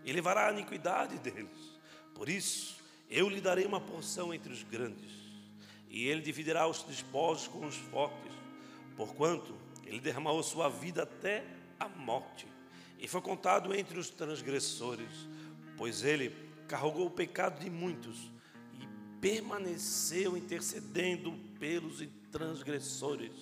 e 0.04 0.12
levará 0.12 0.48
a 0.48 0.52
iniquidade 0.52 1.18
deles. 1.18 1.78
Por 2.14 2.28
isso, 2.28 2.76
eu 3.08 3.28
lhe 3.28 3.40
darei 3.40 3.64
uma 3.64 3.80
porção 3.80 4.34
entre 4.34 4.52
os 4.52 4.62
grandes, 4.62 5.12
e 5.88 6.06
ele 6.06 6.20
dividirá 6.20 6.66
os 6.66 6.82
despojos 6.82 7.46
com 7.46 7.66
os 7.66 7.76
fortes, 7.76 8.32
porquanto 8.98 9.54
ele 9.86 10.00
derramou 10.00 10.42
sua 10.42 10.68
vida 10.68 11.04
até 11.04 11.44
a 11.78 11.88
morte, 11.88 12.48
e 12.98 13.06
foi 13.06 13.20
contado 13.20 13.72
entre 13.72 13.96
os 13.96 14.10
transgressores, 14.10 15.28
pois 15.76 16.02
ele 16.02 16.34
carregou 16.66 17.06
o 17.06 17.10
pecado 17.10 17.60
de 17.60 17.70
muitos 17.70 18.28
e 18.74 19.20
permaneceu 19.20 20.36
intercedendo 20.36 21.32
pelos 21.60 22.04
transgressores. 22.32 23.32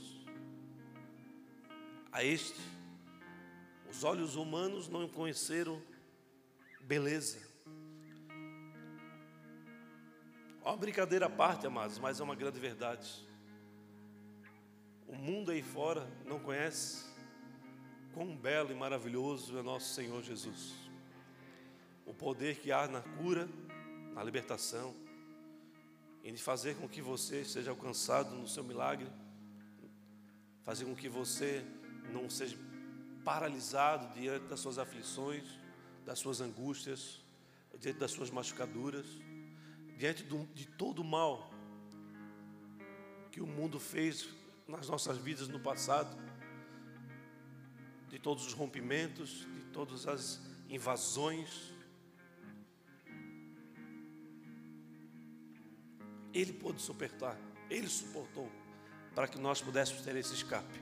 A 2.12 2.22
este, 2.22 2.60
os 3.90 4.04
olhos 4.04 4.36
humanos 4.36 4.88
não 4.88 5.08
conheceram 5.08 5.82
beleza. 6.82 7.38
Uma 10.62 10.76
brincadeira 10.76 11.26
à 11.26 11.30
parte, 11.30 11.66
amados, 11.66 11.98
mas 11.98 12.20
é 12.20 12.22
uma 12.22 12.34
grande 12.34 12.60
verdade. 12.60 13.26
O 15.08 15.14
mundo 15.14 15.52
aí 15.52 15.62
fora 15.62 16.06
não 16.24 16.40
conhece 16.40 17.04
quão 18.12 18.36
belo 18.36 18.72
e 18.72 18.74
maravilhoso 18.74 19.56
é 19.58 19.62
nosso 19.62 19.94
Senhor 19.94 20.22
Jesus. 20.22 20.74
O 22.04 22.12
poder 22.12 22.56
que 22.56 22.72
há 22.72 22.88
na 22.88 23.00
cura, 23.00 23.48
na 24.14 24.24
libertação, 24.24 24.94
em 26.24 26.36
fazer 26.36 26.76
com 26.76 26.88
que 26.88 27.00
você 27.00 27.44
seja 27.44 27.70
alcançado 27.70 28.34
no 28.34 28.48
seu 28.48 28.64
milagre, 28.64 29.06
fazer 30.64 30.84
com 30.84 30.94
que 30.96 31.08
você 31.08 31.64
não 32.12 32.28
seja 32.28 32.58
paralisado 33.24 34.12
diante 34.18 34.46
das 34.46 34.58
suas 34.58 34.76
aflições, 34.76 35.44
das 36.04 36.18
suas 36.18 36.40
angústias, 36.40 37.24
diante 37.78 37.98
das 37.98 38.10
suas 38.10 38.30
machucaduras, 38.30 39.06
diante 39.96 40.24
de 40.24 40.66
todo 40.66 41.00
o 41.00 41.04
mal 41.04 41.50
que 43.30 43.40
o 43.40 43.46
mundo 43.46 43.78
fez 43.78 44.28
nas 44.66 44.88
nossas 44.88 45.16
vidas 45.18 45.48
no 45.48 45.60
passado, 45.60 46.16
de 48.08 48.18
todos 48.18 48.46
os 48.46 48.52
rompimentos, 48.52 49.46
de 49.54 49.64
todas 49.72 50.06
as 50.06 50.40
invasões. 50.68 51.72
Ele 56.32 56.52
pôde 56.52 56.82
suportar, 56.82 57.38
ele 57.70 57.88
suportou, 57.88 58.50
para 59.14 59.28
que 59.28 59.38
nós 59.38 59.62
pudéssemos 59.62 60.02
ter 60.02 60.16
esse 60.16 60.34
escape. 60.34 60.80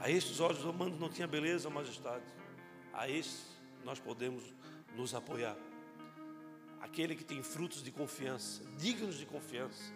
A 0.00 0.10
estes 0.10 0.40
olhos 0.40 0.64
humanos 0.64 0.98
não 0.98 1.08
tinha 1.08 1.26
beleza 1.26 1.70
majestade. 1.70 2.24
A 2.92 3.08
estes 3.08 3.46
nós 3.84 3.98
podemos 3.98 4.42
nos 4.94 5.14
apoiar. 5.14 5.56
Aquele 6.80 7.14
que 7.14 7.24
tem 7.24 7.42
frutos 7.42 7.82
de 7.82 7.90
confiança, 7.90 8.62
dignos 8.78 9.18
de 9.18 9.26
confiança. 9.26 9.92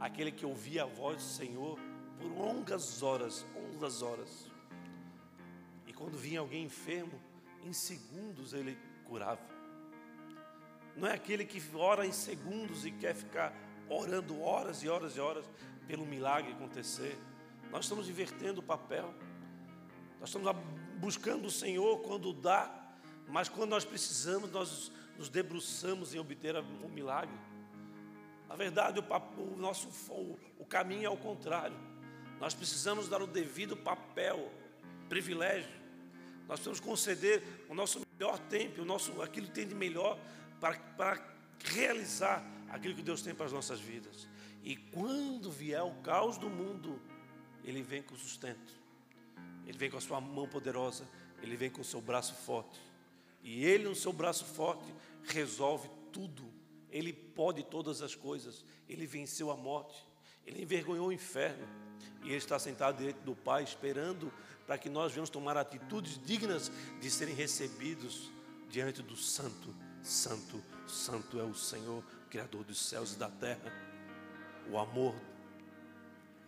Aquele 0.00 0.32
que 0.32 0.46
ouvia 0.46 0.84
a 0.84 0.86
voz 0.86 1.18
do 1.18 1.22
Senhor 1.22 1.78
por 2.18 2.26
longas 2.26 3.02
horas, 3.02 3.46
longas 3.54 4.02
horas. 4.02 4.50
E 5.86 5.92
quando 5.92 6.16
vinha 6.16 6.40
alguém 6.40 6.64
enfermo, 6.64 7.20
em 7.64 7.72
segundos 7.72 8.54
ele 8.54 8.78
curava. 9.04 9.40
Não 10.96 11.06
é 11.06 11.14
aquele 11.14 11.44
que 11.44 11.62
ora 11.74 12.06
em 12.06 12.12
segundos 12.12 12.84
e 12.84 12.90
quer 12.90 13.14
ficar 13.14 13.54
orando 13.88 14.40
horas 14.40 14.82
e 14.82 14.88
horas 14.88 15.16
e 15.16 15.20
horas 15.20 15.44
pelo 15.86 16.06
milagre 16.06 16.52
acontecer. 16.52 17.18
Nós 17.70 17.84
estamos 17.84 18.08
invertendo 18.08 18.60
o 18.60 18.62
papel. 18.62 19.14
Nós 20.18 20.28
estamos 20.28 20.50
buscando 20.98 21.46
o 21.46 21.50
Senhor 21.50 22.00
quando 22.00 22.32
dá, 22.32 22.70
mas 23.28 23.48
quando 23.48 23.70
nós 23.70 23.84
precisamos, 23.84 24.50
nós 24.50 24.92
nos 25.16 25.28
debruçamos 25.28 26.14
em 26.14 26.18
obter 26.18 26.56
o 26.56 26.88
milagre. 26.88 27.34
Na 28.50 28.56
verdade, 28.56 28.98
o, 28.98 29.04
o 29.40 29.56
nosso 29.56 29.88
o, 30.10 30.36
o 30.58 30.66
caminho 30.66 31.04
é 31.04 31.06
ao 31.06 31.16
contrário. 31.16 31.76
Nós 32.40 32.52
precisamos 32.52 33.08
dar 33.08 33.22
o 33.22 33.26
devido 33.26 33.76
papel, 33.76 34.52
privilégio. 35.08 35.70
Nós 36.48 36.58
precisamos 36.58 36.80
conceder 36.80 37.44
o 37.68 37.74
nosso 37.74 38.00
melhor 38.12 38.40
tempo, 38.40 38.82
o 38.82 38.84
nosso, 38.84 39.22
aquilo 39.22 39.46
que 39.46 39.52
tem 39.52 39.68
de 39.68 39.74
melhor 39.74 40.18
para, 40.60 40.76
para 40.96 41.24
realizar 41.64 42.44
aquilo 42.68 42.96
que 42.96 43.02
Deus 43.02 43.22
tem 43.22 43.32
para 43.32 43.46
as 43.46 43.52
nossas 43.52 43.78
vidas. 43.78 44.26
E 44.64 44.74
quando 44.74 45.48
vier 45.48 45.84
o 45.84 45.94
caos 46.02 46.36
do 46.36 46.50
mundo, 46.50 47.00
ele 47.62 47.82
vem 47.82 48.02
com 48.02 48.16
sustento, 48.16 48.72
Ele 49.64 49.78
vem 49.78 49.88
com 49.88 49.96
a 49.96 50.00
sua 50.00 50.20
mão 50.20 50.48
poderosa, 50.48 51.06
Ele 51.40 51.54
vem 51.54 51.70
com 51.70 51.82
o 51.82 51.84
seu 51.84 52.00
braço 52.00 52.34
forte. 52.34 52.80
E 53.44 53.64
Ele, 53.64 53.84
no 53.84 53.94
seu 53.94 54.12
braço 54.12 54.44
forte, 54.44 54.92
resolve 55.22 55.88
tudo. 56.10 56.49
Ele 56.90 57.12
pode 57.12 57.62
todas 57.64 58.02
as 58.02 58.14
coisas. 58.14 58.64
Ele 58.88 59.06
venceu 59.06 59.50
a 59.50 59.56
morte. 59.56 60.06
Ele 60.46 60.62
envergonhou 60.62 61.08
o 61.08 61.12
inferno. 61.12 61.66
E 62.22 62.28
Ele 62.28 62.36
está 62.36 62.58
sentado 62.58 62.98
diante 62.98 63.20
do 63.20 63.34
Pai, 63.34 63.62
esperando 63.62 64.32
para 64.66 64.78
que 64.78 64.88
nós 64.88 65.12
venhamos 65.12 65.30
tomar 65.30 65.56
atitudes 65.56 66.20
dignas 66.24 66.70
de 67.00 67.10
serem 67.10 67.34
recebidos 67.34 68.30
diante 68.68 69.02
do 69.02 69.16
Santo. 69.16 69.74
Santo, 70.02 70.62
Santo 70.86 71.38
é 71.38 71.42
o 71.42 71.54
Senhor, 71.54 72.02
Criador 72.30 72.64
dos 72.64 72.80
céus 72.80 73.14
e 73.14 73.18
da 73.18 73.28
terra. 73.28 73.72
O 74.70 74.78
amor 74.78 75.14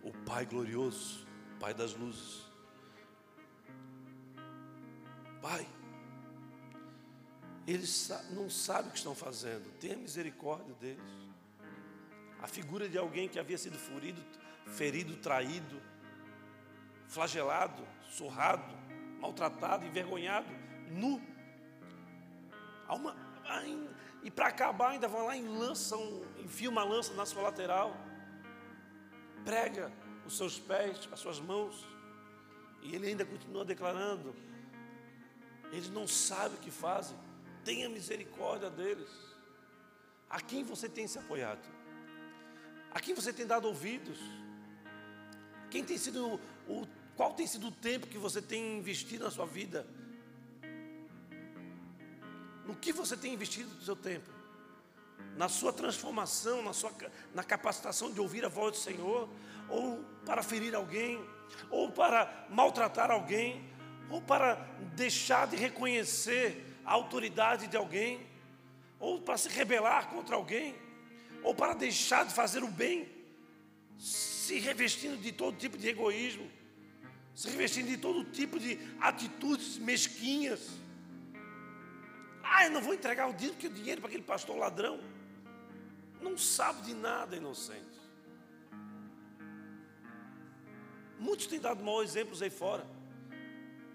o 0.03 0.13
Pai 0.25 0.45
glorioso, 0.45 1.27
Pai 1.61 1.73
das 1.73 1.95
luzes. 1.95 2.43
Pai, 5.41 5.67
eles 7.67 8.11
não 8.31 8.51
sabem 8.51 8.89
o 8.89 8.93
que 8.93 8.99
estão 8.99 9.15
fazendo, 9.15 9.71
tenha 9.79 9.97
misericórdia 9.97 10.75
deles. 10.75 11.03
A 12.41 12.49
figura 12.49 12.89
de 12.89 12.99
alguém 12.99 13.29
que 13.29 13.39
havia 13.39 13.57
sido 13.57 13.79
ferido, 13.79 14.21
ferido, 14.67 15.17
traído, 15.17 15.81
flagelado, 17.07 17.87
surrado, 18.11 18.75
maltratado, 19.21 19.87
envergonhado, 19.87 20.49
nu. 20.91 21.23
Uma, 22.89 23.17
e 24.23 24.31
para 24.31 24.49
acabar, 24.49 24.91
ainda 24.91 25.09
vão 25.09 25.27
lá 25.27 25.37
e 25.37 25.43
lançam, 25.43 26.23
enfiam 26.39 26.73
uma 26.73 26.85
lança 26.85 27.13
na 27.15 27.25
sua 27.25 27.43
lateral. 27.43 27.97
Prega 29.45 29.93
os 30.27 30.37
seus 30.37 30.59
pés, 30.59 31.09
as 31.13 31.19
suas 31.19 31.41
mãos, 31.41 31.87
e 32.83 32.95
ele 32.95 33.09
ainda 33.09 33.25
continua 33.25 33.65
declarando: 33.65 34.35
eles 35.73 35.89
não 35.89 36.07
sabem 36.07 36.57
o 36.57 36.61
que 36.61 36.71
fazem, 36.71 37.17
tenha 37.65 37.89
misericórdia 37.89 38.71
deles. 38.71 39.09
A 40.29 40.41
quem 40.41 40.65
você 40.65 40.89
tem 40.89 41.07
se 41.07 41.19
apoiado? 41.19 41.67
A 42.91 43.01
quem 43.01 43.15
você 43.15 43.33
tem 43.33 43.47
dado 43.47 43.67
ouvidos? 43.67 44.19
Quem 45.71 45.85
tem 45.85 45.97
sido 45.97 46.41
o, 46.69 46.87
qual 47.17 47.35
tem 47.35 47.47
sido 47.47 47.69
o 47.69 47.73
tempo 47.73 48.07
que 48.07 48.19
você 48.19 48.41
tem 48.41 48.79
investido 48.79 49.25
na 49.25 49.31
sua 49.31 49.47
vida? 49.47 49.87
No 52.67 52.77
que 52.77 52.93
você 52.93 53.17
tem 53.17 53.35
investido 53.35 53.71
do 53.75 53.85
seu 53.85 53.97
tempo? 53.97 54.43
na 55.37 55.49
sua 55.49 55.73
transformação, 55.73 56.63
na, 56.63 56.73
sua, 56.73 56.93
na 57.35 57.43
capacitação 57.43 58.13
de 58.13 58.21
ouvir 58.21 58.45
a 58.45 58.49
voz 58.49 58.73
do 58.73 58.79
Senhor, 58.79 59.29
ou 59.69 60.05
para 60.27 60.43
ferir 60.43 60.75
alguém, 60.75 61.25
ou 61.71 61.91
para 61.91 62.47
maltratar 62.51 63.11
alguém, 63.11 63.65
ou 64.11 64.21
para 64.21 64.55
deixar 64.95 65.47
de 65.47 65.57
reconhecer 65.57 66.72
a 66.85 66.93
autoridade 66.93 67.67
de 67.67 67.77
alguém, 67.77 68.27
ou 68.99 69.21
para 69.21 69.37
se 69.37 69.49
rebelar 69.49 70.09
contra 70.09 70.37
alguém, 70.37 70.75
ou 71.43 71.55
para 71.55 71.75
deixar 71.75 72.25
de 72.25 72.33
fazer 72.33 72.63
o 72.63 72.69
bem, 72.69 73.09
se 73.99 74.59
revestindo 74.59 75.17
de 75.17 75.33
todo 75.33 75.57
tipo 75.57 75.77
de 75.77 75.89
egoísmo, 75.89 76.51
se 77.35 77.49
revestindo 77.51 77.89
de 77.89 77.97
todo 77.97 78.25
tipo 78.25 78.59
de 78.59 78.79
atitudes 79.01 79.79
mesquinhas. 79.79 80.69
Ah, 82.43 82.67
eu 82.67 82.71
não 82.71 82.81
vou 82.81 82.95
entregar 82.95 83.29
o 83.29 83.33
dinheiro 83.33 84.01
para 84.01 84.09
aquele 84.09 84.23
pastor 84.23 84.57
ladrão 84.57 85.01
não 86.23 86.39
sabe 86.39 86.83
de 86.83 86.95
nada, 86.95 87.37
inocente. 87.37 88.01
Muitos 91.19 91.47
têm 91.47 91.61
dado 91.61 91.85
maus 91.85 92.11
exemplos 92.11 92.41
aí 92.41 92.51
fora, 92.51 92.87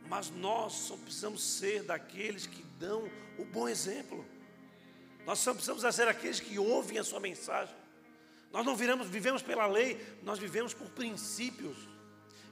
mas 0.09 0.29
nós 0.29 0.73
só 0.73 0.95
precisamos 0.95 1.43
ser 1.43 1.83
daqueles 1.83 2.45
que 2.45 2.63
dão 2.79 3.09
o 3.37 3.45
bom 3.45 3.67
exemplo. 3.67 4.25
Nós 5.25 5.39
só 5.39 5.53
precisamos 5.53 5.83
ser 5.93 6.07
aqueles 6.07 6.39
que 6.39 6.57
ouvem 6.57 6.97
a 6.97 7.03
sua 7.03 7.19
mensagem. 7.19 7.75
Nós 8.51 8.65
não 8.65 8.75
viramos, 8.75 9.07
vivemos 9.07 9.41
pela 9.41 9.67
lei, 9.67 10.01
nós 10.23 10.39
vivemos 10.39 10.73
por 10.73 10.89
princípios. 10.89 11.77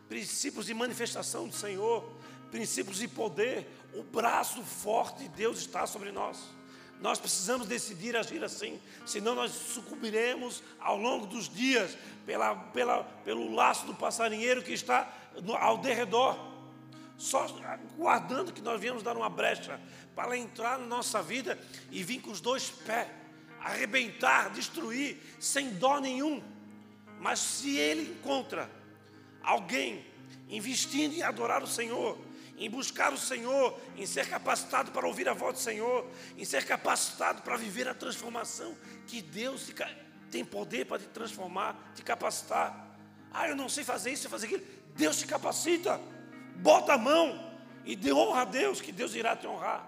princípios 0.10 0.66
de 0.66 0.74
manifestação 0.74 1.48
do 1.48 1.56
Senhor, 1.56 2.04
princípios 2.52 2.98
de 2.98 3.08
poder. 3.08 3.68
O 3.94 4.04
braço 4.04 4.62
forte 4.62 5.24
de 5.24 5.30
Deus 5.30 5.60
está 5.60 5.88
sobre 5.88 6.12
nós. 6.12 6.38
Nós 7.02 7.20
precisamos 7.20 7.68
decidir 7.68 8.16
agir 8.16 8.44
assim, 8.44 8.80
senão 9.06 9.36
nós 9.36 9.52
sucumbiremos 9.52 10.64
ao 10.80 10.98
longo 10.98 11.26
dos 11.26 11.50
dias 11.50 11.98
pela, 12.26 12.56
pela, 12.56 13.04
pelo 13.24 13.54
laço 13.54 13.86
do 13.86 13.94
passarinheiro 13.94 14.64
que 14.64 14.74
está 14.74 15.14
no, 15.44 15.56
ao 15.56 15.78
derredor, 15.78 16.38
só 17.18 17.48
guardando 17.98 18.52
que 18.52 18.62
nós 18.62 18.80
viemos 18.80 19.04
dar 19.04 19.16
uma 19.16 19.30
brecha 19.30 19.80
para 20.16 20.38
entrar 20.38 20.78
na 20.80 20.86
nossa 20.86 21.22
vida 21.22 21.58
e 21.92 22.04
vir 22.04 22.22
com 22.22 22.32
os 22.32 22.42
dois 22.42 22.70
pés, 22.70 23.08
arrebentar, 23.60 24.50
destruir, 24.52 25.22
sem 25.40 25.72
dó 25.72 26.00
nenhum. 26.00 26.44
Mas 27.20 27.40
se 27.40 27.78
ele 27.78 28.12
encontra 28.12 28.70
alguém 29.42 30.06
investindo 30.50 31.16
em 31.16 31.22
adorar 31.22 31.64
o 31.64 31.68
Senhor, 31.68 32.18
em 32.58 32.70
buscar 32.70 33.12
o 33.12 33.18
Senhor, 33.18 33.78
em 33.98 34.06
ser 34.06 34.28
capacitado 34.30 34.92
para 34.92 35.08
ouvir 35.08 35.28
a 35.28 35.34
voz 35.34 35.56
do 35.56 35.60
Senhor, 35.60 36.10
em 36.38 36.46
ser 36.46 36.66
capacitado 36.66 37.42
para 37.42 37.58
viver 37.58 37.88
a 37.88 37.94
transformação 37.94 38.76
que 39.08 39.22
Deus 39.22 39.72
tem 40.32 40.46
poder 40.46 40.86
para 40.86 41.00
te 41.00 41.08
transformar, 41.08 41.92
te 41.96 42.04
capacitar. 42.04 42.98
Ah, 43.32 43.48
eu 43.50 43.56
não 43.56 43.68
sei 43.68 43.84
fazer 43.84 44.12
isso, 44.12 44.30
fazer 44.30 44.48
aquilo. 44.48 44.64
Deus 44.96 45.18
te 45.18 45.28
capacita, 45.28 46.00
bota 46.56 46.94
a 46.94 46.98
mão 46.98 47.54
e 47.84 47.96
dê 47.96 48.12
honra 48.12 48.42
a 48.42 48.46
Deus, 48.46 48.82
que 48.82 48.92
Deus 48.92 49.14
irá 49.16 49.36
te 49.36 49.48
honrar. 49.48 49.86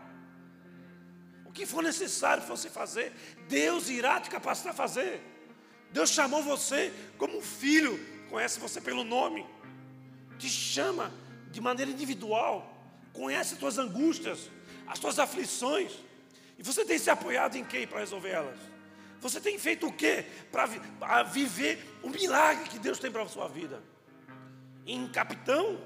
O 1.46 1.52
que 1.52 1.66
for 1.66 1.82
necessário 1.82 2.44
você 2.44 2.70
fazer, 2.70 3.12
Deus 3.48 3.90
irá 3.90 4.20
te 4.20 4.30
capacitar 4.30 4.74
a 4.74 4.76
fazer. 4.76 5.22
Deus 5.92 6.10
chamou 6.10 6.44
você 6.44 6.94
como 7.18 7.42
filho, 7.42 8.00
conhece 8.30 8.60
você 8.60 8.80
pelo 8.80 9.04
nome, 9.04 9.46
te 10.38 10.50
chama 10.50 11.12
de 11.50 11.62
maneira 11.62 11.90
individual, 11.90 12.72
conhece 13.14 13.54
as 13.54 13.60
tuas 13.60 13.78
angústias, 13.78 14.52
as 14.86 15.00
tuas 15.00 15.18
aflições, 15.18 15.94
e 16.58 16.64
você 16.64 16.84
tem 16.84 16.98
se 16.98 17.10
apoiado 17.10 17.56
em 17.56 17.64
quem 17.64 17.88
para 17.88 18.00
resolver 18.00 18.30
elas? 18.30 18.60
Você 19.20 19.42
tem 19.42 19.58
feito 19.58 19.88
o 19.88 19.94
que 19.94 20.24
para 20.52 21.24
viver 21.24 22.00
o 22.04 22.10
milagre 22.10 22.70
que 22.70 22.78
Deus 22.78 23.00
tem 23.00 23.12
para 23.12 23.24
a 23.24 23.28
sua 23.28 23.48
vida? 23.48 23.82
Em 24.86 25.08
capitão, 25.08 25.80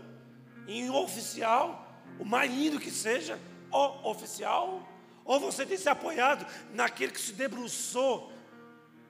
em 0.68 0.90
oficial, 0.90 1.88
o 2.20 2.26
mais 2.26 2.52
lindo 2.52 2.80
que 2.80 2.92
seja, 2.92 3.40
o 3.72 4.10
oficial, 4.10 4.88
ou 5.24 5.40
você 5.40 5.66
tem 5.66 5.78
se 5.78 5.90
apoiado 5.90 6.46
naquele 6.74 7.12
que 7.12 7.20
se 7.20 7.34
debruçou 7.34 8.32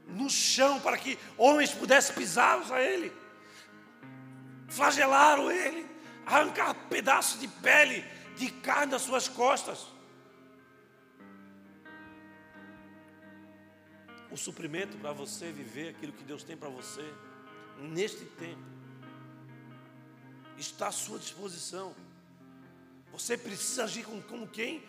no 0.08 0.30
chão 0.30 0.80
para 0.80 0.98
que 0.98 1.18
homens 1.38 1.72
pudessem 1.74 2.16
pisá-los 2.16 2.72
a 2.72 2.82
ele, 2.82 3.12
flagelaram 4.68 5.52
ele, 5.52 5.86
arrancar 6.26 6.74
pedaços 6.90 7.40
de 7.40 7.48
pele, 7.48 8.04
de 8.36 8.50
carne 8.50 8.92
das 8.92 9.02
suas 9.02 9.28
costas. 9.28 9.88
O 14.30 14.38
suprimento 14.38 14.98
para 14.98 15.12
você 15.12 15.52
viver 15.52 15.90
aquilo 15.90 16.14
que 16.14 16.24
Deus 16.24 16.44
tem 16.44 16.56
para 16.56 16.70
você, 16.70 17.04
neste 17.80 18.24
tempo, 18.24 18.62
está 20.62 20.88
à 20.88 20.92
sua 20.92 21.20
disposição. 21.20 21.96
Você 23.12 23.38
precisa 23.38 23.84
agir 23.84 24.06
como, 24.06 24.22
como 24.24 24.48
quem 24.48 24.84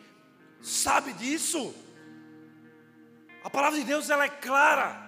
sabe 0.61 1.13
disso. 1.15 1.75
A 3.43 3.51
palavra 3.51 3.79
de 3.79 3.85
Deus 3.85 4.09
ela 4.09 4.25
é 4.25 4.29
clara, 4.29 5.03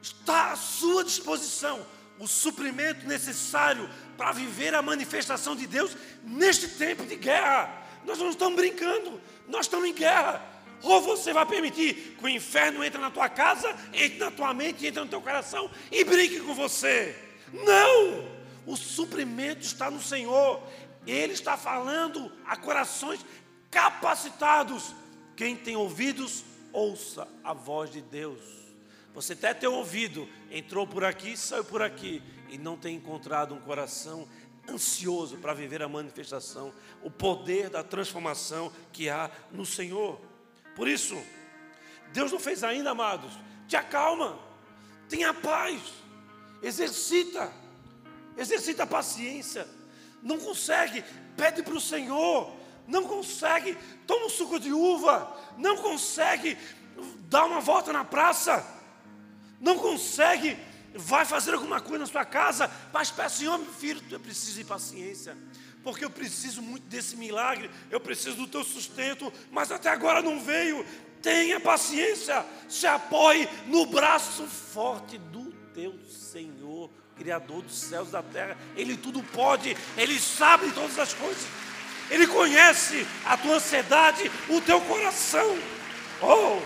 está 0.00 0.52
à 0.52 0.56
sua 0.56 1.04
disposição 1.04 1.84
o 2.18 2.26
suprimento 2.26 3.06
necessário 3.06 3.88
para 4.16 4.32
viver 4.32 4.74
a 4.74 4.82
manifestação 4.82 5.56
de 5.56 5.66
Deus 5.66 5.96
neste 6.22 6.68
tempo 6.68 7.04
de 7.04 7.16
guerra. 7.16 7.82
Nós 8.04 8.18
não 8.18 8.30
estamos 8.30 8.56
brincando, 8.56 9.20
nós 9.48 9.66
estamos 9.66 9.88
em 9.88 9.94
guerra. 9.94 10.42
Ou 10.82 11.00
você 11.02 11.32
vai 11.32 11.44
permitir 11.44 12.16
que 12.18 12.24
o 12.24 12.28
inferno 12.28 12.82
entre 12.82 12.98
na 12.98 13.10
tua 13.10 13.28
casa, 13.28 13.74
entre 13.92 14.18
na 14.18 14.30
tua 14.30 14.54
mente, 14.54 14.86
entre 14.86 15.00
no 15.00 15.08
teu 15.08 15.20
coração 15.20 15.70
e 15.90 16.04
brinque 16.04 16.40
com 16.40 16.54
você. 16.54 17.14
Não! 17.52 18.39
O 18.70 18.76
suprimento 18.76 19.62
está 19.62 19.90
no 19.90 20.00
Senhor. 20.00 20.62
Ele 21.04 21.32
está 21.32 21.56
falando 21.56 22.30
a 22.46 22.56
corações 22.56 23.26
capacitados. 23.68 24.94
Quem 25.36 25.56
tem 25.56 25.74
ouvidos, 25.74 26.44
ouça 26.72 27.26
a 27.42 27.52
voz 27.52 27.90
de 27.90 28.00
Deus. 28.00 28.40
Você 29.12 29.32
até 29.32 29.52
tem 29.52 29.68
ouvido, 29.68 30.28
entrou 30.52 30.86
por 30.86 31.02
aqui, 31.02 31.36
saiu 31.36 31.64
por 31.64 31.82
aqui 31.82 32.22
e 32.48 32.56
não 32.56 32.76
tem 32.76 32.94
encontrado 32.94 33.52
um 33.52 33.60
coração 33.60 34.28
ansioso 34.68 35.38
para 35.38 35.52
viver 35.52 35.82
a 35.82 35.88
manifestação, 35.88 36.72
o 37.02 37.10
poder 37.10 37.70
da 37.70 37.82
transformação 37.82 38.70
que 38.92 39.08
há 39.08 39.32
no 39.50 39.66
Senhor. 39.66 40.20
Por 40.76 40.86
isso, 40.86 41.20
Deus 42.12 42.30
não 42.30 42.38
fez 42.38 42.62
ainda, 42.62 42.92
amados. 42.92 43.32
Te 43.66 43.74
acalma, 43.74 44.38
tenha 45.08 45.34
paz, 45.34 45.82
exercita, 46.62 47.52
exercita 48.40 48.82
a 48.82 48.86
paciência. 48.86 49.66
Não 50.22 50.38
consegue, 50.38 51.04
pede 51.36 51.62
para 51.62 51.74
o 51.74 51.80
Senhor. 51.80 52.52
Não 52.86 53.04
consegue, 53.04 53.76
toma 54.06 54.26
um 54.26 54.30
suco 54.30 54.58
de 54.58 54.72
uva. 54.72 55.36
Não 55.56 55.76
consegue, 55.76 56.58
dá 57.28 57.44
uma 57.44 57.60
volta 57.60 57.92
na 57.92 58.04
praça 58.04 58.80
não 59.60 59.78
consegue, 59.78 60.56
vai 60.94 61.24
fazer 61.24 61.52
alguma 61.52 61.80
coisa 61.80 61.98
na 61.98 62.06
sua 62.06 62.24
casa, 62.24 62.70
mas 62.92 63.10
peça, 63.10 63.36
Senhor, 63.36 63.58
meu 63.58 63.72
filho, 63.72 64.02
eu 64.10 64.18
preciso 64.18 64.58
de 64.58 64.64
paciência, 64.64 65.36
porque 65.84 66.04
eu 66.04 66.10
preciso 66.10 66.62
muito 66.62 66.84
desse 66.84 67.14
milagre, 67.14 67.70
eu 67.90 68.00
preciso 68.00 68.36
do 68.36 68.46
teu 68.46 68.64
sustento, 68.64 69.30
mas 69.50 69.70
até 69.70 69.90
agora 69.90 70.22
não 70.22 70.40
veio. 70.40 70.84
Tenha 71.20 71.60
paciência, 71.60 72.46
se 72.66 72.86
apoie 72.86 73.46
no 73.66 73.84
braço 73.84 74.46
forte 74.46 75.18
do 75.18 75.52
teu 75.74 75.98
Senhor, 76.08 76.59
Criador 77.20 77.62
dos 77.62 77.78
céus 77.78 78.08
e 78.08 78.12
da 78.12 78.22
terra. 78.22 78.56
Ele 78.74 78.96
tudo 78.96 79.22
pode, 79.22 79.76
Ele 79.94 80.18
sabe 80.18 80.72
todas 80.72 80.98
as 80.98 81.12
coisas, 81.12 81.46
Ele 82.08 82.26
conhece 82.26 83.06
a 83.26 83.36
tua 83.36 83.56
ansiedade, 83.56 84.30
o 84.48 84.58
teu 84.62 84.80
coração. 84.80 85.46
Oh! 86.22 86.60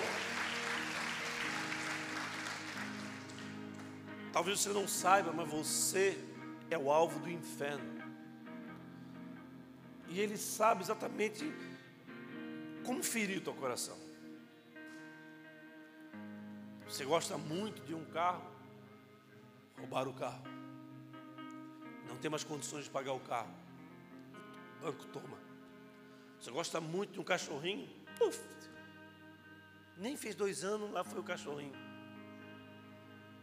Talvez 4.32 4.60
você 4.60 4.68
não 4.68 4.86
saiba, 4.86 5.32
mas 5.32 5.48
você 5.48 6.16
é 6.70 6.78
o 6.78 6.90
alvo 6.90 7.18
do 7.18 7.30
inferno. 7.30 8.02
E 10.08 10.20
ele 10.20 10.36
sabe 10.36 10.82
exatamente 10.82 11.52
como 12.84 13.02
ferir 13.02 13.38
o 13.38 13.40
teu 13.40 13.54
coração. 13.54 13.96
Você 16.86 17.04
gosta 17.04 17.36
muito 17.36 17.82
de 17.82 17.94
um 17.94 18.04
carro, 18.04 18.53
roubar 19.78 20.08
o 20.08 20.14
carro. 20.14 20.42
Não 22.08 22.16
tem 22.16 22.30
mais 22.30 22.44
condições 22.44 22.84
de 22.84 22.90
pagar 22.90 23.12
o 23.12 23.20
carro. 23.20 23.54
O 24.78 24.84
banco 24.84 25.04
toma. 25.06 25.38
Você 26.40 26.50
gosta 26.50 26.80
muito 26.80 27.12
de 27.12 27.20
um 27.20 27.24
cachorrinho, 27.24 27.88
puf, 28.18 28.38
nem 29.96 30.16
fez 30.16 30.34
dois 30.34 30.64
anos, 30.64 30.90
lá 30.90 31.04
foi 31.04 31.20
o 31.20 31.22
cachorrinho. 31.22 31.72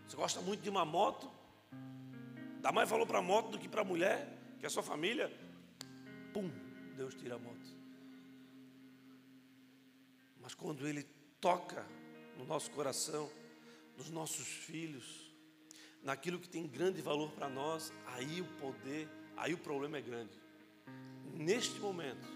Você 0.07 0.15
gosta 0.15 0.41
muito 0.41 0.61
de 0.61 0.69
uma 0.69 0.84
moto? 0.84 1.32
Dá 2.59 2.71
mais 2.71 2.89
valor 2.89 3.07
para 3.07 3.19
a 3.19 3.21
moto 3.21 3.51
do 3.51 3.59
que 3.59 3.67
para 3.67 3.82
a 3.82 3.86
mulher, 3.86 4.38
que 4.59 4.65
é 4.65 4.69
sua 4.69 4.84
família? 4.84 5.32
Pum, 6.34 6.51
Deus 6.95 7.15
tira 7.15 7.36
a 7.36 7.39
moto. 7.39 7.82
Mas 10.41 10.53
quando 10.53 10.88
Ele 10.88 11.03
toca 11.39 11.86
no 12.38 12.45
nosso 12.45 12.69
coração, 12.71 13.32
nos 13.97 14.09
nossos 14.09 14.47
filhos, 14.47 15.30
naquilo 16.03 16.39
que 16.39 16.49
tem 16.49 16.67
grande 16.67 17.01
valor 17.01 17.31
para 17.31 17.47
nós, 17.47 17.93
aí 18.07 18.41
o 18.41 18.45
poder, 18.59 19.07
aí 19.37 19.53
o 19.53 19.57
problema 19.57 19.97
é 19.97 20.01
grande. 20.01 20.31
Neste 21.33 21.79
momento, 21.79 22.27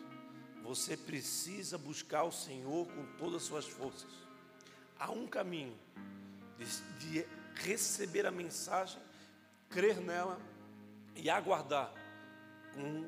você 0.64 0.96
precisa 0.98 1.78
buscar 1.78 2.24
o 2.24 2.32
Senhor 2.32 2.88
com 2.88 3.06
todas 3.18 3.44
as 3.44 3.44
suas 3.44 3.66
forças. 3.66 4.10
Há 5.00 5.12
um 5.12 5.28
caminho 5.28 5.78
de, 6.58 7.22
de 7.22 7.28
receber 7.56 8.26
a 8.26 8.32
mensagem, 8.32 9.02
crer 9.70 10.00
nela 10.00 10.40
e 11.16 11.30
aguardar 11.30 11.94
com 12.74 13.08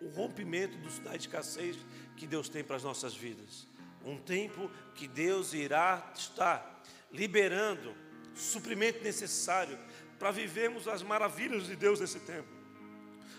o 0.00 0.08
rompimento 0.08 0.76
do 0.78 0.88
de 0.88 1.16
escassez 1.16 1.76
que 2.16 2.26
Deus 2.26 2.48
tem 2.48 2.64
para 2.64 2.76
as 2.76 2.84
nossas 2.84 3.14
vidas. 3.14 3.66
Um 4.04 4.16
tempo 4.16 4.70
que 4.94 5.06
Deus 5.06 5.52
irá 5.52 6.10
estar 6.14 6.82
liberando 7.12 7.94
suprimento 8.34 9.02
necessário 9.02 9.78
para 10.18 10.30
vivermos 10.30 10.86
as 10.86 11.02
maravilhas 11.02 11.66
de 11.66 11.76
Deus 11.76 12.00
nesse 12.00 12.20
tempo. 12.20 12.48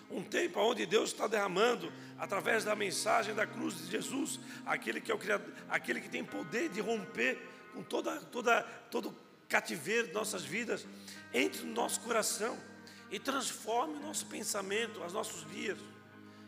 Um 0.09 0.23
tempo 0.23 0.59
onde 0.59 0.85
Deus 0.85 1.11
está 1.11 1.25
derramando, 1.27 1.91
através 2.17 2.63
da 2.63 2.75
mensagem 2.75 3.33
da 3.33 3.47
cruz 3.47 3.77
de 3.77 3.89
Jesus, 3.89 4.39
aquele 4.65 4.99
que 4.99 5.11
é 5.11 5.15
o 5.15 5.17
Criador, 5.17 5.53
aquele 5.69 6.01
que 6.01 6.09
tem 6.09 6.23
poder 6.23 6.69
de 6.69 6.81
romper 6.81 7.39
com 7.73 7.81
toda, 7.81 8.19
toda, 8.19 8.61
todo 8.89 9.15
cativeiro 9.47 10.07
de 10.07 10.13
nossas 10.13 10.43
vidas, 10.43 10.85
entre 11.33 11.63
no 11.63 11.73
nosso 11.73 12.01
coração 12.01 12.57
e 13.09 13.19
transforme 13.19 13.97
o 13.97 14.01
nosso 14.01 14.25
pensamento, 14.25 15.03
os 15.03 15.13
nossos 15.13 15.49
dias. 15.51 15.77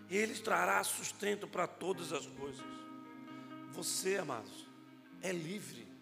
Ele 0.09 0.33
trará 0.35 0.83
sustento 0.83 1.47
para 1.47 1.65
todas 1.67 2.11
as 2.11 2.25
coisas. 2.27 2.63
Você, 3.71 4.17
amados, 4.17 4.67
é 5.21 5.31
livre. 5.31 5.92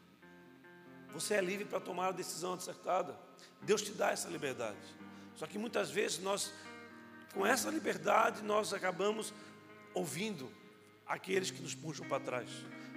Você 1.14 1.34
é 1.36 1.42
livre 1.42 1.66
para 1.66 1.80
tomar 1.80 2.08
a 2.08 2.12
decisão 2.12 2.54
acertada. 2.54 3.16
Deus 3.62 3.82
te 3.82 3.92
dá 3.92 4.12
essa 4.12 4.30
liberdade. 4.30 4.78
Só 5.36 5.46
que 5.46 5.58
muitas 5.58 5.90
vezes 5.90 6.20
nós, 6.20 6.54
com 7.34 7.46
essa 7.46 7.70
liberdade, 7.70 8.42
nós 8.44 8.74
acabamos 8.74 9.34
ouvindo 9.94 10.52
aqueles 11.06 11.52
que 11.52 11.62
nos 11.62 11.76
puxam 11.76 12.08
para 12.08 12.24
trás, 12.24 12.50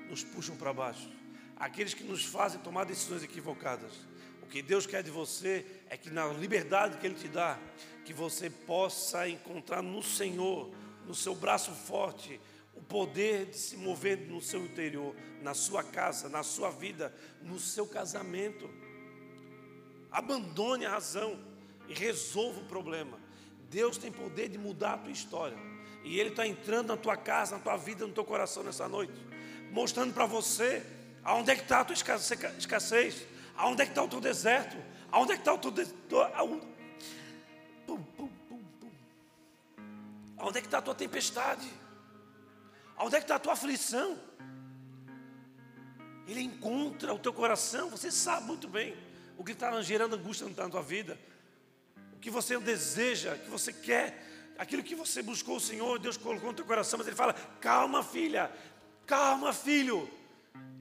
nos 0.08 0.22
puxam 0.22 0.56
para 0.56 0.72
baixo, 0.72 1.10
aqueles 1.56 1.94
que 1.94 2.04
nos 2.04 2.24
fazem 2.24 2.60
tomar 2.60 2.84
decisões 2.84 3.22
equivocadas. 3.22 3.92
O 4.42 4.46
que 4.46 4.62
Deus 4.62 4.86
quer 4.86 5.02
de 5.02 5.10
você 5.10 5.66
é 5.88 5.96
que 5.96 6.10
na 6.10 6.26
liberdade 6.28 6.98
que 6.98 7.06
Ele 7.06 7.14
te 7.14 7.28
dá, 7.28 7.58
que 8.04 8.12
você 8.12 8.48
possa 8.48 9.28
encontrar 9.28 9.82
no 9.82 10.02
Senhor, 10.02 10.70
no 11.06 11.14
seu 11.14 11.34
braço 11.34 11.72
forte, 11.72 12.40
poder 12.88 13.46
de 13.46 13.56
se 13.56 13.76
mover 13.76 14.18
no 14.18 14.40
seu 14.40 14.64
interior, 14.64 15.14
na 15.42 15.54
sua 15.54 15.82
casa, 15.82 16.28
na 16.28 16.42
sua 16.42 16.70
vida, 16.70 17.14
no 17.42 17.58
seu 17.58 17.86
casamento. 17.86 18.68
Abandone 20.10 20.86
a 20.86 20.90
razão 20.90 21.38
e 21.88 21.94
resolva 21.94 22.60
o 22.60 22.64
problema. 22.64 23.18
Deus 23.70 23.98
tem 23.98 24.12
poder 24.12 24.48
de 24.48 24.58
mudar 24.58 24.94
a 24.94 24.98
tua 24.98 25.12
história. 25.12 25.56
E 26.04 26.20
Ele 26.20 26.30
está 26.30 26.46
entrando 26.46 26.88
na 26.88 26.96
tua 26.96 27.16
casa, 27.16 27.56
na 27.56 27.62
tua 27.62 27.76
vida, 27.76 28.06
no 28.06 28.12
teu 28.12 28.24
coração 28.24 28.62
nessa 28.62 28.86
noite, 28.86 29.14
mostrando 29.70 30.12
para 30.12 30.26
você 30.26 30.84
aonde 31.24 31.50
é 31.50 31.56
que 31.56 31.62
está 31.62 31.80
a 31.80 31.84
tua 31.84 31.94
escassez, 31.94 33.26
aonde 33.56 33.82
é 33.82 33.86
que 33.86 33.92
está 33.92 34.02
o 34.02 34.08
teu 34.08 34.20
deserto, 34.20 34.76
aonde 35.10 35.32
é 35.32 35.34
que 35.36 35.40
está 35.40 35.54
o 35.54 35.58
teu 35.58 35.70
deserto, 35.70 36.16
aonde 40.36 40.58
é 40.58 40.60
que 40.60 40.66
está 40.66 40.78
a 40.78 40.82
tua 40.82 40.94
tempestade, 40.94 41.66
aonde 42.96 43.16
é 43.16 43.18
que 43.18 43.24
está 43.24 43.36
a 43.36 43.38
tua 43.38 43.52
aflição. 43.52 44.18
Ele 46.26 46.40
encontra 46.40 47.12
o 47.12 47.18
teu 47.18 47.32
coração, 47.32 47.90
você 47.90 48.10
sabe 48.10 48.46
muito 48.46 48.66
bem 48.66 48.96
o 49.36 49.44
que 49.44 49.52
está 49.52 49.80
gerando 49.82 50.16
angústia 50.16 50.48
na 50.48 50.70
tua 50.70 50.82
vida, 50.82 51.18
o 52.14 52.18
que 52.18 52.30
você 52.30 52.58
deseja, 52.58 53.34
o 53.34 53.38
que 53.38 53.50
você 53.50 53.72
quer 53.72 54.32
aquilo 54.58 54.82
que 54.82 54.94
você 54.94 55.22
buscou 55.22 55.56
o 55.56 55.60
Senhor, 55.60 55.98
Deus 55.98 56.16
colocou 56.16 56.50
no 56.50 56.56
teu 56.56 56.64
coração, 56.64 56.98
mas 56.98 57.06
Ele 57.06 57.16
fala: 57.16 57.34
calma, 57.60 58.02
filha, 58.02 58.50
calma, 59.06 59.52
filho, 59.52 60.08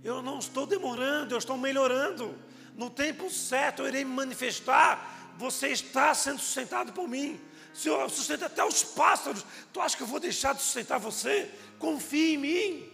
eu 0.03 0.22
não 0.22 0.39
estou 0.39 0.66
demorando, 0.66 1.34
eu 1.34 1.39
estou 1.39 1.57
melhorando. 1.57 2.38
No 2.76 2.89
tempo 2.89 3.30
certo 3.30 3.84
eu 3.84 3.88
irei 3.88 4.03
me 4.03 4.14
manifestar. 4.14 5.34
Você 5.38 5.70
está 5.70 6.14
sendo 6.14 6.39
sustentado 6.39 6.93
por 6.93 7.07
mim. 7.07 7.39
Senhor, 7.74 8.01
eu 8.01 8.09
sustento 8.09 8.45
até 8.45 8.64
os 8.64 8.84
pássaros. 8.84 9.43
Tu 9.72 9.82
acha 9.82 9.97
que 9.97 10.03
eu 10.03 10.07
vou 10.07 10.20
deixar 10.20 10.53
de 10.53 10.61
sustentar 10.61 10.99
você? 10.99 11.51
Confie 11.84 12.36
em 12.36 12.38
mim. 12.38 12.90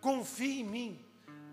Confie 0.00 0.60
em 0.60 0.64
mim. 0.64 1.04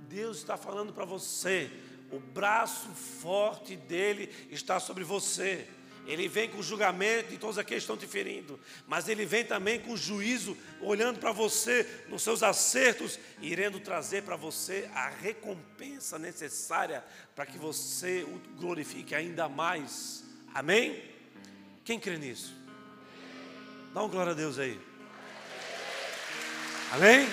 Deus 0.08 0.38
está 0.38 0.56
falando 0.56 0.94
para 0.94 1.06
você. 1.06 1.72
O 2.12 2.20
braço 2.20 2.90
forte 2.90 3.76
dele 3.76 4.30
está 4.52 4.80
sobre 4.80 5.04
você. 5.04 5.68
Ele 6.06 6.28
vem 6.28 6.48
com 6.48 6.62
julgamento 6.62 7.32
de 7.32 7.40
todos 7.40 7.58
aqueles 7.58 7.84
que 7.84 7.92
estão 7.92 7.98
te 7.98 8.06
ferindo, 8.06 8.60
mas 8.88 9.10
ele 9.10 9.26
vem 9.26 9.44
também 9.44 9.80
com 9.80 9.98
juízo, 9.98 10.56
olhando 10.80 11.20
para 11.20 11.32
você 11.32 12.06
nos 12.10 12.22
seus 12.22 12.44
acertos, 12.44 13.20
irendo 13.42 13.80
trazer 13.80 14.22
para 14.22 14.36
você 14.36 14.88
a 14.94 15.10
recompensa 15.10 16.20
necessária 16.20 17.04
para 17.36 17.48
que 17.48 17.58
você 17.58 18.22
o 18.22 18.40
glorifique 18.56 19.16
ainda 19.16 19.50
mais. 19.50 20.24
Amém? 20.54 21.04
Quem 21.84 22.00
crê 22.00 22.20
nisso? 22.20 22.56
Dá 23.96 24.04
um 24.04 24.10
glória 24.10 24.34
a 24.34 24.36
Deus 24.36 24.60
aí. 24.60 24.80
Amém? 26.92 27.28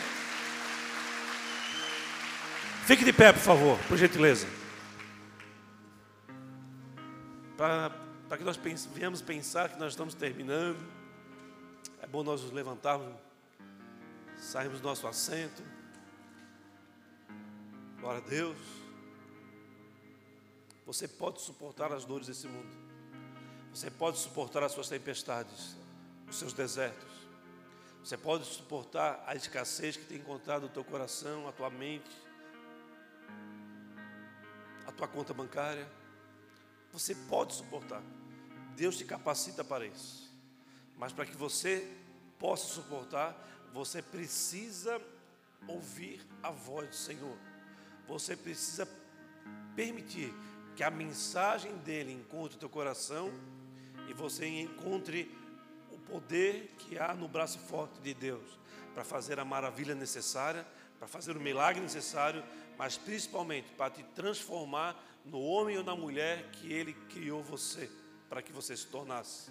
Fique 2.87 3.05
de 3.05 3.13
pé, 3.13 3.33
por 3.33 3.41
favor, 3.41 3.79
por 3.89 3.97
gentileza. 3.97 4.47
Para 7.57 7.91
que 8.37 8.43
nós 8.45 8.57
pense, 8.57 8.89
venhamos 8.89 9.23
pensar 9.23 9.69
que 9.69 9.79
nós 9.79 9.93
estamos 9.93 10.13
terminando. 10.13 10.79
É 12.03 12.07
bom 12.07 12.25
nós 12.25 12.43
nos 12.43 12.53
levantarmos, 12.53 13.15
sairmos 14.37 14.81
do 14.81 14.89
nosso 14.89 15.07
assento. 15.07 15.63
Glória 18.01 18.21
a 18.21 18.29
Deus. 18.29 18.59
Você 20.85 21.07
pode 21.07 21.41
suportar 21.41 21.93
as 21.93 22.05
dores 22.05 22.27
desse 22.27 22.47
mundo. 22.49 22.77
Você 23.73 23.91
pode 23.91 24.19
suportar 24.19 24.63
as 24.63 24.73
suas 24.73 24.89
tempestades, 24.89 25.77
os 26.29 26.37
seus 26.37 26.53
desertos. 26.53 27.14
Você 28.05 28.19
pode 28.19 28.45
suportar 28.45 29.25
a 29.27 29.35
escassez 29.35 29.97
que 29.97 30.05
tem 30.05 30.19
encontrado 30.19 30.65
no 30.65 30.69
teu 30.69 30.85
coração, 30.85 31.49
a 31.49 31.53
tua 31.53 31.71
mente, 31.71 32.15
a 34.87 34.93
tua 34.93 35.09
conta 35.09 35.33
bancária. 35.33 35.91
Você 36.93 37.15
pode 37.15 37.55
suportar. 37.55 38.03
Deus 38.77 38.99
te 38.99 39.07
capacita 39.07 39.65
para 39.65 39.87
isso. 39.87 40.31
Mas 40.99 41.15
para 41.15 41.25
que 41.25 41.35
você 41.35 41.91
possa 42.39 42.67
suportar, 42.67 43.35
você 43.73 44.03
precisa 44.03 45.01
ouvir 45.67 46.21
a 46.43 46.51
voz 46.51 46.91
do 46.91 46.95
Senhor. 46.95 47.39
Você 48.07 48.37
precisa 48.37 48.87
permitir 49.75 50.31
que 50.77 50.85
a 50.85 50.91
mensagem 50.91 51.75
dele 51.79 52.13
encontre 52.13 52.59
o 52.59 52.61
teu 52.61 52.69
coração 52.69 53.33
e 54.11 54.13
você 54.13 54.47
encontre 54.47 55.35
o 55.41 55.44
poder 56.07 56.75
que 56.79 56.99
há 56.99 57.15
no 57.15 57.29
braço 57.29 57.59
forte 57.59 58.01
de 58.01 58.15
Deus 58.15 58.59
para 58.95 59.05
fazer 59.05 59.39
a 59.39 59.45
maravilha 59.45 59.95
necessária, 59.95 60.67
para 60.99 61.09
fazer 61.09 61.37
o 61.37 61.41
milagre 61.41 61.83
necessário, 61.83 62.43
mas 62.79 62.97
principalmente 62.97 63.69
para 63.77 63.91
te 63.91 64.03
transformar 64.15 65.03
no 65.25 65.41
homem 65.41 65.77
ou 65.77 65.85
na 65.85 65.97
mulher 65.97 66.51
que 66.53 66.73
Ele 66.73 66.93
criou 67.11 67.43
você, 67.43 67.91
para 68.29 68.43
que 68.43 68.53
você 68.53 68.77
se 68.77 68.87
tornasse, 68.87 69.51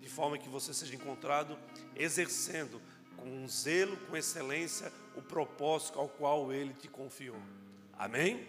de 0.00 0.08
forma 0.08 0.38
que 0.38 0.48
você 0.48 0.74
seja 0.74 0.94
encontrado 0.94 1.58
exercendo 1.94 2.80
com 3.16 3.46
zelo, 3.46 3.96
com 4.08 4.16
excelência, 4.16 4.92
o 5.14 5.22
propósito 5.22 5.98
ao 5.98 6.08
qual 6.08 6.52
Ele 6.52 6.72
te 6.72 6.88
confiou. 6.88 7.40
Amém? 7.98 8.48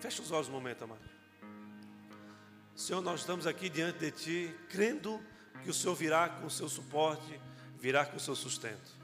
Feche 0.00 0.20
os 0.20 0.30
olhos 0.30 0.48
um 0.48 0.52
momento, 0.52 0.84
amado. 0.84 1.12
Senhor, 2.74 3.02
nós 3.02 3.20
estamos 3.20 3.46
aqui 3.46 3.68
diante 3.68 3.98
de 3.98 4.10
Ti, 4.10 4.56
crendo 4.70 5.22
que 5.62 5.70
o 5.70 5.74
Senhor 5.74 5.94
virá 5.94 6.28
com 6.28 6.46
o 6.46 6.50
seu 6.50 6.68
suporte, 6.68 7.40
virá 7.78 8.04
com 8.04 8.16
o 8.16 8.20
seu 8.20 8.34
sustento. 8.34 9.02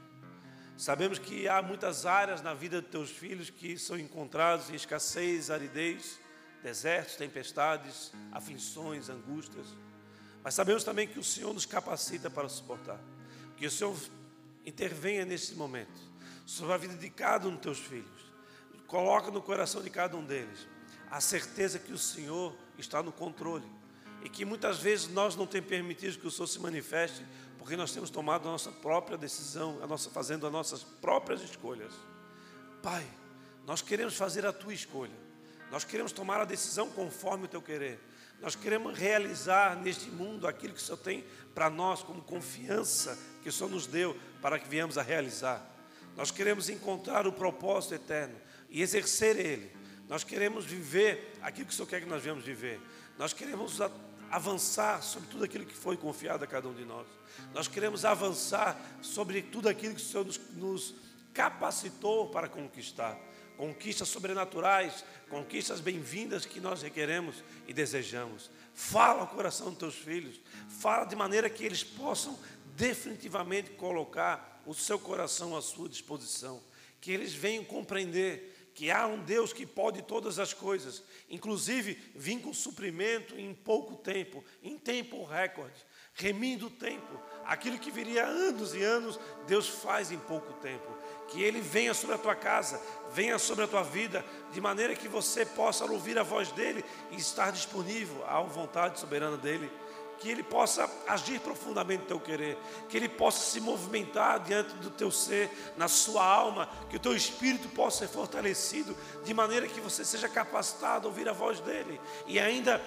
Sabemos 0.77 1.19
que 1.19 1.47
há 1.47 1.61
muitas 1.61 2.05
áreas 2.05 2.41
na 2.41 2.53
vida 2.53 2.81
dos 2.81 2.89
teus 2.89 3.09
filhos 3.09 3.49
que 3.49 3.77
são 3.77 3.97
encontrados 3.97 4.69
em 4.69 4.75
escassez, 4.75 5.49
aridez, 5.49 6.19
desertos, 6.63 7.15
tempestades, 7.15 8.13
aflições, 8.31 9.09
angústias. 9.09 9.67
Mas 10.41 10.53
sabemos 10.53 10.83
também 10.83 11.07
que 11.07 11.19
o 11.19 11.23
Senhor 11.23 11.53
nos 11.53 11.65
capacita 11.65 12.29
para 12.29 12.47
suportar. 12.47 12.99
Que 13.57 13.65
o 13.65 13.71
Senhor 13.71 13.95
intervenha 14.65 15.25
nesse 15.25 15.55
momento 15.55 15.99
sobre 16.45 16.73
a 16.73 16.77
vida 16.77 16.95
de 16.95 17.09
cada 17.09 17.47
um 17.47 17.51
dos 17.51 17.61
teus 17.61 17.79
filhos. 17.79 18.31
Coloca 18.87 19.29
no 19.31 19.41
coração 19.41 19.81
de 19.81 19.89
cada 19.89 20.15
um 20.15 20.25
deles 20.25 20.67
a 21.11 21.19
certeza 21.19 21.77
que 21.77 21.91
o 21.91 21.97
Senhor 21.97 22.55
está 22.77 23.03
no 23.03 23.11
controle 23.11 23.78
e 24.23 24.29
que 24.29 24.45
muitas 24.45 24.79
vezes 24.79 25.07
nós 25.07 25.35
não 25.35 25.45
temos 25.47 25.69
permitido 25.69 26.19
que 26.19 26.27
o 26.27 26.31
Senhor 26.31 26.47
se 26.47 26.59
manifeste 26.59 27.25
porque 27.57 27.75
nós 27.75 27.91
temos 27.91 28.09
tomado 28.09 28.47
a 28.47 28.51
nossa 28.51 28.71
própria 28.71 29.17
decisão, 29.17 29.79
a 29.83 29.87
nossa 29.87 30.09
fazendo 30.09 30.47
as 30.47 30.51
nossas 30.51 30.83
próprias 30.83 31.41
escolhas. 31.41 31.93
Pai, 32.81 33.05
nós 33.65 33.81
queremos 33.81 34.15
fazer 34.15 34.45
a 34.45 34.53
tua 34.53 34.73
escolha. 34.73 35.13
Nós 35.69 35.83
queremos 35.83 36.11
tomar 36.11 36.41
a 36.41 36.45
decisão 36.45 36.89
conforme 36.89 37.45
o 37.45 37.47
teu 37.47 37.61
querer. 37.61 37.99
Nós 38.41 38.55
queremos 38.55 38.97
realizar 38.97 39.75
neste 39.75 40.09
mundo 40.09 40.47
aquilo 40.47 40.73
que 40.73 40.79
o 40.79 40.83
Senhor 40.83 40.97
tem 40.97 41.25
para 41.53 41.69
nós, 41.69 42.01
como 42.01 42.21
confiança 42.21 43.19
que 43.43 43.49
o 43.49 43.51
Senhor 43.51 43.69
nos 43.69 43.85
deu 43.85 44.17
para 44.41 44.57
que 44.57 44.67
viemos 44.67 44.97
a 44.97 45.01
realizar. 45.01 45.63
Nós 46.15 46.31
queremos 46.31 46.69
encontrar 46.69 47.27
o 47.27 47.33
propósito 47.33 47.95
eterno 47.95 48.35
e 48.69 48.81
exercer 48.81 49.37
ele. 49.37 49.71
Nós 50.07 50.23
queremos 50.23 50.65
viver 50.65 51.33
aquilo 51.41 51.67
que 51.67 51.73
o 51.73 51.75
Senhor 51.75 51.87
quer 51.87 52.01
que 52.01 52.09
nós 52.09 52.23
venhamos 52.23 52.43
viver. 52.43 52.79
Nós 53.17 53.33
queremos 53.33 53.79
avançar 54.31 55.01
sobre 55.01 55.29
tudo 55.29 55.43
aquilo 55.43 55.65
que 55.65 55.75
foi 55.75 55.97
confiado 55.97 56.43
a 56.43 56.47
cada 56.47 56.67
um 56.67 56.73
de 56.73 56.85
nós. 56.85 57.07
Nós 57.53 57.67
queremos 57.67 58.05
avançar 58.05 58.79
sobre 59.01 59.41
tudo 59.41 59.69
aquilo 59.69 59.95
que 59.95 60.01
o 60.01 60.05
Senhor 60.05 60.25
nos, 60.25 60.39
nos 60.55 60.95
capacitou 61.33 62.29
para 62.29 62.47
conquistar 62.47 63.17
conquistas 63.59 64.07
sobrenaturais, 64.07 65.03
conquistas 65.29 65.81
bem-vindas 65.81 66.45
que 66.45 66.61
nós 66.61 66.81
requeremos 66.81 67.43
e 67.67 67.73
desejamos. 67.73 68.49
Fala 68.73 69.19
ao 69.19 69.27
coração 69.27 69.67
dos 69.67 69.77
teus 69.77 69.95
filhos, 69.95 70.39
fala 70.69 71.03
de 71.03 71.13
maneira 71.13 71.49
que 71.49 71.65
eles 71.65 71.83
possam 71.83 72.39
definitivamente 72.77 73.71
colocar 73.71 74.61
o 74.65 74.73
seu 74.73 74.97
coração 74.97 75.57
à 75.57 75.61
sua 75.61 75.89
disposição, 75.89 76.63
que 77.01 77.11
eles 77.11 77.33
venham 77.33 77.65
compreender 77.65 78.58
que 78.79 78.89
há 78.89 79.05
um 79.05 79.19
Deus 79.19 79.51
que 79.51 79.65
pode 79.65 80.01
todas 80.01 80.39
as 80.39 80.53
coisas, 80.53 81.03
inclusive 81.29 81.95
vir 82.15 82.39
com 82.39 82.53
suprimento 82.53 83.37
em 83.37 83.53
pouco 83.53 83.97
tempo, 83.97 84.41
em 84.63 84.77
tempo 84.77 85.25
recorde, 85.25 85.85
remindo 86.13 86.67
o 86.67 86.69
tempo. 86.69 87.19
Aquilo 87.43 87.77
que 87.77 87.91
viria 87.91 88.25
anos 88.25 88.73
e 88.73 88.81
anos, 88.81 89.19
Deus 89.45 89.67
faz 89.67 90.13
em 90.13 90.17
pouco 90.17 90.53
tempo. 90.61 90.97
Que 91.27 91.43
Ele 91.43 91.59
venha 91.59 91.93
sobre 91.93 92.15
a 92.15 92.19
tua 92.19 92.35
casa, 92.35 92.81
venha 93.11 93.37
sobre 93.37 93.65
a 93.65 93.67
tua 93.67 93.83
vida, 93.83 94.25
de 94.53 94.61
maneira 94.61 94.95
que 94.95 95.09
você 95.09 95.45
possa 95.45 95.83
ouvir 95.83 96.17
a 96.17 96.23
voz 96.23 96.49
dEle 96.53 96.85
e 97.11 97.17
estar 97.17 97.51
disponível 97.51 98.25
à 98.25 98.39
vontade 98.43 98.97
soberana 98.97 99.35
dEle 99.35 99.69
que 100.19 100.29
Ele 100.29 100.43
possa 100.43 100.89
agir 101.07 101.39
profundamente 101.39 102.01
no 102.01 102.07
teu 102.07 102.19
querer, 102.19 102.57
que 102.87 102.97
Ele 102.97 103.07
possa 103.07 103.39
se 103.39 103.61
movimentar 103.61 104.39
diante 104.41 104.75
do 104.75 104.89
teu 104.89 105.09
ser, 105.09 105.49
na 105.77 105.87
sua 105.87 106.23
alma, 106.23 106.69
que 106.89 106.97
o 106.97 106.99
teu 106.99 107.15
espírito 107.15 107.69
possa 107.69 107.99
ser 107.99 108.09
fortalecido, 108.09 108.95
de 109.23 109.33
maneira 109.33 109.67
que 109.67 109.79
você 109.79 110.03
seja 110.03 110.27
capacitado 110.27 111.07
a 111.07 111.09
ouvir 111.09 111.27
a 111.29 111.33
voz 111.33 111.59
dEle 111.61 111.99
e 112.27 112.39
ainda 112.39 112.81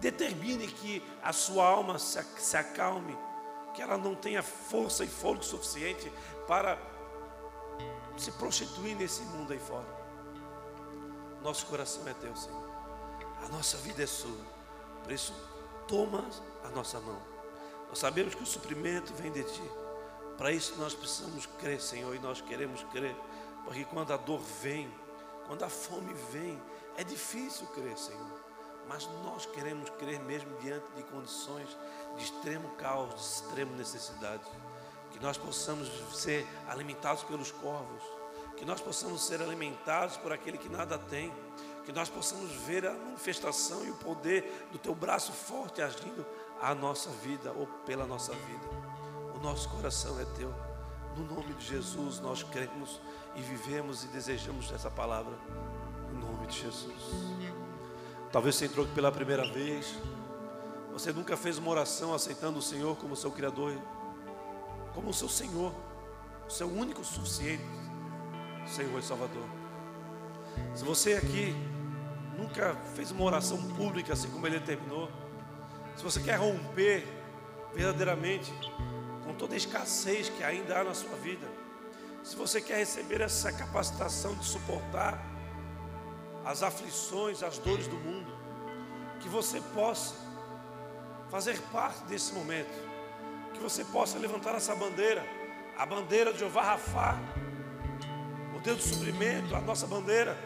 determine 0.00 0.66
que 0.68 1.02
a 1.22 1.32
sua 1.32 1.66
alma 1.66 1.98
se, 1.98 2.56
acalme, 2.56 3.16
que 3.74 3.82
ela 3.82 3.98
não 3.98 4.14
tenha 4.14 4.42
força 4.42 5.04
e 5.04 5.08
fôlego 5.08 5.44
suficiente 5.44 6.10
para 6.46 6.78
se 8.16 8.32
prostituir 8.32 8.96
nesse 8.96 9.22
mundo 9.22 9.52
aí 9.52 9.58
fora. 9.58 9.86
Nosso 11.42 11.66
coração 11.66 12.06
é 12.08 12.14
teu, 12.14 12.34
Senhor. 12.34 12.68
A 13.44 13.48
nossa 13.48 13.76
vida 13.78 14.02
é 14.02 14.06
sua. 14.06 14.44
Por 15.02 15.12
isso, 15.12 15.32
toma 15.88 16.24
a 16.62 16.68
nossa 16.68 17.00
mão. 17.00 17.20
Nós 17.88 17.98
sabemos 17.98 18.34
que 18.34 18.42
o 18.42 18.46
suprimento 18.46 19.12
vem 19.14 19.32
de 19.32 19.42
Ti. 19.42 19.70
Para 20.36 20.52
isso 20.52 20.76
nós 20.78 20.94
precisamos 20.94 21.46
crer, 21.58 21.80
Senhor, 21.80 22.14
e 22.14 22.18
nós 22.20 22.40
queremos 22.40 22.84
crer, 22.92 23.16
porque 23.64 23.84
quando 23.84 24.12
a 24.12 24.16
dor 24.16 24.40
vem, 24.62 24.88
quando 25.46 25.64
a 25.64 25.68
fome 25.68 26.14
vem, 26.30 26.60
é 26.96 27.02
difícil 27.02 27.66
crer, 27.68 27.98
Senhor. 27.98 28.38
Mas 28.86 29.06
nós 29.24 29.46
queremos 29.46 29.90
crer 29.90 30.20
mesmo 30.20 30.54
diante 30.58 30.86
de 30.94 31.02
condições 31.02 31.68
de 32.16 32.24
extremo 32.24 32.68
caos, 32.76 33.14
de 33.14 33.20
extrema 33.20 33.76
necessidade. 33.76 34.44
Que 35.10 35.18
nós 35.20 35.36
possamos 35.36 35.90
ser 36.14 36.46
alimentados 36.68 37.24
pelos 37.24 37.50
corvos, 37.50 38.02
que 38.56 38.64
nós 38.64 38.80
possamos 38.80 39.26
ser 39.26 39.42
alimentados 39.42 40.16
por 40.18 40.32
aquele 40.32 40.58
que 40.58 40.68
nada 40.68 40.98
tem 40.98 41.32
que 41.88 41.92
nós 41.94 42.10
possamos 42.10 42.50
ver 42.66 42.86
a 42.86 42.92
manifestação 42.92 43.82
e 43.82 43.90
o 43.90 43.94
poder 43.94 44.68
do 44.70 44.76
teu 44.76 44.94
braço 44.94 45.32
forte 45.32 45.80
agindo 45.80 46.26
a 46.60 46.74
nossa 46.74 47.08
vida 47.08 47.50
ou 47.52 47.66
pela 47.86 48.06
nossa 48.06 48.34
vida. 48.34 48.68
O 49.34 49.38
nosso 49.38 49.70
coração 49.70 50.20
é 50.20 50.24
teu. 50.36 50.52
No 51.16 51.24
nome 51.24 51.54
de 51.54 51.64
Jesus 51.64 52.20
nós 52.20 52.42
cremos 52.42 53.00
e 53.34 53.40
vivemos 53.40 54.04
e 54.04 54.08
desejamos 54.08 54.70
essa 54.70 54.90
palavra. 54.90 55.32
No 56.12 56.30
nome 56.30 56.46
de 56.48 56.60
Jesus. 56.60 56.92
Talvez 58.30 58.56
você 58.56 58.66
entrou 58.66 58.84
aqui 58.84 58.94
pela 58.94 59.10
primeira 59.10 59.50
vez. 59.50 59.98
Você 60.92 61.10
nunca 61.10 61.38
fez 61.38 61.56
uma 61.56 61.70
oração 61.70 62.12
aceitando 62.12 62.58
o 62.58 62.62
Senhor 62.62 62.98
como 62.98 63.16
seu 63.16 63.30
Criador, 63.30 63.72
como 64.94 65.08
o 65.08 65.14
seu 65.14 65.30
Senhor, 65.30 65.72
o 66.46 66.50
seu 66.50 66.68
único 66.68 67.02
suficiente 67.02 67.64
Senhor 68.66 68.98
e 68.98 69.02
Salvador. 69.02 69.48
Se 70.74 70.84
você 70.84 71.14
aqui 71.14 71.77
nunca 72.38 72.76
fez 72.94 73.10
uma 73.10 73.24
oração 73.24 73.60
pública 73.74 74.12
assim 74.12 74.30
como 74.30 74.46
ele 74.46 74.60
terminou, 74.60 75.10
se 75.96 76.04
você 76.04 76.20
quer 76.20 76.36
romper 76.36 77.04
verdadeiramente 77.74 78.52
com 79.24 79.34
toda 79.34 79.54
a 79.54 79.56
escassez 79.56 80.28
que 80.28 80.44
ainda 80.44 80.78
há 80.78 80.84
na 80.84 80.94
sua 80.94 81.16
vida, 81.16 81.46
se 82.22 82.36
você 82.36 82.60
quer 82.60 82.78
receber 82.78 83.20
essa 83.20 83.52
capacitação 83.52 84.34
de 84.36 84.44
suportar 84.44 85.20
as 86.44 86.62
aflições, 86.62 87.42
as 87.42 87.58
dores 87.58 87.88
do 87.88 87.96
mundo, 87.96 88.32
que 89.20 89.28
você 89.28 89.60
possa 89.74 90.14
fazer 91.28 91.60
parte 91.72 92.04
desse 92.04 92.32
momento, 92.32 92.88
que 93.52 93.60
você 93.60 93.84
possa 93.84 94.16
levantar 94.18 94.54
essa 94.54 94.74
bandeira, 94.74 95.26
a 95.76 95.84
bandeira 95.84 96.32
de 96.32 96.38
Jeová 96.38 96.62
Rafá, 96.62 97.18
o 98.56 98.60
Deus 98.60 98.78
do 98.78 98.94
suprimento, 98.94 99.54
a 99.56 99.60
nossa 99.60 99.86
bandeira 99.86 100.38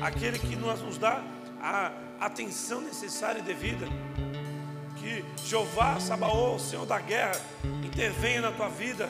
aquele 0.00 0.38
que 0.38 0.56
nos 0.56 0.98
dá 0.98 1.22
a 1.60 1.92
atenção 2.20 2.80
necessária 2.80 3.38
e 3.38 3.42
devida. 3.42 3.86
Que 4.96 5.24
Jeová, 5.46 5.98
Sabaô, 6.00 6.58
Senhor 6.58 6.86
da 6.86 6.98
guerra, 6.98 7.40
intervenha 7.84 8.42
na 8.42 8.52
tua 8.52 8.68
vida, 8.68 9.08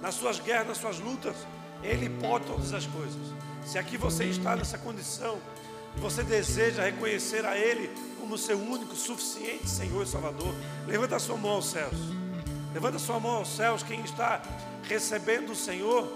nas 0.00 0.14
suas 0.14 0.38
guerras, 0.40 0.68
nas 0.68 0.78
suas 0.78 0.98
lutas. 0.98 1.36
Ele 1.82 2.08
pode 2.08 2.46
todas 2.46 2.72
as 2.72 2.86
coisas. 2.86 3.20
Se 3.64 3.78
aqui 3.78 3.96
você 3.96 4.24
está 4.24 4.56
nessa 4.56 4.78
condição, 4.78 5.38
você 5.96 6.22
deseja 6.22 6.82
reconhecer 6.82 7.44
a 7.44 7.56
Ele 7.56 7.90
como 8.20 8.36
seu 8.36 8.58
único, 8.58 8.94
suficiente 8.94 9.68
Senhor 9.68 10.02
e 10.02 10.06
Salvador, 10.06 10.54
levanta 10.86 11.16
a 11.16 11.18
sua 11.18 11.36
mão 11.36 11.52
aos 11.52 11.66
céus. 11.66 11.96
Levanta 12.72 12.96
a 12.96 13.00
sua 13.00 13.18
mão 13.18 13.36
aos 13.36 13.48
céus, 13.48 13.82
quem 13.82 14.00
está 14.00 14.42
recebendo 14.82 15.52
o 15.52 15.56
Senhor 15.56 16.06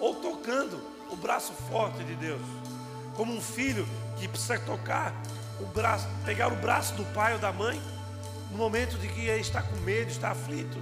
ou 0.00 0.14
tocando 0.16 0.80
o 1.10 1.16
braço 1.16 1.52
forte 1.52 2.02
de 2.04 2.14
Deus 2.14 2.40
como 3.14 3.34
um 3.34 3.40
filho 3.40 3.86
que 4.16 4.28
precisa 4.28 4.58
tocar 4.58 5.14
o 5.60 5.66
braço, 5.66 6.06
pegar 6.24 6.48
o 6.52 6.56
braço 6.56 6.94
do 6.94 7.04
pai 7.12 7.34
ou 7.34 7.38
da 7.38 7.52
mãe, 7.52 7.80
no 8.50 8.56
momento 8.56 8.98
de 8.98 9.08
que 9.08 9.26
está 9.26 9.62
com 9.62 9.76
medo, 9.78 10.10
está 10.10 10.30
aflito. 10.30 10.78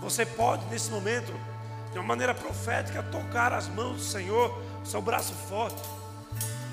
Você 0.00 0.24
pode, 0.24 0.64
nesse 0.66 0.90
momento, 0.90 1.32
de 1.92 1.98
uma 1.98 2.06
maneira 2.06 2.34
profética, 2.34 3.02
tocar 3.02 3.52
as 3.52 3.68
mãos 3.68 3.96
do 3.96 4.02
Senhor, 4.02 4.62
seu 4.84 5.00
braço 5.00 5.32
forte, 5.32 5.80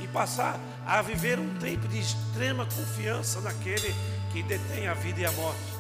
e 0.01 0.07
passar 0.07 0.59
a 0.85 1.01
viver 1.01 1.39
um 1.39 1.57
tempo 1.57 1.87
de 1.87 1.99
extrema 1.99 2.65
confiança 2.65 3.39
naquele 3.41 3.95
que 4.31 4.43
detém 4.43 4.87
a 4.87 4.93
vida 4.93 5.21
e 5.21 5.25
a 5.25 5.31
morte. 5.31 5.75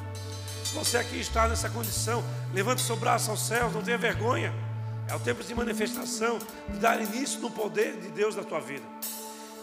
Se 0.63 0.73
você 0.73 0.97
aqui 0.97 1.19
está 1.19 1.47
nessa 1.47 1.69
condição, 1.69 2.23
levante 2.53 2.81
seu 2.81 2.95
braço 2.95 3.29
aos 3.29 3.45
céus, 3.45 3.73
não 3.73 3.81
tenha 3.81 3.97
vergonha. 3.97 4.53
É 5.07 5.15
o 5.15 5.19
tempo 5.19 5.43
de 5.43 5.53
manifestação, 5.53 6.39
de 6.69 6.79
dar 6.79 7.01
início 7.01 7.39
no 7.39 7.51
poder 7.51 7.99
de 7.99 8.09
Deus 8.09 8.35
na 8.35 8.43
tua 8.43 8.59
vida. 8.59 8.83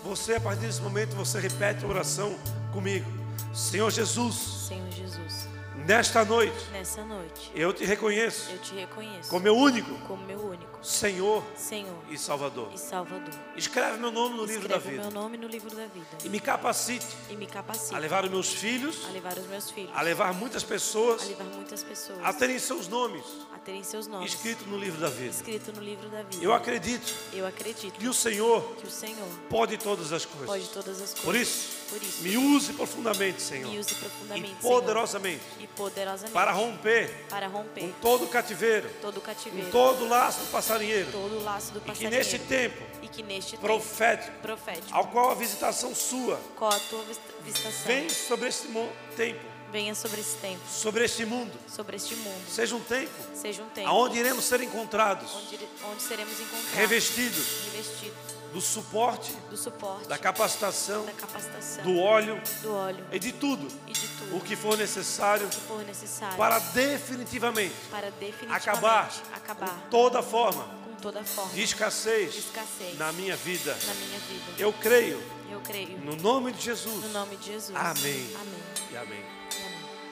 Você, 0.04 0.34
a 0.34 0.40
partir 0.40 0.66
desse 0.66 0.80
momento, 0.80 1.14
você 1.14 1.40
repete 1.40 1.84
a 1.84 1.88
oração 1.88 2.36
comigo. 2.72 3.10
Senhor 3.54 3.90
Jesus. 3.90 4.34
Senhor 4.68 4.90
Jesus. 4.90 5.48
Nesta 5.86 6.24
noite. 6.24 6.64
Nessa 6.72 7.04
noite. 7.04 7.50
Eu 7.54 7.72
te 7.72 7.84
reconheço. 7.84 8.50
Eu 8.50 8.58
te 8.58 8.74
reconheço. 8.74 9.28
Como 9.28 9.42
meu 9.42 9.56
único. 9.56 9.94
Como 10.06 10.24
meu 10.24 10.38
único. 10.38 10.71
Senhor. 10.82 11.44
Senhor. 11.56 11.96
E 12.10 12.18
Salvador. 12.18 12.70
E 12.74 12.78
Salvador. 12.78 13.34
Escreve 13.56 13.98
meu 13.98 14.10
nome 14.10 14.36
no 14.36 14.44
livro 14.44 14.68
da 14.68 14.78
vida. 14.78 15.02
meu 15.02 15.10
nome 15.10 15.36
no 15.36 15.46
livro 15.46 15.70
da 15.70 15.86
vida. 15.86 16.06
E 16.24 16.28
me 16.28 16.40
capacite. 16.40 17.06
E 17.30 17.36
me 17.36 17.46
capacite. 17.46 17.94
A 17.94 17.98
levar 17.98 18.24
os 18.24 18.30
meus 18.30 18.52
filhos. 18.52 19.06
A 19.08 19.12
levar 19.12 19.38
os 19.38 19.46
meus 19.46 19.70
filhos. 19.70 19.92
A 19.94 20.02
levar 20.02 20.34
muitas 20.34 20.64
pessoas. 20.64 21.22
A 21.22 21.26
levar 21.26 21.44
muitas 21.44 21.82
pessoas. 21.82 22.18
A 22.22 22.32
terem 22.32 22.58
seus 22.58 22.88
nomes 22.88 23.24
terem 23.64 23.82
seus 23.82 24.06
nomes 24.06 24.32
escrito 24.32 24.66
no 24.66 24.76
livro 24.76 25.00
da 25.00 25.08
vida. 25.08 25.30
Escrito 25.30 25.72
no 25.72 25.80
livro 25.80 26.08
da 26.08 26.22
vida. 26.22 26.42
Eu 26.42 26.52
acredito. 26.52 27.14
Eu 27.32 27.46
acredito. 27.46 27.98
Que 27.98 28.08
o 28.08 28.14
Senhor 28.14 28.62
que 28.76 28.86
o 28.86 28.90
Senhor 28.90 29.28
pode 29.48 29.76
todas 29.76 30.12
as 30.12 30.24
coisas. 30.24 30.46
Pode 30.46 30.68
todas 30.68 31.00
as 31.00 31.14
coisas. 31.14 31.24
Por 31.24 31.36
isso, 31.36 31.68
Por 31.88 32.02
isso 32.02 32.22
me 32.22 32.36
use 32.36 32.72
profundamente, 32.72 33.40
Senhor. 33.40 33.70
Me 33.70 33.78
use 33.78 33.94
profundamente, 33.94 34.52
e 34.52 34.62
poderosamente. 34.62 35.42
Senhor, 35.42 35.62
e 35.62 35.66
poderosamente. 35.68 36.32
Para 36.32 36.52
romper. 36.52 37.26
Para 37.28 37.46
romper. 37.46 37.80
Com 37.80 37.92
todo 38.00 38.24
o 38.24 38.28
cativeiro. 38.28 38.90
Todo 39.00 39.18
o 39.18 39.20
cativeiro. 39.20 39.66
Com 39.66 39.72
todo 39.72 40.04
o 40.04 40.08
laço 40.08 40.40
do 40.40 40.46
passarinheiro. 40.72 41.12
Todo 41.12 41.38
o 41.38 41.42
laço 41.44 41.72
do 41.72 41.80
passarinheiro. 41.80 42.14
E 42.14 42.24
que 42.24 42.32
neste 42.32 42.38
tempo. 42.38 42.82
E 43.02 43.08
que 43.08 43.22
neste 43.22 43.56
profético. 43.56 44.38
Profético. 44.40 44.88
Ao 44.90 45.06
qual 45.08 45.30
a 45.30 45.34
visitação 45.34 45.94
sua. 45.94 46.40
Qual 46.56 46.72
a 46.72 46.78
tua 46.78 47.04
visitação. 47.44 47.86
Vem 47.86 48.08
sobre 48.08 48.48
este 48.48 48.68
tempo 49.16 49.52
venha 49.72 49.94
sobre 49.94 50.20
esse 50.20 50.36
tempo. 50.36 50.60
Sobre 50.68 51.02
este 51.02 51.24
mundo. 51.24 51.50
Sobre 51.66 51.96
este 51.96 52.14
mundo. 52.14 52.44
Seja 52.46 52.76
um 52.76 52.80
tempo. 52.80 53.10
Seja 53.34 53.62
um 53.62 53.68
tempo. 53.70 53.88
Aonde 53.88 54.18
iremos 54.18 54.44
ser 54.44 54.60
encontrados. 54.60 55.34
Onde, 55.34 55.58
onde 55.90 56.02
seremos 56.02 56.38
encontrados. 56.38 56.74
Revestidos. 56.74 57.46
Revestidos. 57.72 58.42
Do 58.52 58.60
suporte, 58.60 59.32
do 59.48 59.56
suporte, 59.56 60.06
da 60.06 60.18
capacitação, 60.18 61.06
da 61.06 61.12
capacitação, 61.12 61.82
do 61.84 61.98
óleo, 61.98 62.38
do 62.60 62.74
óleo 62.74 63.02
e 63.10 63.18
de 63.18 63.32
tudo, 63.32 63.66
e 63.86 63.91
tudo, 64.22 64.36
o 64.36 64.40
que 64.40 64.56
for 64.56 64.76
necessário, 64.76 65.48
que 65.48 65.60
for 65.60 65.84
necessário 65.84 66.36
para 66.36 66.58
definitivamente, 66.58 67.74
para 67.90 68.10
definitivamente 68.10 68.68
acabar, 68.68 69.12
acabar 69.34 69.68
com 69.68 69.90
toda 69.90 70.22
forma, 70.22 70.68
toda 71.00 71.22
forma 71.24 71.52
de 71.52 71.62
escassez, 71.62 72.32
de 72.32 72.38
escassez 72.38 72.98
na 72.98 73.12
minha 73.12 73.36
vida. 73.36 73.76
Na 73.86 73.94
minha 73.94 74.18
vida. 74.20 74.52
Eu 74.58 74.72
creio. 74.72 75.22
Eu 75.50 75.60
creio. 75.60 75.98
No 75.98 76.16
nome 76.16 76.52
de 76.52 76.62
Jesus. 76.62 77.04
No 77.04 77.08
nome 77.10 77.36
de 77.36 77.46
Jesus. 77.52 77.76
Amém. 77.76 78.36
Amém. 78.40 78.62
E 78.90 78.96
amém. 78.96 79.24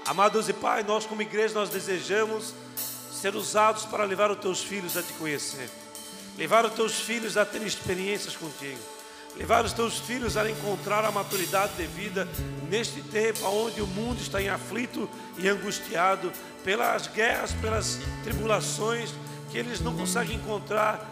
Amados 0.07 0.49
e 0.49 0.53
Pai, 0.53 0.83
nós 0.83 1.07
como 1.07 1.23
igreja 1.23 1.55
nós 1.55 1.71
desejamos 1.71 2.53
ser 3.13 3.35
usados 3.37 3.85
para 3.85 4.05
levar 4.05 4.31
os 4.31 4.39
teus 4.39 4.63
filhos 4.63 4.97
a 4.97 5.03
te 5.03 5.13
conhecer. 5.15 5.71
Levar 6.37 6.65
os 6.65 6.73
teus 6.73 6.95
filhos 6.95 7.37
a 7.37 7.45
ter 7.45 7.63
experiências 7.63 8.37
contigo. 8.37 8.81
Levar 9.37 9.64
os 9.64 9.72
teus 9.72 9.99
filhos 9.99 10.37
a 10.37 10.49
encontrar 10.51 11.05
a 11.05 11.11
maturidade 11.11 11.72
devida 11.76 12.28
neste 12.68 13.01
tempo 13.03 13.47
onde 13.47 13.81
o 13.81 13.87
mundo 13.87 14.20
está 14.20 14.41
em 14.41 14.49
aflito 14.49 15.09
e 15.39 15.49
angustiado 15.49 16.33
pelas 16.64 17.07
guerras, 17.07 17.53
pelas 17.53 17.99
tribulações, 18.22 19.12
que 19.51 19.59
eles 19.59 19.81
não 19.81 19.97
conseguem 19.97 20.37
encontrar 20.37 21.09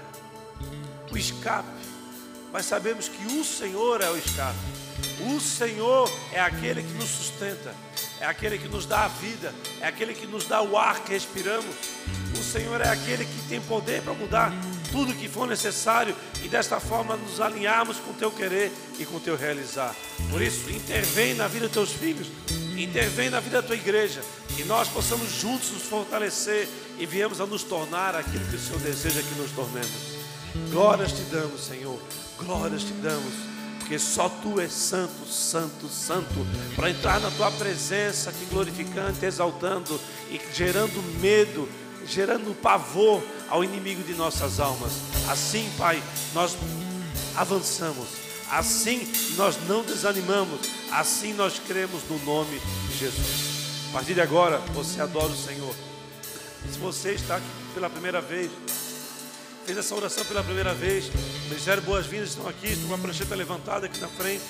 o 1.11 1.17
escape. 1.17 1.69
mas 2.53 2.65
sabemos 2.65 3.09
que 3.09 3.27
o 3.27 3.45
Senhor 3.45 4.01
é 4.01 4.11
o 4.11 4.17
escape. 4.17 4.59
O 5.21 5.41
Senhor 5.41 6.11
é 6.33 6.41
aquele 6.41 6.83
que 6.83 6.93
nos 6.95 7.09
sustenta, 7.09 7.75
é 8.21 8.27
aquele 8.27 8.59
que 8.59 8.69
nos 8.69 8.87
dá 8.87 9.05
a 9.05 9.09
vida, 9.09 9.55
é 9.81 9.87
aquele 9.87 10.15
que 10.15 10.27
nos 10.27 10.47
dá 10.47 10.63
o 10.63 10.77
ar 10.77 11.01
que 11.01 11.13
respiramos. 11.13 11.75
O 12.39 12.43
Senhor 12.43 12.81
é 12.81 12.89
aquele 12.89 13.25
que 13.25 13.49
tem 13.49 13.61
poder 13.61 14.03
para 14.03 14.15
mudar 14.15 14.53
tudo 14.91 15.15
que 15.15 15.29
for 15.29 15.47
necessário 15.47 16.15
e 16.43 16.49
desta 16.49 16.81
forma 16.81 17.17
nos 17.17 17.41
alinharmos 17.41 17.99
com 17.99 18.11
o 18.11 18.15
teu 18.15 18.31
querer 18.31 18.73
e 18.99 19.05
com 19.05 19.17
o 19.17 19.21
teu 19.21 19.37
realizar. 19.37 19.95
Por 20.31 20.43
isso, 20.43 20.71
intervém 20.71 21.35
na 21.35 21.49
vida 21.49 21.67
dos 21.67 21.75
teus 21.75 21.93
filhos, 21.93 22.29
intervém 22.77 23.31
na 23.31 23.41
vida 23.41 23.61
da 23.61 23.67
tua 23.67 23.77
igreja, 23.77 24.21
que 24.57 24.65
nós 24.65 24.89
possamos 24.89 25.31
juntos 25.33 25.71
nos 25.71 25.83
fortalecer 25.83 26.69
e 26.99 27.07
viemos 27.07 27.41
a 27.41 27.47
nos 27.47 27.63
tornar 27.63 28.15
aquilo 28.15 28.45
que 28.47 28.57
o 28.57 28.59
Senhor 28.59 28.81
deseja 28.81 29.23
que 29.23 29.41
nos 29.41 29.53
tornemos. 29.53 30.19
Glórias 30.71 31.13
te 31.13 31.23
damos, 31.23 31.65
Senhor, 31.65 31.99
glórias 32.39 32.83
te 32.83 32.93
damos, 32.95 33.35
porque 33.79 33.99
só 33.99 34.29
tu 34.29 34.61
és 34.61 34.73
santo, 34.73 35.27
santo, 35.27 35.89
santo, 35.89 36.47
para 36.75 36.91
entrar 36.91 37.21
na 37.21 37.31
tua 37.31 37.51
presença, 37.51 38.33
te 38.33 38.45
glorificando, 38.47 39.19
te 39.19 39.27
exaltando 39.27 40.01
e 40.31 40.41
gerando 40.53 41.03
medo, 41.21 41.69
gerando 42.09 42.55
pavor 42.61 43.23
ao 43.49 43.63
inimigo 43.63 44.03
de 44.03 44.15
nossas 44.15 44.59
almas. 44.61 44.93
Assim, 45.29 45.71
Pai, 45.77 46.03
nós 46.35 46.57
avançamos. 47.37 48.09
Assim 48.51 49.07
nós 49.37 49.57
não 49.69 49.83
desanimamos. 49.83 50.61
Assim 50.91 51.35
nós 51.35 51.61
cremos 51.67 52.03
no 52.09 52.19
nome 52.25 52.61
de 52.89 52.97
Jesus. 52.97 53.89
A 53.91 53.93
partir 53.93 54.15
de 54.15 54.21
agora, 54.21 54.59
você 54.75 55.01
adora 55.01 55.29
o 55.29 55.37
Senhor. 55.37 55.75
Se 56.71 56.79
você 56.79 57.13
está 57.13 57.37
aqui 57.37 57.47
pela 57.75 57.89
primeira 57.89 58.21
vez, 58.21 58.51
fez 59.65 59.79
essa 59.79 59.95
oração 59.95 60.25
pela 60.25 60.43
primeira 60.43 60.75
vez, 60.75 61.11
Ministério 61.49 61.83
Boas-Vindas 61.83 62.31
estão 62.31 62.49
aqui, 62.49 62.69
estão 62.69 62.89
com 62.89 62.95
a 62.95 62.99
prancheta 62.99 63.35
levantada 63.35 63.87
aqui 63.87 63.99
na 64.01 64.09
frente. 64.09 64.43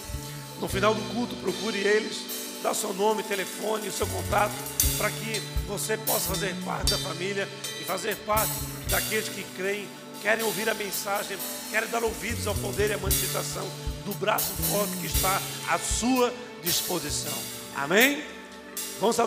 No 0.61 0.69
final 0.69 0.95
do 0.95 1.03
culto, 1.15 1.37
procure 1.37 1.79
eles, 1.79 2.17
dá 2.63 2.75
seu 2.75 2.93
nome, 2.95 3.23
telefone, 3.23 3.91
seu 3.91 4.07
contato, 4.07 4.53
para 4.97 5.11
que 5.11 5.41
você 5.67 5.97
possa 5.99 6.35
fazer 6.35 6.55
parte 6.65 6.91
da 6.91 6.99
família 6.99 7.49
e 7.81 7.85
fazer 7.85 8.17
parte 8.27 8.53
daqueles 8.89 9.29
que 9.29 9.45
creem, 9.57 9.87
querem 10.23 10.45
ouvir 10.45 10.69
a 10.69 10.75
mensagem, 10.75 11.37
querem 11.71 11.89
dar 11.89 12.03
ouvidos 12.03 12.47
ao 12.47 12.55
poder 12.55 12.91
e 12.91 12.95
à 12.95 12.99
manifestação 12.99 13.67
do 14.05 14.15
braço 14.15 14.53
forte 14.71 14.97
que 14.97 15.07
está 15.07 15.41
à 15.69 15.79
sua 15.79 16.33
disposição. 16.63 17.37
Amém? 17.77 18.25
Vamos 19.01 19.21